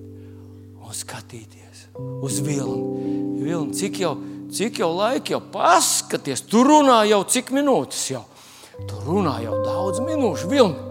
un 0.83 0.97
skatīties 0.97 1.85
uz 2.25 2.41
vilni. 2.43 3.43
vilni 3.45 3.77
cik, 3.77 4.01
jau, 4.03 4.15
cik 4.51 4.81
jau 4.83 4.89
laika 4.97 5.37
jau 5.37 5.43
paskaties, 5.53 6.43
tur 6.49 6.67
runā 6.67 7.03
jau 7.11 7.23
cik 7.29 7.53
minūtes 7.55 8.09
jau. 8.15 8.25
Tur 8.89 9.05
runā 9.07 9.39
jau 9.45 9.61
daudz 9.67 10.01
minūšu 10.03 10.49
vilni. 10.51 10.87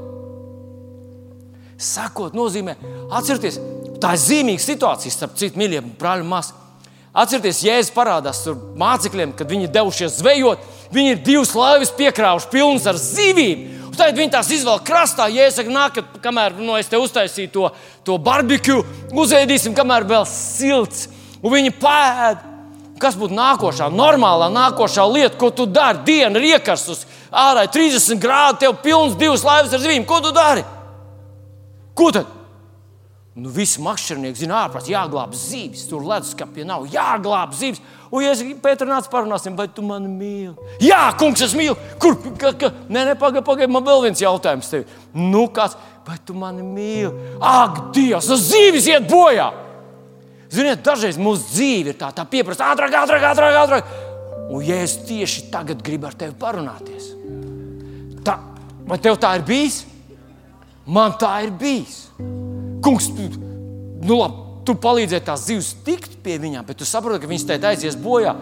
Sakot 1.78 2.34
nozīmē, 2.34 2.74
atcerieties, 3.14 3.60
Tā 4.02 4.14
ir 4.14 4.22
zīmīga 4.22 4.62
situācija 4.62 5.14
starp 5.14 5.38
citu 5.40 5.58
mīļiem 5.58 5.94
brāļiem 5.98 6.30
māsām. 6.30 6.66
Atcerieties, 7.16 7.64
Jēzus 7.66 7.94
parādās 7.96 8.44
tur 8.44 8.58
mācekļiem, 8.78 9.32
kad 9.38 9.50
viņi 9.50 9.72
devušies 9.74 10.20
zvejot. 10.20 10.64
Viņi 10.94 11.16
ir 11.16 11.24
divas 11.24 11.54
laivas 11.58 11.92
piekrāvuši, 11.98 12.50
pilnas 12.52 12.88
ar 12.90 13.00
zivīm. 13.02 13.66
Tad 13.98 14.14
viņi 14.14 14.30
tās 14.36 14.50
izvēl 14.54 14.84
krastā. 14.86 15.26
Ja 15.34 15.48
es 15.50 15.56
saku, 15.58 15.74
nākat, 15.74 16.20
kamēr 16.22 16.60
no, 16.62 16.76
es 16.78 16.90
te 16.90 17.00
uztaisīju 17.02 17.50
to, 17.56 17.72
to 18.06 18.20
barbekju, 18.22 18.84
uzēdīsim, 19.18 19.74
kamēr 19.78 20.06
vēl 20.08 20.28
silts. 20.30 21.08
Un 21.42 21.56
viņi 21.56 21.74
pēd. 21.82 22.46
Kas 23.02 23.18
būtu 23.18 23.36
nākošā, 23.38 23.92
normālā 23.94 24.48
nākošā 24.50 25.04
lieta, 25.10 25.36
ko 25.38 25.52
tu 25.54 25.68
dari? 25.70 26.02
Diena 26.06 26.40
ir 26.40 26.56
iekarsus, 26.56 27.04
ārā 27.30 27.68
ir 27.68 27.74
30 27.74 28.22
grādi, 28.22 28.64
tev 28.64 28.80
pilns 28.82 29.18
divas 29.18 29.46
laivas 29.46 29.74
ar 29.74 29.84
zivīm. 29.84 30.06
Ko 30.10 30.18
tu 30.22 30.32
dari? 30.34 30.64
Ko 31.98 32.10
tad? 32.14 32.37
Nu, 33.38 33.52
visi 33.54 33.78
makšķernieki 33.86 34.40
zina, 34.40 34.64
ārprāt, 34.64 34.88
jāglābj 34.90 35.38
zīves. 35.38 35.84
Tur 35.86 36.02
leduskapī 36.10 36.64
nav 36.66 36.88
jāglābj 36.90 37.58
zīves. 37.60 37.82
Un, 38.10 38.24
ja 38.24 38.32
es 38.34 38.42
Pēteru 38.64 38.90
nācu 38.90 39.12
parunāsim, 39.14 39.54
vai 39.58 39.68
tu 39.70 39.84
mani 39.86 40.10
mīli? 40.10 40.56
Jā, 40.82 41.04
kungs, 41.20 41.44
es 41.46 41.54
mīlu. 41.58 41.76
Kur? 42.02 42.18
Ka, 42.42 42.56
ka? 42.58 42.72
Nē, 42.90 43.04
nē, 43.12 43.14
pagaidi, 43.22 43.44
pagaidi, 43.46 43.70
man 43.76 43.86
vēl 43.86 44.08
viens 44.08 44.24
jautājums 44.24 44.72
tev. 44.72 44.88
Nu, 45.14 45.44
kāds, 45.54 45.78
vai 46.08 46.18
tu 46.26 46.34
mani 46.34 46.66
mīli? 46.66 47.12
Ak, 47.38 47.92
Dievs, 47.94 48.32
tas 48.32 48.48
zīves 48.48 48.90
iet 48.90 49.06
bojā! 49.12 49.52
Ziniet, 50.50 50.82
dažreiz 50.82 51.20
mūsu 51.22 51.46
dzīve 51.52 51.94
ir 51.94 52.00
tā, 52.00 52.10
tā 52.16 52.26
pieprasa 52.26 52.72
ātrāk, 52.72 52.96
ātrāk, 53.04 53.28
ātrāk, 53.36 53.60
ātrāk. 53.62 53.94
Un, 54.48 54.64
ja 54.66 54.80
es 54.82 54.98
tieši 55.06 55.52
tagad 55.54 55.86
gribu 55.86 56.10
ar 56.10 56.18
tevi 56.18 56.34
parunāties, 56.40 57.12
tā, 58.26 58.40
vai 58.88 58.98
tev 59.04 59.22
tā 59.22 59.36
ir 59.38 59.46
bijis? 59.46 59.84
Man 60.88 61.20
tā 61.20 61.36
ir 61.44 61.52
bijis. 61.60 62.08
Kungs, 62.84 63.10
nu 64.04 64.20
labi, 64.20 64.46
tu 64.68 64.76
palīdzēji 64.78 65.26
tās 65.28 65.46
zivs 65.48 65.74
tikt 65.86 66.20
pie 66.24 66.38
viņām, 66.42 66.66
bet 66.68 66.80
tu 66.82 66.88
saproti, 66.88 67.24
ka 67.24 67.30
viņas 67.32 67.48
te 67.48 67.60
aizies 67.72 68.00
bojā. 68.00 68.36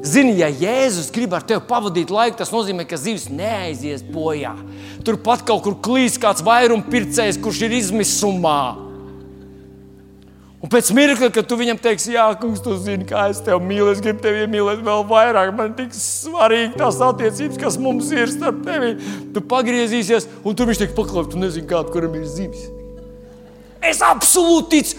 Zini, 0.00 0.38
ja 0.40 0.48
Jēzus 0.48 1.10
grib 1.12 1.34
ar 1.36 1.44
tevi 1.44 1.60
pavadīt 1.68 2.12
laiku, 2.12 2.38
tas 2.38 2.52
nozīmē, 2.54 2.86
ka 2.88 2.96
zivs 2.96 3.26
neaizies 3.28 4.00
bojā. 4.00 4.54
Turpat 5.04 5.44
kaut 5.48 5.60
kur 5.66 5.76
klīs 5.84 6.16
kāds 6.20 6.44
vairumpircējs, 6.44 7.40
kurš 7.44 7.66
ir 7.66 7.76
izmisumā. 7.76 8.62
Un 10.60 10.68
pēc 10.72 10.90
mirkļa, 10.96 11.30
kad 11.32 11.46
tu 11.48 11.56
viņam 11.56 11.78
teiksi, 11.80 12.14
Jā, 12.16 12.26
kungs, 12.40 12.60
tu 12.64 12.74
zini, 12.80 13.06
kā 13.08 13.26
es 13.32 13.40
tevi 13.44 13.60
mīlu, 13.64 13.92
es 13.92 14.00
gribu 14.04 14.24
tevi 14.24 14.44
iemīlēt 14.44 14.82
vēl 14.84 15.06
vairāk. 15.08 15.54
Man 15.56 15.76
tik 15.76 15.92
svarīgi 15.96 16.74
tās 16.80 17.00
attiecības, 17.04 17.60
kas 17.60 17.80
mums 17.80 18.12
ir 18.12 18.28
starp 18.32 18.64
tevi. 18.64 18.96
Tu 19.36 19.44
pagriezīsies, 19.52 20.28
un 20.44 20.56
tu 20.56 20.68
viņš 20.68 20.84
teiks, 20.84 20.96
paklaus, 20.96 21.32
tu 21.32 21.40
nezini, 21.40 21.68
kāda 21.68 21.92
kuram 21.92 22.16
ir 22.20 22.28
zivis. 22.28 22.68
Es 23.80 24.02
absolūti 24.04 24.82
ticu, 24.82 24.96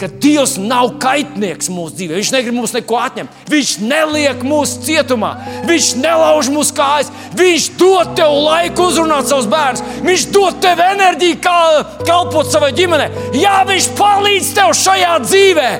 ka 0.00 0.08
Dievs 0.08 0.54
nav 0.56 0.94
kaitnieks 1.02 1.68
mūsu 1.72 1.98
dzīvē. 1.98 2.16
Viņš 2.16 2.30
negrib 2.32 2.56
mums 2.56 2.72
neko 2.72 2.96
atņemt. 2.98 3.42
Viņš 3.52 3.72
neliek 3.84 4.40
mūsu 4.46 4.80
cietumā, 4.86 5.34
Viņš 5.68 5.90
nelauž 6.00 6.48
mūsu 6.52 6.74
kājas. 6.76 7.12
Viņš 7.38 7.68
dod 7.80 8.14
tev 8.18 8.32
laiku 8.46 8.88
uzrunāt 8.88 9.28
savus 9.28 9.50
bērnus. 9.52 9.84
Viņš 10.06 10.26
dod 10.32 10.58
tev 10.64 10.80
enerģiju, 10.80 11.38
kā 11.44 11.58
kalpot 12.08 12.48
savai 12.48 12.72
ģimenei. 12.76 13.10
Jā, 13.36 13.60
Viņš 13.68 13.90
palīdz 14.00 14.50
tev 14.56 14.72
šajā 14.80 15.12
dzīvē. 15.28 15.70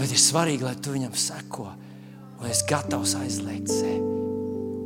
Bet 0.00 0.08
ir 0.08 0.20
svarīgi, 0.20 0.64
lai 0.64 0.74
tu 0.80 0.96
viņam 0.96 1.12
seko, 1.16 1.68
lai 2.40 2.52
es 2.52 2.64
gatavs 2.68 3.14
aizliegt 3.20 3.70
sevi 3.72 4.00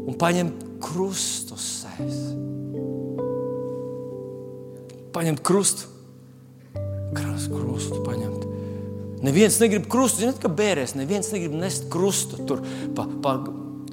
un 0.09 0.17
paņemt 0.19 0.63
krustu 0.83 1.59
sevis 1.61 2.48
paņemt 5.19 5.43
krustu. 5.45 5.89
Krustu, 7.17 7.55
krustu 7.57 8.03
paņemt. 8.07 8.45
Neviens 9.27 9.57
negrib 9.59 9.89
krustu, 9.91 10.23
zinot, 10.23 10.39
ka 10.43 10.51
bērēs, 10.53 10.95
neviens 10.99 11.33
negrib 11.35 11.57
nest 11.59 11.89
krustu. 11.91 12.39
Tur 12.47 12.63
pa, 12.95 13.07
pa, 13.25 13.35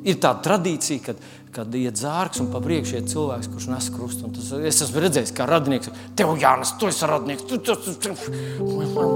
ir 0.06 0.20
tāda 0.22 0.44
tradīcija, 0.46 1.02
kad, 1.08 1.24
kad 1.56 1.78
iet 1.80 1.98
zārks 1.98 2.44
un 2.44 2.52
pa 2.54 2.62
priekšu 2.62 3.00
iet 3.00 3.10
cilvēks, 3.10 3.50
kurš 3.54 3.70
nes 3.72 3.88
krustu. 3.96 4.30
Tas, 4.36 4.52
es 4.70 4.84
esmu 4.86 5.02
redzējis, 5.06 5.34
kā 5.36 5.48
radinieks, 5.50 5.90
tev 6.20 6.36
jānes, 6.42 6.76
tu 6.80 6.92
esi 6.92 7.10
radinieks, 7.10 7.48
tu, 7.50 7.58
tu, 7.58 7.78
tu, 7.82 7.96
tu. 8.06 8.14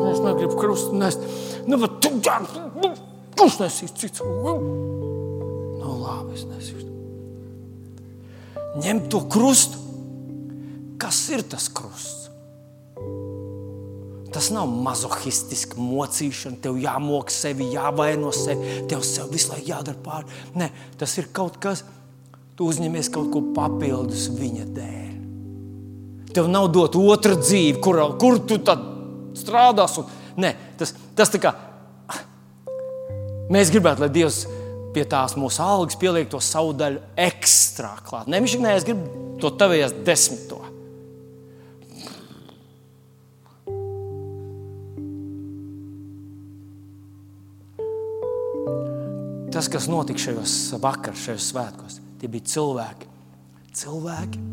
Es 0.10 0.24
negribu 0.26 0.57
krustu 0.57 0.97
nest. 0.97 1.22
Nu, 1.70 1.78
bet 1.84 1.99
tu, 2.01 2.16
jā, 2.26 2.39
nu, 2.80 2.93
kurš 3.38 3.60
nesīs 3.62 3.93
cits? 4.01 4.26
Nu, 4.26 5.93
labi, 5.99 6.39
es 6.39 6.47
nesīšu. 6.49 6.88
Ņem 8.80 9.05
to 9.12 9.22
krustu 9.30 9.79
Kas 11.00 11.22
ir 11.32 11.45
tas 11.47 11.70
krusts? 11.72 12.28
Tas 14.30 14.52
nav 14.54 14.70
mazohistiski 14.70 15.80
mocīšana, 15.82 16.60
tev 16.62 16.78
jāmok 16.78 17.32
sevi, 17.34 17.72
jāvaino 17.74 18.30
sevi, 18.36 18.84
tev 18.89 19.02
sev 19.08 19.32
visu 19.34 19.50
laiku 19.54 19.72
jādara 19.72 19.97
pāri. 20.06 20.30
Nē, 20.60 20.68
tas 21.02 21.16
ir 21.18 21.32
kaut 21.34 21.58
kas, 21.64 21.82
tu 22.54 22.68
uzņemies 22.70 23.10
kaut 23.14 23.32
ko 23.34 23.41
papildus 23.56 24.28
viņa 24.36 24.68
dēļ. 24.76 25.16
Tev 26.36 26.52
nav 26.52 26.70
dot 26.76 27.00
otra 27.00 27.39
dzīve, 27.39 27.80
kur, 27.82 28.04
kur 28.22 28.38
tu 28.45 28.60
tad 28.62 28.84
strādāsi. 29.39 30.06
Nē, 30.39 30.54
tas, 30.78 30.93
tas 31.18 31.34
tā 31.34 31.41
kā 31.41 31.56
mēs 33.50 33.74
gribētu, 33.74 34.06
lai 34.06 34.12
Dievs 34.14 34.43
pie 34.93 35.08
tās 35.10 35.36
mūsu 35.39 35.62
algas 35.66 35.97
pieliek 36.00 36.30
to 36.30 36.41
savu 36.43 36.76
daļu 36.78 37.02
ekstrā 37.18 37.95
klāt. 38.06 38.30
Nē, 38.30 38.43
viņš 38.43 38.56
ir, 38.56 38.64
nē, 38.66 38.78
es 38.78 38.86
gribu 38.88 39.38
to 39.41 39.52
tavējās 39.58 39.97
desmito. 40.06 40.59
Tas, 49.60 49.68
kas 49.68 49.89
notika 49.91 50.24
šajos 50.24 50.55
vakaros, 50.80 51.26
šajos 51.28 51.51
svētkos, 51.51 51.99
tie 52.22 52.32
bija 52.32 52.47
cilvēki, 52.55 53.12
cilvēki 53.76 54.47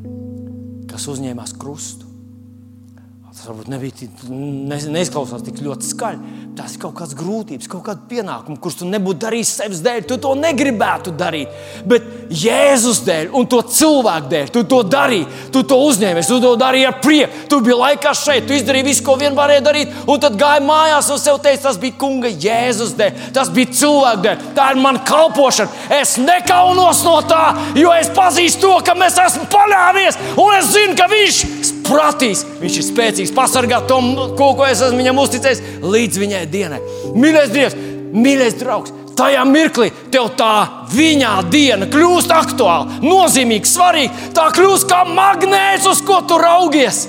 kas 0.90 1.06
uzņēmās 1.12 1.54
krustu 1.60 2.06
Tas 3.36 3.50
varbūt 3.50 3.68
nebija, 3.68 4.06
ne, 4.32 4.78
neizklausās 4.94 5.42
tik 5.44 5.58
ļoti 5.60 5.84
skaļi. 5.90 6.36
Tas 6.56 6.72
ir 6.72 6.80
kaut 6.80 6.94
kāds 6.96 7.12
grūtības, 7.12 7.68
kaut 7.68 7.82
kāda 7.84 8.06
pienākuma, 8.08 8.56
kurus 8.56 8.78
tu 8.80 8.86
nebūtu 8.88 9.20
darījis 9.26 9.50
sevis 9.58 9.82
dēļ. 9.84 10.06
Tu 10.08 10.16
to 10.24 10.30
negribētu 10.40 11.12
darīt. 11.12 11.52
Bet 11.84 12.06
Jēzus 12.32 13.02
dēļ 13.04 13.34
un 13.36 13.44
to 13.52 13.60
cilvēku 13.60 14.30
dēļ 14.30 14.48
tu 14.54 14.62
to 14.70 14.78
darīji. 14.88 15.26
Tu 15.52 15.62
to 15.68 15.76
uzņēmies, 15.84 16.30
tu 16.30 16.40
to 16.40 16.54
darīji 16.56 16.88
ar 16.88 16.96
prieku. 17.04 17.44
Tu 17.52 17.60
biji 17.66 17.76
laikā 17.82 18.14
šeit, 18.16 18.48
tu 18.48 18.56
izdarīji 18.56 18.88
visu, 18.88 19.04
ko 19.04 19.18
vien 19.20 19.36
varēji 19.36 19.66
darīt. 19.68 19.94
Un 20.08 20.24
tad 20.24 20.40
gāji 20.40 20.64
mājās 20.64 21.12
un 21.12 21.20
sev 21.20 21.42
teici, 21.44 21.64
tas 21.68 21.76
bija 21.82 21.98
kunga 22.00 22.32
Jēzus 22.32 22.96
dēļ, 22.96 23.22
tas 23.36 23.52
bija 23.52 23.76
cilvēku 23.76 24.24
dēļ. 24.24 24.50
Tā 24.56 24.72
ir 24.72 24.80
mana 24.80 25.04
kalpošana. 25.04 25.86
Es 26.00 26.16
nekaunos 26.16 27.04
no 27.04 27.18
tā, 27.28 27.44
jo 27.76 27.92
es 28.00 28.08
pazīstu 28.16 28.64
to, 28.64 28.76
ka 28.86 28.96
mēs 28.96 29.20
esam 29.20 29.44
paļāvies 29.52 30.22
un 30.40 30.56
es 30.56 30.72
zinu, 30.72 30.96
ka 30.96 31.12
viņš 31.12 31.75
pratīs, 31.86 32.44
viņš 32.60 32.78
ir 32.80 32.86
spēcīgs 32.90 33.34
pasargāt 33.36 33.88
to, 33.90 33.98
ko, 34.38 34.52
es 34.68 34.82
esmu 34.84 35.00
viņam 35.00 35.24
uzticējis, 35.24 35.64
līdz 35.86 36.22
viņai 36.22 36.44
dienai. 36.52 36.80
Mīļais 37.16 37.52
Dievs, 37.54 37.76
mīļais 38.16 38.60
draugs! 38.60 38.94
Tajā 39.16 39.46
mirklī 39.48 39.88
tev 40.12 40.28
tā 40.36 40.84
viņa 40.92 41.30
diena 41.48 41.86
kļūst 41.88 42.32
aktuāla, 42.36 42.98
nozīmīga, 43.00 43.68
svarīga. 43.70 44.32
Tā 44.36 44.50
kļūst 44.52 44.88
kā 44.90 45.06
magnēts, 45.08 45.88
uz 45.88 46.02
ko 46.04 46.18
tu 46.28 46.36
raugies. 46.40 47.06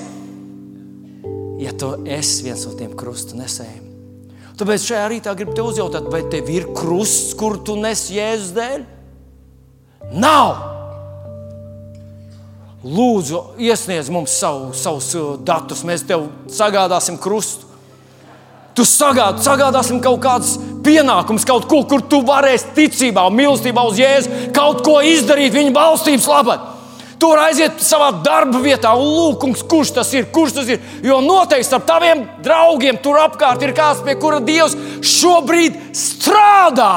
Ja 1.60 1.74
tu 1.76 1.92
esi 2.08 2.46
viens 2.46 2.64
no 2.64 2.72
tiem 2.78 2.94
krustu 2.96 3.36
nesējiem, 3.36 3.84
tāpēc 4.56 4.88
šajā 4.88 5.04
rītā 5.12 5.36
gribu 5.36 5.58
te 5.58 5.66
uzjautāt, 5.66 6.08
vai 6.08 6.22
tev 6.32 6.48
ir 6.54 6.70
krusts, 6.72 7.34
kur 7.36 7.58
tu 7.66 7.76
nes 7.76 8.06
Jēzus 8.14 8.54
dēļ? 8.56 8.88
Nav! 10.16 10.77
Lūdzu, 12.78 13.58
iesniedz 13.58 14.06
mums 14.14 14.36
savu, 14.38 14.70
savus 14.70 15.10
uh, 15.18 15.32
datus, 15.42 15.82
mēs 15.82 16.04
tev 16.06 16.28
sagādāsim 16.52 17.16
krustu. 17.18 17.66
Tu 18.78 18.84
sagād, 18.86 19.40
sagādāsim 19.42 19.98
kaut 19.98 20.20
kādus 20.22 20.52
pienākumus, 20.86 21.42
kaut 21.48 21.66
ko, 21.66 21.80
kur 21.90 22.04
tu 22.06 22.20
varēsi 22.22 22.70
ticībā 22.76 23.24
mīlestībā 23.34 23.82
uz 23.88 23.98
Jēzu 23.98 24.52
kaut 24.54 24.84
ko 24.86 25.00
izdarīt 25.02 25.56
viņa 25.56 25.74
valstības 25.74 26.28
labā. 26.30 26.56
Tur 27.18 27.40
aiziet 27.42 27.82
savā 27.82 28.12
darba 28.22 28.60
vietā 28.62 28.92
un 28.94 29.10
lūk, 29.10 29.48
kurš 29.66 29.96
tas 29.96 30.14
ir, 30.14 30.28
kurš 30.30 30.60
tas 30.60 30.70
ir. 30.70 30.78
Jo 31.02 31.18
noteikti 31.18 31.74
ar 31.74 31.82
taviem 31.82 32.22
draugiem 32.46 33.02
tur 33.02 33.18
apkārt 33.24 33.66
ir 33.66 33.74
kāds, 33.74 34.04
pie 34.06 34.14
kura 34.22 34.38
Dievs 34.38 34.78
šobrīd 35.02 35.82
strādā. 35.98 36.94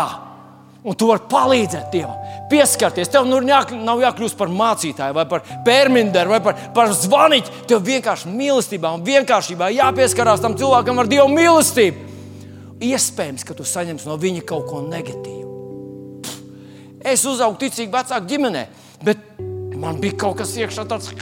Un 0.85 0.93
tu 0.93 1.09
vari 1.09 1.25
palīdzēt 1.33 1.89
Dievam 1.89 2.20
pieskarties. 2.51 3.09
Tev 3.11 3.25
nu 3.29 3.39
jā, 3.47 3.63
nav 3.79 4.01
jākļūst 4.03 4.37
par 4.39 4.51
mācītāju, 4.51 5.15
vai 5.15 5.25
par 5.29 5.45
pērminderu, 5.65 6.35
vai 6.35 6.41
par, 6.43 6.59
par 6.75 6.93
zvaniķu. 6.95 7.65
Tev 7.71 7.83
vienkārši 7.87 8.31
mīlestībā 8.31 8.91
un 8.97 9.05
vienkāršībā 9.07 9.71
jāpieskarās 9.77 10.43
tam 10.43 10.57
cilvēkam 10.59 11.01
ar 11.01 11.09
Dieva 11.11 11.29
mīlestību. 11.31 12.09
Iespējams, 12.81 13.45
ka 13.45 13.55
tu 13.57 13.65
saņemsi 13.67 14.09
no 14.09 14.17
viņa 14.19 14.43
kaut 14.49 14.67
ko 14.69 14.81
negatīvu. 14.85 15.39
Es 17.05 17.23
uzaugu 17.25 17.57
ticīgi 17.61 17.93
vecāku 17.93 18.29
ģimenē, 18.29 18.65
bet 19.05 19.21
man 19.77 19.97
bija 20.01 20.19
kaut 20.25 20.41
kas 20.41 20.53
iekšā 20.57 20.85
tāds. 20.89 21.13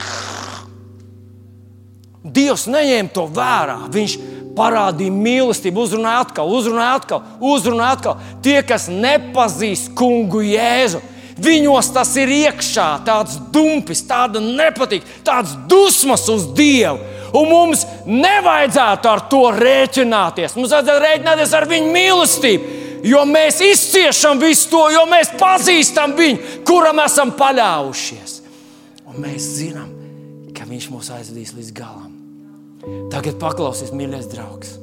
Dievs 2.23 2.65
neņēma 2.67 3.13
to 3.15 3.25
vērā. 3.31 3.77
Viņš 3.91 4.15
parādīja 4.57 5.13
mīlestību, 5.15 5.85
uzrunāja 5.85 6.25
atkal, 6.25 6.51
uzrunāja 6.51 6.97
atkal, 6.99 7.23
uzrunāja 7.39 7.95
atkal. 7.95 8.19
Tie, 8.43 8.57
kas 8.67 8.89
nepazīst 8.91 9.93
kungu 9.97 10.41
Jēzu, 10.43 10.99
Viņos 11.39 11.91
tas 11.95 12.11
ir 12.19 12.31
iekšā, 12.33 12.87
tāds 13.07 13.37
dumpis, 13.53 14.01
tāda 14.07 14.41
nepatīk, 14.43 15.05
tāds 15.25 15.55
dusmas 15.69 16.25
uz 16.31 16.49
Dievu. 16.57 16.99
Un 17.37 17.45
mums 17.51 17.85
nevajadzētu 18.09 19.09
ar 19.11 19.23
to 19.29 19.43
rēķināties. 19.53 20.55
Mums 20.57 20.73
vajadzētu 20.73 21.05
rēķināties 21.05 21.55
ar 21.55 21.67
viņu 21.69 21.93
mīlestību. 21.93 22.75
Jo 23.05 23.23
mēs 23.29 23.61
izciešam 23.63 24.41
visu 24.41 24.67
to, 24.73 24.81
jo 24.91 25.05
mēs 25.07 25.31
pazīstam 25.39 26.17
viņu, 26.17 26.63
kuram 26.67 26.99
esam 27.05 27.31
paļāvušies. 27.37 28.35
Un 29.07 29.21
mēs 29.23 29.47
zinām, 29.61 29.93
ka 30.57 30.67
viņš 30.67 30.89
mūs 30.91 31.13
aizvedīs 31.15 31.55
līdz 31.55 31.71
galam. 31.77 32.11
Tagad 33.13 33.39
paklausies, 33.39 33.93
mīļais 33.95 34.29
draugs. 34.33 34.75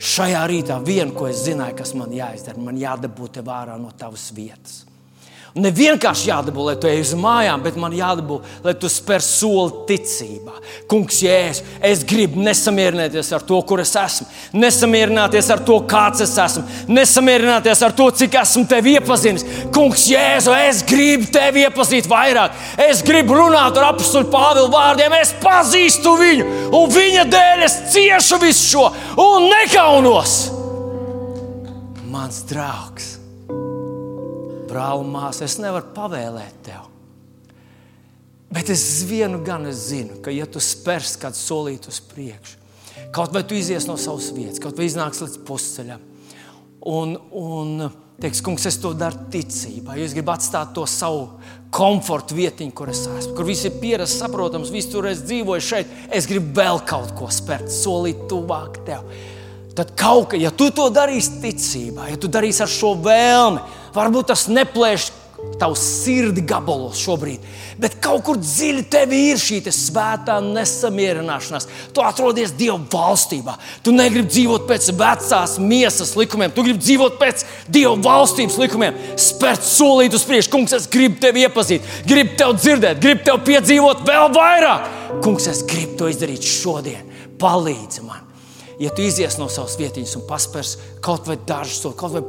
Šajā 0.00 0.44
rītā 0.48 0.78
viena, 0.80 1.12
ko 1.12 1.26
es 1.28 1.42
zināju, 1.44 1.76
kas 1.76 1.92
man 1.98 2.12
jāizdara, 2.16 2.62
man 2.64 2.78
jādabū 2.80 3.28
te 3.28 3.42
vārā 3.44 3.76
no 3.76 3.90
tavas 3.92 4.30
vietas. 4.32 4.86
Un 5.50 5.64
ne 5.66 5.70
vienkārši 5.74 6.28
jādabū, 6.30 6.62
lai 6.68 6.76
tu 6.78 6.86
ej 6.86 7.00
uz 7.02 7.10
mājām, 7.18 7.62
bet 7.64 7.78
man 7.80 7.94
jādabū, 7.94 8.36
lai 8.62 8.74
tu 8.78 8.86
spēr 8.90 9.22
soli 9.24 9.82
ticībā. 9.88 10.54
Kungs, 10.90 11.18
Jēzus, 11.24 11.64
es 11.82 12.04
gribu 12.06 12.38
nesamierināties 12.44 13.32
ar 13.34 13.42
to, 13.48 13.58
kur 13.66 13.82
es 13.82 13.90
esmu, 13.98 14.28
nesamierināties 14.54 15.50
ar 15.50 15.64
to, 15.66 15.80
kāds 15.90 16.22
es 16.22 16.36
esmu, 16.38 16.62
nesamierināties 16.94 17.82
ar 17.82 17.96
to, 17.98 18.06
cik 18.22 18.38
esmu 18.44 18.64
tevi 18.70 18.94
iepazinis. 19.00 19.46
Kungs, 19.74 20.06
Jēzu, 20.12 20.54
es 20.70 20.84
gribu 20.86 21.26
tevi 21.34 21.66
iepazīt 21.66 22.06
vairāk. 22.10 22.54
Es 22.86 23.02
gribu 23.06 23.40
runāt 23.42 23.74
ar 23.74 23.90
apakstu 23.90 24.22
Pāvilu 24.30 24.70
vārdiem, 24.70 25.18
es 25.18 25.34
pazīstu 25.42 26.14
viņu, 26.20 26.50
un 26.78 26.92
viņa 26.94 27.26
dēļ 27.34 27.66
es 27.66 27.80
ciešu 27.96 28.38
visu 28.44 28.68
šo 28.70 28.90
un 29.18 29.50
nekaunos. 29.50 30.42
Mans 32.10 32.44
draugs! 32.46 33.19
Brāl, 34.70 35.04
māsa, 35.06 35.44
es 35.46 35.58
nevaru 35.62 35.90
pavēlēt 35.96 36.62
tev. 36.70 36.86
Bet 38.50 38.70
es 38.72 38.82
vienu 39.06 39.42
gan 39.46 39.68
es 39.70 39.90
zinu, 39.92 40.18
ka, 40.24 40.32
ja 40.34 40.46
tu 40.50 40.62
spērs 40.62 41.14
kādu 41.20 41.38
solītu 41.38 41.92
uz 41.92 42.00
priekšu, 42.10 42.56
kaut 43.14 43.34
vai 43.34 43.44
tu 43.46 43.54
izies 43.58 43.86
no 43.86 43.94
savas 44.00 44.32
vietas, 44.34 44.62
kaut 44.62 44.78
vai 44.78 44.88
iznāks 44.88 45.22
līdz 45.22 45.42
pusceļam, 45.46 46.02
un, 46.90 47.14
un 47.30 47.90
teiks, 48.20 48.42
kungs, 48.44 48.66
es 48.66 48.78
to 48.82 48.90
daru 48.98 49.28
ticībā, 49.32 49.94
es 50.02 50.16
gribu 50.16 50.34
atstāt 50.34 50.74
to 50.76 50.84
savu 50.90 51.28
komforta 51.72 52.34
vietiņu, 52.36 52.74
kur 52.76 52.90
es 52.90 53.04
esmu, 53.06 53.34
kur 53.38 53.46
viss 53.48 53.68
ir 53.68 53.76
pierasts, 53.80 54.18
saprotams, 54.20 54.72
viss 54.74 54.90
tur 54.90 55.06
es 55.10 55.22
dzīvoju 55.24 55.64
šeit. 55.64 55.92
Es 56.12 56.26
gribu 56.28 56.52
vēl 56.58 56.82
kaut 56.88 57.14
ko 57.18 57.30
spērt, 57.32 57.70
solīt 57.72 58.26
tuvāk 58.30 58.82
tev. 58.88 59.06
Tad 59.78 59.94
kaut 59.98 60.32
kā, 60.32 60.40
ja 60.40 60.50
tu 60.50 60.68
to 60.74 60.88
darīsi 60.92 61.38
ticībā, 61.40 62.10
ja 62.10 62.18
tu 62.20 62.28
darīsi 62.28 62.64
ar 62.66 62.70
šo 62.70 62.96
vēlmi, 63.04 63.62
Varbūt 63.94 64.30
tas 64.30 64.46
neplēš 64.50 65.10
tavu 65.60 65.76
sirdi 65.76 66.42
gabalos 66.44 67.00
šobrīd, 67.00 67.42
bet 67.80 67.96
kaut 68.04 68.22
kur 68.26 68.38
dziļi 68.40 68.84
tevī 68.92 69.20
ir 69.32 69.40
šī 69.40 69.60
te 69.64 69.72
svētā 69.74 70.38
nesamierināšanās. 70.44 71.68
Tu 71.96 72.04
atrodies 72.04 72.54
Dieva 72.56 72.78
valstībā. 72.92 73.56
Tu 73.84 73.94
negribi 73.96 74.28
dzīvot 74.30 74.66
pēc 74.68 74.90
vecās 75.00 75.56
miesas 75.60 76.14
likumiem, 76.18 76.52
tu 76.54 76.64
gribi 76.66 76.80
dzīvot 76.84 77.18
pēc 77.20 77.44
Dieva 77.72 77.96
valstības 78.04 78.58
likumiem. 78.60 79.02
Spērt 79.20 79.66
solīt 79.66 80.16
uz 80.16 80.24
priekšu, 80.28 80.52
kungs, 80.54 80.76
es 80.76 80.88
gribu 80.92 81.20
tevi 81.24 81.46
iepazīt, 81.46 81.92
gribu 82.08 82.36
tevi 82.40 82.60
dzirdēt, 82.60 83.04
gribu 83.04 83.28
tevi 83.28 83.46
piedzīvot 83.52 84.04
vēl 84.08 84.32
vairāk. 84.36 84.90
Kungs, 85.24 85.48
es 85.50 85.64
gribu 85.68 86.00
to 86.00 86.12
izdarīt 86.12 86.46
šodien. 86.46 87.06
Palīdzi 87.40 88.04
man! 88.04 88.29
Ja 88.80 88.90
tu 88.96 89.04
izies 89.04 89.36
no 89.36 89.46
savas 89.52 89.76
vietiņas 89.76 90.16
un 90.16 90.24
paspērs 90.28 90.76
kaut 91.04 91.28
vai 91.28 91.36
dažus 91.46 91.82
kaut 92.00 92.14
vai 92.14 92.22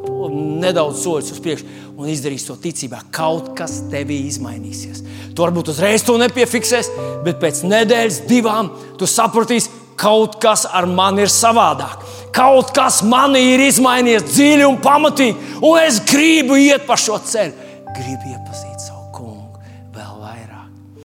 nedaudz 0.61 1.05
soļus 1.05 1.31
uz 1.35 1.39
priekšu 1.43 1.69
un 1.95 2.09
izdarīs 2.11 2.45
to 2.47 2.57
ticībā, 2.59 3.05
kaut 3.13 3.53
kas 3.57 3.79
tevī 3.91 4.19
izmainīsies. 4.27 5.03
Tu 5.31 5.45
varbūt 5.45 5.71
uzreiz 5.71 6.03
to 6.03 6.17
nepiefiksēs, 6.19 6.91
bet 7.25 7.39
pēc 7.39 7.63
nedēļas, 7.71 8.23
divām, 8.27 8.73
tu 8.99 9.07
sapratīsi, 9.07 9.71
kaut 10.01 10.39
kas 10.43 10.65
ar 10.67 10.89
mani 10.89 11.23
ir 11.25 11.31
savādāk. 11.31 12.03
Kaut 12.35 12.71
kas 12.75 13.01
manī 13.05 13.43
ir 13.53 13.65
izmainījies 13.67 14.27
dziļi 14.31 14.67
un 14.67 14.79
pamatīgi, 14.83 15.57
un 15.61 15.79
es 15.83 16.01
gribu 16.11 16.59
iet 16.59 16.87
pa 16.87 16.99
šo 16.99 17.19
ceļu. 17.31 17.69
Gribu 17.91 18.31
iet 18.31 18.50